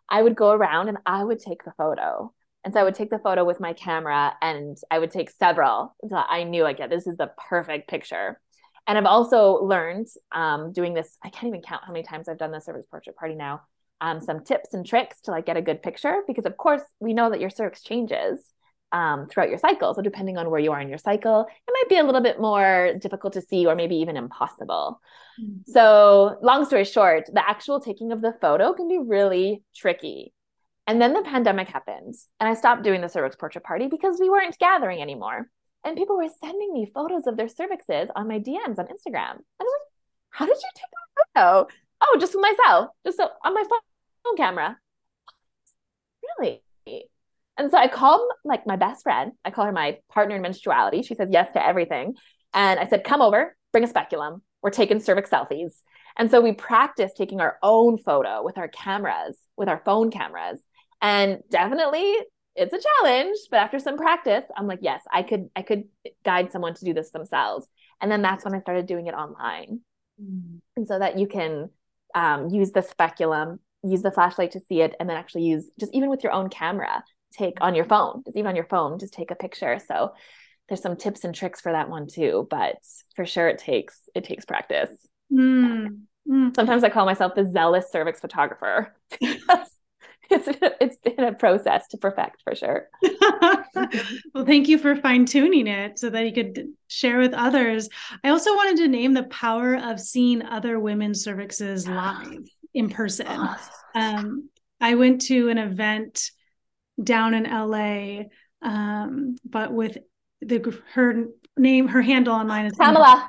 I 0.08 0.22
would 0.22 0.36
go 0.36 0.50
around 0.50 0.88
and 0.88 0.98
I 1.06 1.24
would 1.24 1.40
take 1.40 1.64
the 1.64 1.72
photo. 1.76 2.32
And 2.64 2.74
so 2.74 2.80
I 2.80 2.84
would 2.84 2.94
take 2.94 3.10
the 3.10 3.18
photo 3.18 3.44
with 3.44 3.60
my 3.60 3.72
camera 3.72 4.34
and 4.42 4.76
I 4.90 4.98
would 4.98 5.12
take 5.12 5.30
several 5.30 5.94
until 6.02 6.22
I 6.28 6.44
knew 6.44 6.62
like 6.62 6.78
yeah, 6.78 6.88
this 6.88 7.06
is 7.06 7.16
the 7.16 7.30
perfect 7.48 7.88
picture. 7.88 8.40
And 8.86 8.96
I've 8.96 9.06
also 9.06 9.64
learned 9.64 10.06
um, 10.30 10.72
doing 10.72 10.94
this, 10.94 11.16
I 11.22 11.30
can't 11.30 11.48
even 11.48 11.62
count 11.62 11.82
how 11.84 11.92
many 11.92 12.04
times 12.04 12.28
I've 12.28 12.38
done 12.38 12.52
the 12.52 12.60
cervix 12.60 12.86
portrait 12.88 13.16
party 13.16 13.34
now 13.34 13.62
um, 14.00 14.20
some 14.20 14.44
tips 14.44 14.74
and 14.74 14.84
tricks 14.84 15.20
to 15.22 15.30
like 15.30 15.46
get 15.46 15.56
a 15.56 15.62
good 15.62 15.82
picture 15.82 16.22
because 16.26 16.44
of 16.44 16.56
course 16.56 16.82
we 17.00 17.14
know 17.14 17.30
that 17.30 17.40
your 17.40 17.50
cervix 17.50 17.82
changes 17.82 18.40
um, 18.92 19.26
throughout 19.26 19.48
your 19.48 19.58
cycle. 19.58 19.94
So 19.94 20.02
depending 20.02 20.38
on 20.38 20.50
where 20.50 20.60
you 20.60 20.72
are 20.72 20.80
in 20.80 20.88
your 20.88 20.98
cycle 20.98 21.40
it 21.40 21.72
might 21.72 21.88
be 21.88 21.98
a 21.98 22.04
little 22.04 22.20
bit 22.20 22.40
more 22.40 22.92
difficult 23.00 23.32
to 23.34 23.42
see 23.42 23.66
or 23.66 23.74
maybe 23.74 23.96
even 23.96 24.16
impossible. 24.16 25.00
Mm-hmm. 25.40 25.70
so 25.70 26.38
long 26.40 26.64
story 26.64 26.84
short 26.84 27.26
the 27.30 27.46
actual 27.46 27.78
taking 27.78 28.10
of 28.10 28.22
the 28.22 28.34
photo 28.40 28.72
can 28.72 28.88
be 28.88 28.98
really 28.98 29.62
tricky. 29.74 30.32
And 30.86 31.02
then 31.02 31.14
the 31.14 31.22
pandemic 31.22 31.68
happened 31.68 32.14
and 32.40 32.48
i 32.48 32.54
stopped 32.54 32.84
doing 32.84 33.00
the 33.00 33.08
cervix 33.08 33.36
portrait 33.36 33.64
party 33.64 33.88
because 33.88 34.18
we 34.20 34.30
weren't 34.30 34.58
gathering 34.58 35.00
anymore. 35.02 35.48
And 35.84 35.96
people 35.96 36.16
were 36.16 36.28
sending 36.42 36.72
me 36.72 36.90
photos 36.92 37.26
of 37.26 37.36
their 37.36 37.46
cervixes 37.46 38.08
on 38.14 38.28
my 38.28 38.38
dms 38.38 38.78
on 38.78 38.86
instagram. 38.86 39.36
And 39.36 39.60
i 39.60 39.64
was 39.64 39.80
like 39.80 39.92
how 40.30 40.44
did 40.44 40.56
you 40.56 40.70
take 40.74 40.90
that 41.34 41.40
photo 41.40 41.68
oh, 42.00 42.16
just 42.20 42.34
with 42.34 42.42
myself, 42.42 42.90
just 43.04 43.16
so, 43.16 43.28
on 43.44 43.54
my 43.54 43.64
phone 43.64 44.36
camera. 44.36 44.76
Really? 46.38 46.62
And 47.58 47.70
so 47.70 47.78
I 47.78 47.88
called 47.88 48.30
like 48.44 48.66
my 48.66 48.76
best 48.76 49.02
friend. 49.02 49.32
I 49.44 49.50
call 49.50 49.64
her 49.64 49.72
my 49.72 49.98
partner 50.12 50.36
in 50.36 50.42
menstruality. 50.42 51.06
She 51.06 51.14
says 51.14 51.28
yes 51.30 51.52
to 51.52 51.64
everything. 51.64 52.14
And 52.52 52.78
I 52.78 52.86
said, 52.86 53.04
come 53.04 53.22
over, 53.22 53.56
bring 53.72 53.84
a 53.84 53.88
speculum. 53.88 54.42
We're 54.62 54.70
taking 54.70 55.00
cervix 55.00 55.30
selfies. 55.30 55.72
And 56.16 56.30
so 56.30 56.40
we 56.40 56.52
practiced 56.52 57.16
taking 57.16 57.40
our 57.40 57.58
own 57.62 57.98
photo 57.98 58.42
with 58.42 58.58
our 58.58 58.68
cameras, 58.68 59.38
with 59.56 59.68
our 59.68 59.82
phone 59.84 60.10
cameras. 60.10 60.60
And 61.00 61.42
definitely 61.50 62.14
it's 62.54 62.72
a 62.72 62.80
challenge, 62.80 63.36
but 63.50 63.58
after 63.58 63.78
some 63.78 63.98
practice, 63.98 64.44
I'm 64.56 64.66
like, 64.66 64.78
yes, 64.80 65.02
I 65.12 65.22
could 65.22 65.50
I 65.54 65.62
could 65.62 65.84
guide 66.24 66.52
someone 66.52 66.74
to 66.74 66.84
do 66.84 66.94
this 66.94 67.10
themselves. 67.10 67.68
And 68.00 68.10
then 68.10 68.22
that's 68.22 68.44
when 68.44 68.54
I 68.54 68.60
started 68.60 68.86
doing 68.86 69.06
it 69.06 69.14
online. 69.14 69.80
Mm. 70.22 70.60
And 70.76 70.88
so 70.88 70.98
that 70.98 71.18
you 71.18 71.26
can 71.26 71.70
um, 72.16 72.48
use 72.48 72.72
the 72.72 72.82
speculum, 72.82 73.60
use 73.84 74.02
the 74.02 74.10
flashlight 74.10 74.52
to 74.52 74.60
see 74.60 74.80
it, 74.80 74.96
and 74.98 75.08
then 75.08 75.16
actually 75.16 75.44
use 75.44 75.70
just 75.78 75.94
even 75.94 76.10
with 76.10 76.24
your 76.24 76.32
own 76.32 76.48
camera, 76.48 77.04
take 77.32 77.58
on 77.60 77.76
your 77.76 77.84
phone, 77.84 78.22
just 78.24 78.36
even 78.36 78.48
on 78.48 78.56
your 78.56 78.64
phone, 78.64 78.98
just 78.98 79.12
take 79.12 79.30
a 79.30 79.36
picture. 79.36 79.78
So 79.86 80.14
there's 80.68 80.82
some 80.82 80.96
tips 80.96 81.24
and 81.24 81.34
tricks 81.34 81.60
for 81.60 81.70
that 81.70 81.90
one 81.90 82.08
too, 82.08 82.48
but 82.50 82.78
for 83.14 83.26
sure 83.26 83.48
it 83.48 83.58
takes 83.58 84.08
it 84.14 84.24
takes 84.24 84.44
practice. 84.44 84.90
Mm. 85.32 86.00
Mm. 86.28 86.56
Sometimes 86.56 86.82
I 86.82 86.88
call 86.88 87.04
myself 87.06 87.34
the 87.36 87.48
zealous 87.48 87.92
cervix 87.92 88.18
photographer. 88.18 88.96
it's 89.20 89.68
it's 90.80 90.96
been 90.96 91.24
a 91.24 91.34
process 91.34 91.86
to 91.88 91.98
perfect 91.98 92.42
for 92.42 92.56
sure. 92.56 92.88
well, 94.34 94.44
thank 94.44 94.68
you 94.68 94.78
for 94.78 94.96
fine 94.96 95.24
tuning 95.24 95.66
it 95.66 95.98
so 95.98 96.10
that 96.10 96.24
you 96.24 96.32
could 96.32 96.68
share 96.88 97.18
with 97.18 97.32
others. 97.32 97.88
I 98.24 98.30
also 98.30 98.54
wanted 98.54 98.78
to 98.78 98.88
name 98.88 99.12
the 99.12 99.24
power 99.24 99.76
of 99.76 100.00
seeing 100.00 100.42
other 100.42 100.78
women's 100.78 101.24
cervixes 101.24 101.86
live 101.88 102.46
in 102.74 102.90
person. 102.90 103.48
Um, 103.94 104.48
I 104.80 104.94
went 104.94 105.22
to 105.22 105.48
an 105.48 105.58
event 105.58 106.30
down 107.02 107.34
in 107.34 107.44
LA, 107.44 108.24
um, 108.62 109.36
but 109.44 109.72
with 109.72 109.98
the 110.40 110.82
her 110.92 111.26
name, 111.56 111.88
her 111.88 112.02
handle 112.02 112.34
online 112.34 112.66
is 112.66 112.76
Pamela. 112.76 113.28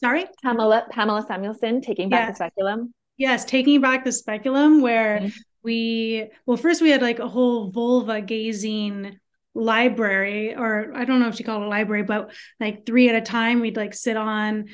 Sorry, 0.00 0.26
Pamela 0.42 0.86
Pamela 0.90 1.24
Samuelson 1.26 1.80
taking 1.80 2.10
back 2.10 2.28
yes. 2.28 2.38
the 2.38 2.44
speculum. 2.44 2.92
Yes, 3.16 3.46
taking 3.46 3.80
back 3.80 4.04
the 4.04 4.12
speculum, 4.12 4.82
where 4.82 5.20
mm-hmm 5.20 5.28
we 5.66 6.30
well 6.46 6.56
first 6.56 6.80
we 6.80 6.90
had 6.90 7.02
like 7.02 7.18
a 7.18 7.28
whole 7.28 7.70
vulva 7.70 8.22
gazing 8.22 9.18
library 9.56 10.54
or 10.54 10.92
i 10.94 11.04
don't 11.04 11.20
know 11.20 11.28
if 11.28 11.38
you 11.38 11.44
call 11.44 11.62
it 11.62 11.66
a 11.66 11.68
library 11.68 12.02
but 12.02 12.30
like 12.60 12.84
three 12.84 13.08
at 13.08 13.14
a 13.14 13.20
time 13.20 13.60
we'd 13.60 13.76
like 13.76 13.94
sit 13.94 14.16
on 14.16 14.66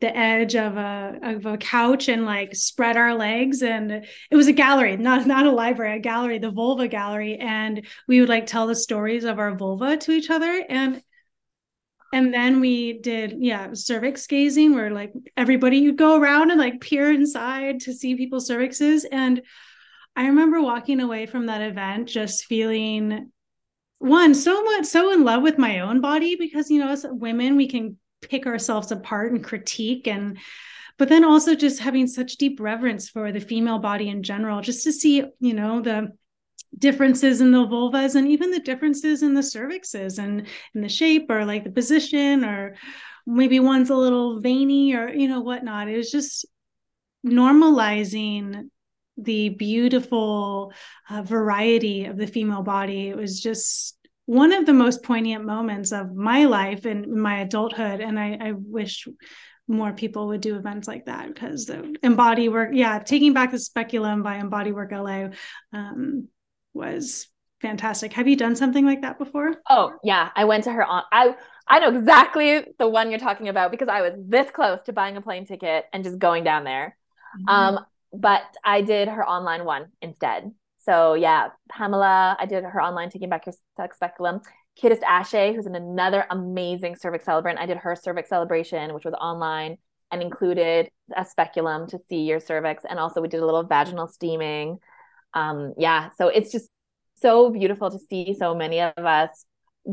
the 0.00 0.16
edge 0.16 0.56
of 0.56 0.76
a 0.76 1.18
of 1.22 1.46
a 1.46 1.58
couch 1.58 2.08
and 2.08 2.24
like 2.24 2.54
spread 2.56 2.96
our 2.96 3.14
legs. 3.14 3.62
And 3.62 3.92
it 3.92 4.36
was 4.36 4.48
a 4.48 4.52
gallery 4.52 4.96
not 4.96 5.26
not 5.26 5.46
a 5.46 5.50
library 5.50 5.96
a 5.96 6.00
gallery 6.00 6.38
the 6.38 6.50
vulva 6.50 6.88
gallery. 6.88 7.36
And 7.36 7.86
we 8.08 8.20
would 8.20 8.28
like 8.28 8.46
tell 8.46 8.66
the 8.66 8.74
stories 8.74 9.24
of 9.24 9.38
our 9.38 9.54
vulva 9.54 9.96
to 9.98 10.12
each 10.12 10.30
other. 10.30 10.64
And 10.68 11.02
and 12.12 12.34
then 12.34 12.60
we 12.60 12.94
did 12.94 13.36
yeah 13.38 13.70
cervix 13.74 14.26
gazing 14.26 14.74
where 14.74 14.90
like 14.90 15.12
everybody 15.36 15.78
you'd 15.78 15.98
go 15.98 16.18
around 16.18 16.50
and 16.50 16.58
like 16.58 16.80
peer 16.80 17.12
inside 17.12 17.80
to 17.80 17.92
see 17.92 18.16
people's 18.16 18.48
cervixes. 18.48 19.04
And 19.10 19.42
I 20.16 20.26
remember 20.26 20.60
walking 20.60 21.00
away 21.00 21.26
from 21.26 21.46
that 21.46 21.60
event 21.62 22.08
just 22.08 22.46
feeling 22.46 23.30
one 24.00 24.34
so 24.34 24.62
much 24.64 24.86
so 24.86 25.12
in 25.12 25.24
love 25.24 25.42
with 25.42 25.58
my 25.58 25.80
own 25.80 26.00
body 26.00 26.34
because 26.34 26.70
you 26.70 26.78
know 26.78 26.88
as 26.88 27.06
women 27.08 27.56
we 27.56 27.68
can 27.68 27.96
pick 28.22 28.46
ourselves 28.46 28.90
apart 28.90 29.32
and 29.32 29.44
critique 29.44 30.08
and 30.08 30.38
but 30.98 31.08
then 31.08 31.24
also 31.24 31.54
just 31.54 31.80
having 31.80 32.06
such 32.06 32.36
deep 32.36 32.60
reverence 32.60 33.08
for 33.08 33.32
the 33.32 33.40
female 33.40 33.78
body 33.78 34.08
in 34.08 34.22
general 34.22 34.60
just 34.60 34.84
to 34.84 34.92
see 34.92 35.22
you 35.38 35.54
know 35.54 35.80
the 35.80 36.10
differences 36.78 37.40
in 37.40 37.50
the 37.50 37.66
vulvas 37.66 38.14
and 38.14 38.28
even 38.28 38.50
the 38.50 38.60
differences 38.60 39.22
in 39.22 39.34
the 39.34 39.40
cervixes 39.40 40.18
and 40.18 40.46
in 40.74 40.80
the 40.80 40.88
shape 40.88 41.30
or 41.30 41.44
like 41.44 41.64
the 41.64 41.70
position 41.70 42.44
or 42.44 42.76
maybe 43.26 43.60
one's 43.60 43.90
a 43.90 43.94
little 43.94 44.40
veiny 44.40 44.94
or 44.94 45.08
you 45.08 45.28
know 45.28 45.40
whatnot. 45.40 45.88
It 45.88 45.96
was 45.96 46.10
just 46.10 46.46
normalizing 47.26 48.70
the 49.22 49.50
beautiful 49.50 50.72
uh, 51.08 51.22
variety 51.22 52.06
of 52.06 52.16
the 52.16 52.26
female 52.26 52.62
body. 52.62 53.08
It 53.08 53.16
was 53.16 53.40
just 53.40 53.96
one 54.26 54.52
of 54.52 54.66
the 54.66 54.72
most 54.72 55.02
poignant 55.02 55.44
moments 55.44 55.92
of 55.92 56.14
my 56.14 56.44
life 56.44 56.84
and 56.84 57.06
my 57.06 57.40
adulthood. 57.40 58.00
And 58.00 58.18
I, 58.18 58.38
I 58.40 58.52
wish 58.52 59.06
more 59.66 59.92
people 59.92 60.28
would 60.28 60.40
do 60.40 60.56
events 60.56 60.88
like 60.88 61.06
that 61.06 61.28
because 61.28 61.66
the 61.66 61.96
embody 62.02 62.48
work, 62.48 62.70
yeah, 62.72 62.98
taking 62.98 63.32
back 63.32 63.52
the 63.52 63.58
speculum 63.58 64.22
by 64.22 64.36
Embody 64.36 64.72
Work 64.72 64.92
LA 64.92 65.28
um, 65.72 66.28
was 66.74 67.28
fantastic. 67.60 68.12
Have 68.14 68.26
you 68.26 68.36
done 68.36 68.56
something 68.56 68.84
like 68.84 69.02
that 69.02 69.18
before? 69.18 69.54
Oh 69.68 69.92
yeah, 70.02 70.30
I 70.34 70.44
went 70.44 70.64
to 70.64 70.72
her 70.72 70.84
on. 70.84 71.04
I 71.12 71.34
I 71.68 71.78
know 71.78 71.96
exactly 71.96 72.64
the 72.78 72.88
one 72.88 73.10
you're 73.10 73.20
talking 73.20 73.48
about 73.48 73.70
because 73.70 73.88
I 73.88 74.02
was 74.02 74.14
this 74.18 74.50
close 74.50 74.82
to 74.82 74.92
buying 74.92 75.16
a 75.16 75.20
plane 75.20 75.46
ticket 75.46 75.84
and 75.92 76.02
just 76.02 76.18
going 76.18 76.42
down 76.42 76.64
there. 76.64 76.96
Mm-hmm. 77.38 77.48
Um, 77.48 77.86
but 78.12 78.42
I 78.64 78.82
did 78.82 79.08
her 79.08 79.26
online 79.26 79.64
one 79.64 79.86
instead. 80.02 80.50
So 80.78 81.14
yeah, 81.14 81.48
Pamela, 81.68 82.36
I 82.38 82.46
did 82.46 82.64
her 82.64 82.82
online 82.82 83.10
taking 83.10 83.28
back 83.28 83.46
your 83.46 83.54
sex 83.76 83.96
speculum. 83.96 84.40
Kittist 84.80 85.02
Ashe, 85.02 85.54
who's 85.54 85.66
another 85.66 86.26
amazing 86.30 86.96
cervix 86.96 87.26
celebrant. 87.26 87.58
I 87.58 87.66
did 87.66 87.76
her 87.78 87.94
cervix 87.94 88.28
celebration, 88.30 88.94
which 88.94 89.04
was 89.04 89.14
online 89.14 89.76
and 90.10 90.22
included 90.22 90.90
a 91.16 91.24
speculum 91.24 91.86
to 91.88 91.98
see 92.08 92.22
your 92.22 92.40
cervix. 92.40 92.84
And 92.88 92.98
also 92.98 93.20
we 93.20 93.28
did 93.28 93.40
a 93.40 93.44
little 93.44 93.62
vaginal 93.62 94.08
steaming. 94.08 94.78
Um, 95.34 95.74
yeah, 95.76 96.10
so 96.16 96.28
it's 96.28 96.50
just 96.50 96.70
so 97.20 97.50
beautiful 97.50 97.90
to 97.90 97.98
see 97.98 98.34
so 98.38 98.54
many 98.54 98.80
of 98.80 98.92
us 98.98 99.44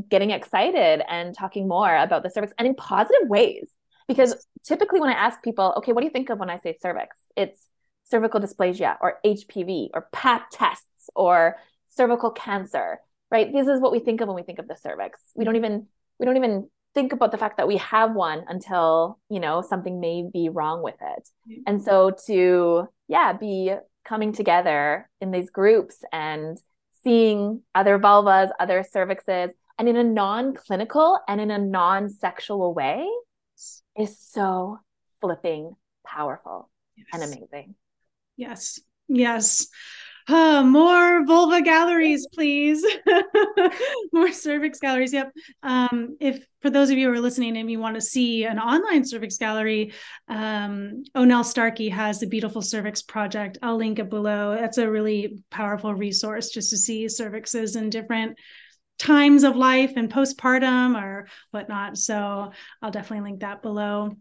getting 0.09 0.31
excited 0.31 1.01
and 1.07 1.35
talking 1.35 1.67
more 1.67 1.95
about 1.95 2.23
the 2.23 2.29
cervix 2.29 2.53
and 2.57 2.67
in 2.67 2.75
positive 2.75 3.27
ways. 3.27 3.69
Because 4.07 4.47
typically 4.63 5.01
when 5.01 5.09
I 5.09 5.13
ask 5.13 5.43
people, 5.43 5.73
okay, 5.77 5.91
what 5.91 6.01
do 6.01 6.05
you 6.05 6.11
think 6.11 6.29
of 6.29 6.39
when 6.39 6.49
I 6.49 6.59
say 6.59 6.77
cervix? 6.81 7.17
It's 7.35 7.67
cervical 8.09 8.39
dysplasia 8.39 8.97
or 9.01 9.19
HPV 9.25 9.89
or 9.93 10.07
pap 10.11 10.47
tests 10.51 11.09
or 11.15 11.57
cervical 11.95 12.31
cancer, 12.31 12.99
right? 13.31 13.51
This 13.51 13.67
is 13.67 13.79
what 13.79 13.91
we 13.91 13.99
think 13.99 14.21
of 14.21 14.27
when 14.27 14.35
we 14.35 14.43
think 14.43 14.59
of 14.59 14.67
the 14.67 14.75
cervix. 14.75 15.19
We 15.35 15.45
don't 15.45 15.55
even 15.55 15.87
we 16.19 16.25
don't 16.25 16.37
even 16.37 16.69
think 16.95 17.13
about 17.13 17.31
the 17.31 17.37
fact 17.37 17.57
that 17.57 17.67
we 17.67 17.77
have 17.77 18.13
one 18.13 18.43
until, 18.47 19.19
you 19.29 19.39
know, 19.39 19.61
something 19.61 19.99
may 19.99 20.23
be 20.31 20.49
wrong 20.49 20.81
with 20.81 20.95
it. 20.95 21.29
Mm-hmm. 21.49 21.61
And 21.67 21.83
so 21.83 22.11
to 22.25 22.87
yeah, 23.07 23.33
be 23.33 23.73
coming 24.03 24.33
together 24.33 25.09
in 25.21 25.31
these 25.31 25.49
groups 25.49 25.97
and 26.11 26.57
seeing 27.03 27.61
other 27.75 27.99
vulvas, 27.99 28.49
other 28.59 28.83
cervixes, 28.83 29.51
and 29.77 29.87
in 29.87 29.95
a 29.95 30.03
non-clinical 30.03 31.19
and 31.27 31.39
in 31.39 31.51
a 31.51 31.59
non-sexual 31.59 32.73
way 32.73 33.07
is 33.97 34.17
so 34.19 34.79
flipping 35.21 35.73
powerful 36.05 36.69
yes. 36.95 37.07
and 37.13 37.23
amazing. 37.23 37.75
Yes. 38.37 38.79
Yes. 39.07 39.67
Uh, 40.27 40.61
more 40.61 41.25
vulva 41.25 41.61
galleries, 41.61 42.27
please. 42.33 42.85
more 44.13 44.31
cervix 44.31 44.77
galleries. 44.79 45.13
Yep. 45.13 45.31
Um, 45.63 46.17
if 46.19 46.45
for 46.61 46.69
those 46.69 46.89
of 46.89 46.97
you 46.97 47.07
who 47.07 47.13
are 47.13 47.21
listening 47.21 47.55
and 47.55 47.71
you 47.71 47.79
want 47.79 47.95
to 47.95 48.01
see 48.01 48.43
an 48.43 48.59
online 48.59 49.05
cervix 49.05 49.37
gallery, 49.37 49.93
um, 50.27 51.03
Onel 51.15 51.45
Starkey 51.45 51.87
has 51.89 52.19
the 52.19 52.27
Beautiful 52.27 52.61
Cervix 52.61 53.01
Project. 53.01 53.57
I'll 53.61 53.77
link 53.77 53.99
it 53.99 54.09
below. 54.09 54.53
That's 54.59 54.77
a 54.77 54.91
really 54.91 55.41
powerful 55.49 55.93
resource 55.93 56.49
just 56.49 56.71
to 56.71 56.77
see 56.77 57.05
cervixes 57.05 57.77
in 57.77 57.89
different 57.89 58.37
times 58.99 59.43
of 59.43 59.55
life 59.55 59.93
and 59.95 60.11
postpartum 60.11 61.01
or 61.01 61.27
whatnot. 61.51 61.97
So 61.97 62.51
I'll 62.81 62.91
definitely 62.91 63.29
link 63.29 63.41
that 63.41 63.61
below. 63.61 64.11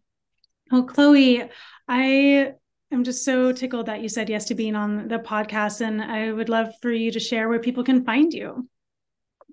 Oh, 0.70 0.84
Chloe, 0.84 1.48
I 1.88 2.52
I'm 2.92 3.04
just 3.04 3.24
so 3.24 3.52
tickled 3.52 3.86
that 3.86 4.00
you 4.00 4.08
said 4.08 4.28
yes 4.28 4.44
to 4.46 4.54
being 4.54 4.76
on 4.76 5.08
the 5.08 5.18
podcast, 5.18 5.80
and 5.80 6.00
I 6.00 6.32
would 6.32 6.48
love 6.48 6.68
for 6.80 6.92
you 6.92 7.10
to 7.10 7.20
share 7.20 7.48
where 7.48 7.58
people 7.58 7.82
can 7.82 8.04
find 8.04 8.32
you. 8.32 8.68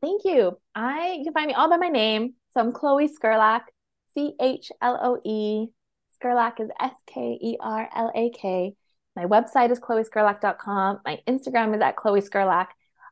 Thank 0.01 0.23
you. 0.25 0.57
I 0.75 1.15
you 1.17 1.23
can 1.23 1.33
find 1.33 1.47
me 1.47 1.53
all 1.53 1.69
by 1.69 1.77
my 1.77 1.89
name. 1.89 2.35
So 2.53 2.59
I'm 2.59 2.71
Chloe 2.71 3.09
Skerlak, 3.09 3.61
C 4.13 4.33
H 4.39 4.71
L 4.81 4.99
O 5.01 5.19
E. 5.29 5.67
Skerlak 6.21 6.59
is 6.59 6.69
S 6.79 6.93
K 7.07 7.37
E 7.41 7.57
R 7.59 7.89
L 7.95 8.11
A 8.13 8.29
K. 8.29 8.75
My 9.15 9.25
website 9.25 9.71
is 9.71 9.79
chloeskerlak.com. 9.79 10.99
My 11.05 11.19
Instagram 11.27 11.75
is 11.75 11.81
at 11.81 11.95
Chloe 11.95 12.21
Skerlak. 12.21 12.67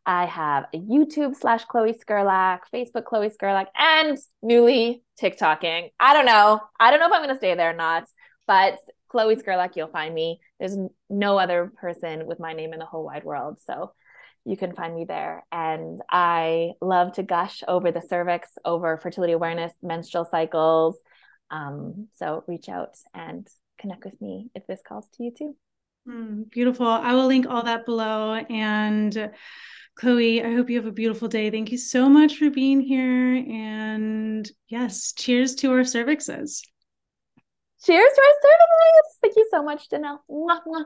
I 0.06 0.26
have 0.26 0.66
a 0.74 0.80
YouTube 0.80 1.36
slash 1.36 1.66
Chloe 1.66 1.94
Skerlak, 1.94 2.62
Facebook 2.74 3.06
Chloe 3.06 3.30
Skerlak, 3.30 3.68
and 3.78 4.18
newly 4.42 5.04
TikToking. 5.22 5.92
I 6.00 6.14
don't 6.14 6.26
know. 6.26 6.60
I 6.80 6.90
don't 6.90 7.00
know 7.00 7.08
if 7.08 7.14
I'm 7.14 7.22
going 7.24 7.30
to 7.30 7.38
stay 7.38 7.54
there 7.54 7.70
or 7.70 7.74
not, 7.74 8.06
but 8.48 8.80
Chloe 9.12 9.36
Skerlak, 9.36 9.76
you'll 9.76 9.88
find 9.90 10.16
me. 10.16 10.40
There's 10.58 10.78
no 11.10 11.38
other 11.38 11.72
person 11.82 12.26
with 12.26 12.40
my 12.40 12.54
name 12.54 12.72
in 12.72 12.80
the 12.80 12.86
whole 12.86 13.04
wide 13.04 13.26
world. 13.26 13.60
So 13.66 13.92
you 14.46 14.56
can 14.56 14.74
find 14.74 14.96
me 14.96 15.04
there. 15.04 15.44
And 15.52 16.02
I 16.10 16.72
love 16.82 17.14
to 17.14 17.24
gush 17.24 17.62
over 17.68 17.92
the 17.92 18.02
cervix, 18.02 18.50
over 18.64 18.98
fertility 18.98 19.34
awareness, 19.34 19.74
menstrual 19.84 20.26
cycles. 20.26 20.98
Um, 21.50 22.08
so 22.16 22.46
reach 22.48 22.70
out 22.70 22.96
and 23.14 23.46
connect 23.80 24.06
with 24.06 24.20
me 24.22 24.50
if 24.56 24.66
this 24.66 24.80
calls 24.88 25.10
to 25.18 25.24
you 25.26 25.32
too. 25.38 25.56
Mm, 26.08 26.50
beautiful. 26.50 26.88
I 26.88 27.14
will 27.14 27.28
link 27.28 27.46
all 27.50 27.64
that 27.64 27.86
below. 27.86 28.36
And 28.36 29.32
Chloe, 29.96 30.42
I 30.42 30.54
hope 30.54 30.70
you 30.70 30.78
have 30.78 30.88
a 30.88 30.92
beautiful 30.92 31.28
day. 31.28 31.50
Thank 31.50 31.70
you 31.70 31.78
so 31.78 32.08
much 32.08 32.38
for 32.38 32.50
being 32.50 32.80
here. 32.80 33.36
And 33.36 34.50
yes, 34.70 35.12
cheers 35.12 35.54
to 35.56 35.72
our 35.72 35.82
cervixes. 35.82 36.62
Cheers 37.84 38.12
to 38.16 38.22
our 38.22 38.36
cervix. 38.42 39.18
Thank 39.22 39.36
you 39.38 39.48
so 39.50 39.64
much, 39.64 39.90
Danelle. 39.90 40.20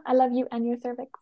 I 0.06 0.14
love 0.14 0.32
you 0.34 0.48
and 0.52 0.66
your 0.66 0.78
cervix. 0.78 1.20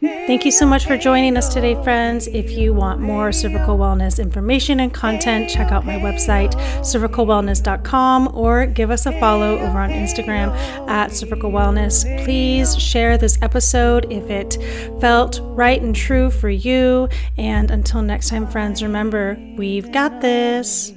Thank 0.00 0.44
you 0.44 0.50
so 0.50 0.66
much 0.66 0.86
for 0.86 0.98
joining 0.98 1.38
us 1.38 1.52
today, 1.52 1.82
friends. 1.82 2.26
If 2.26 2.50
you 2.50 2.74
want 2.74 3.00
more 3.00 3.32
cervical 3.32 3.78
wellness 3.78 4.20
information 4.20 4.80
and 4.80 4.92
content, 4.92 5.48
check 5.48 5.72
out 5.72 5.86
my 5.86 5.94
website, 5.94 6.52
cervicalwellness.com, 6.80 8.36
or 8.36 8.66
give 8.66 8.90
us 8.90 9.06
a 9.06 9.18
follow 9.18 9.56
over 9.58 9.78
on 9.78 9.90
Instagram 9.90 10.50
at 10.88 11.12
cervical 11.12 11.50
wellness. 11.50 12.04
Please 12.22 12.76
share 12.78 13.16
this 13.16 13.40
episode 13.40 14.12
if 14.12 14.28
it 14.28 14.58
felt 15.00 15.40
right 15.42 15.80
and 15.80 15.96
true 15.96 16.30
for 16.30 16.50
you. 16.50 17.08
And 17.38 17.70
until 17.70 18.02
next 18.02 18.28
time, 18.28 18.46
friends, 18.46 18.82
remember, 18.82 19.38
we've 19.56 19.90
got 19.90 20.20
this. 20.20 20.92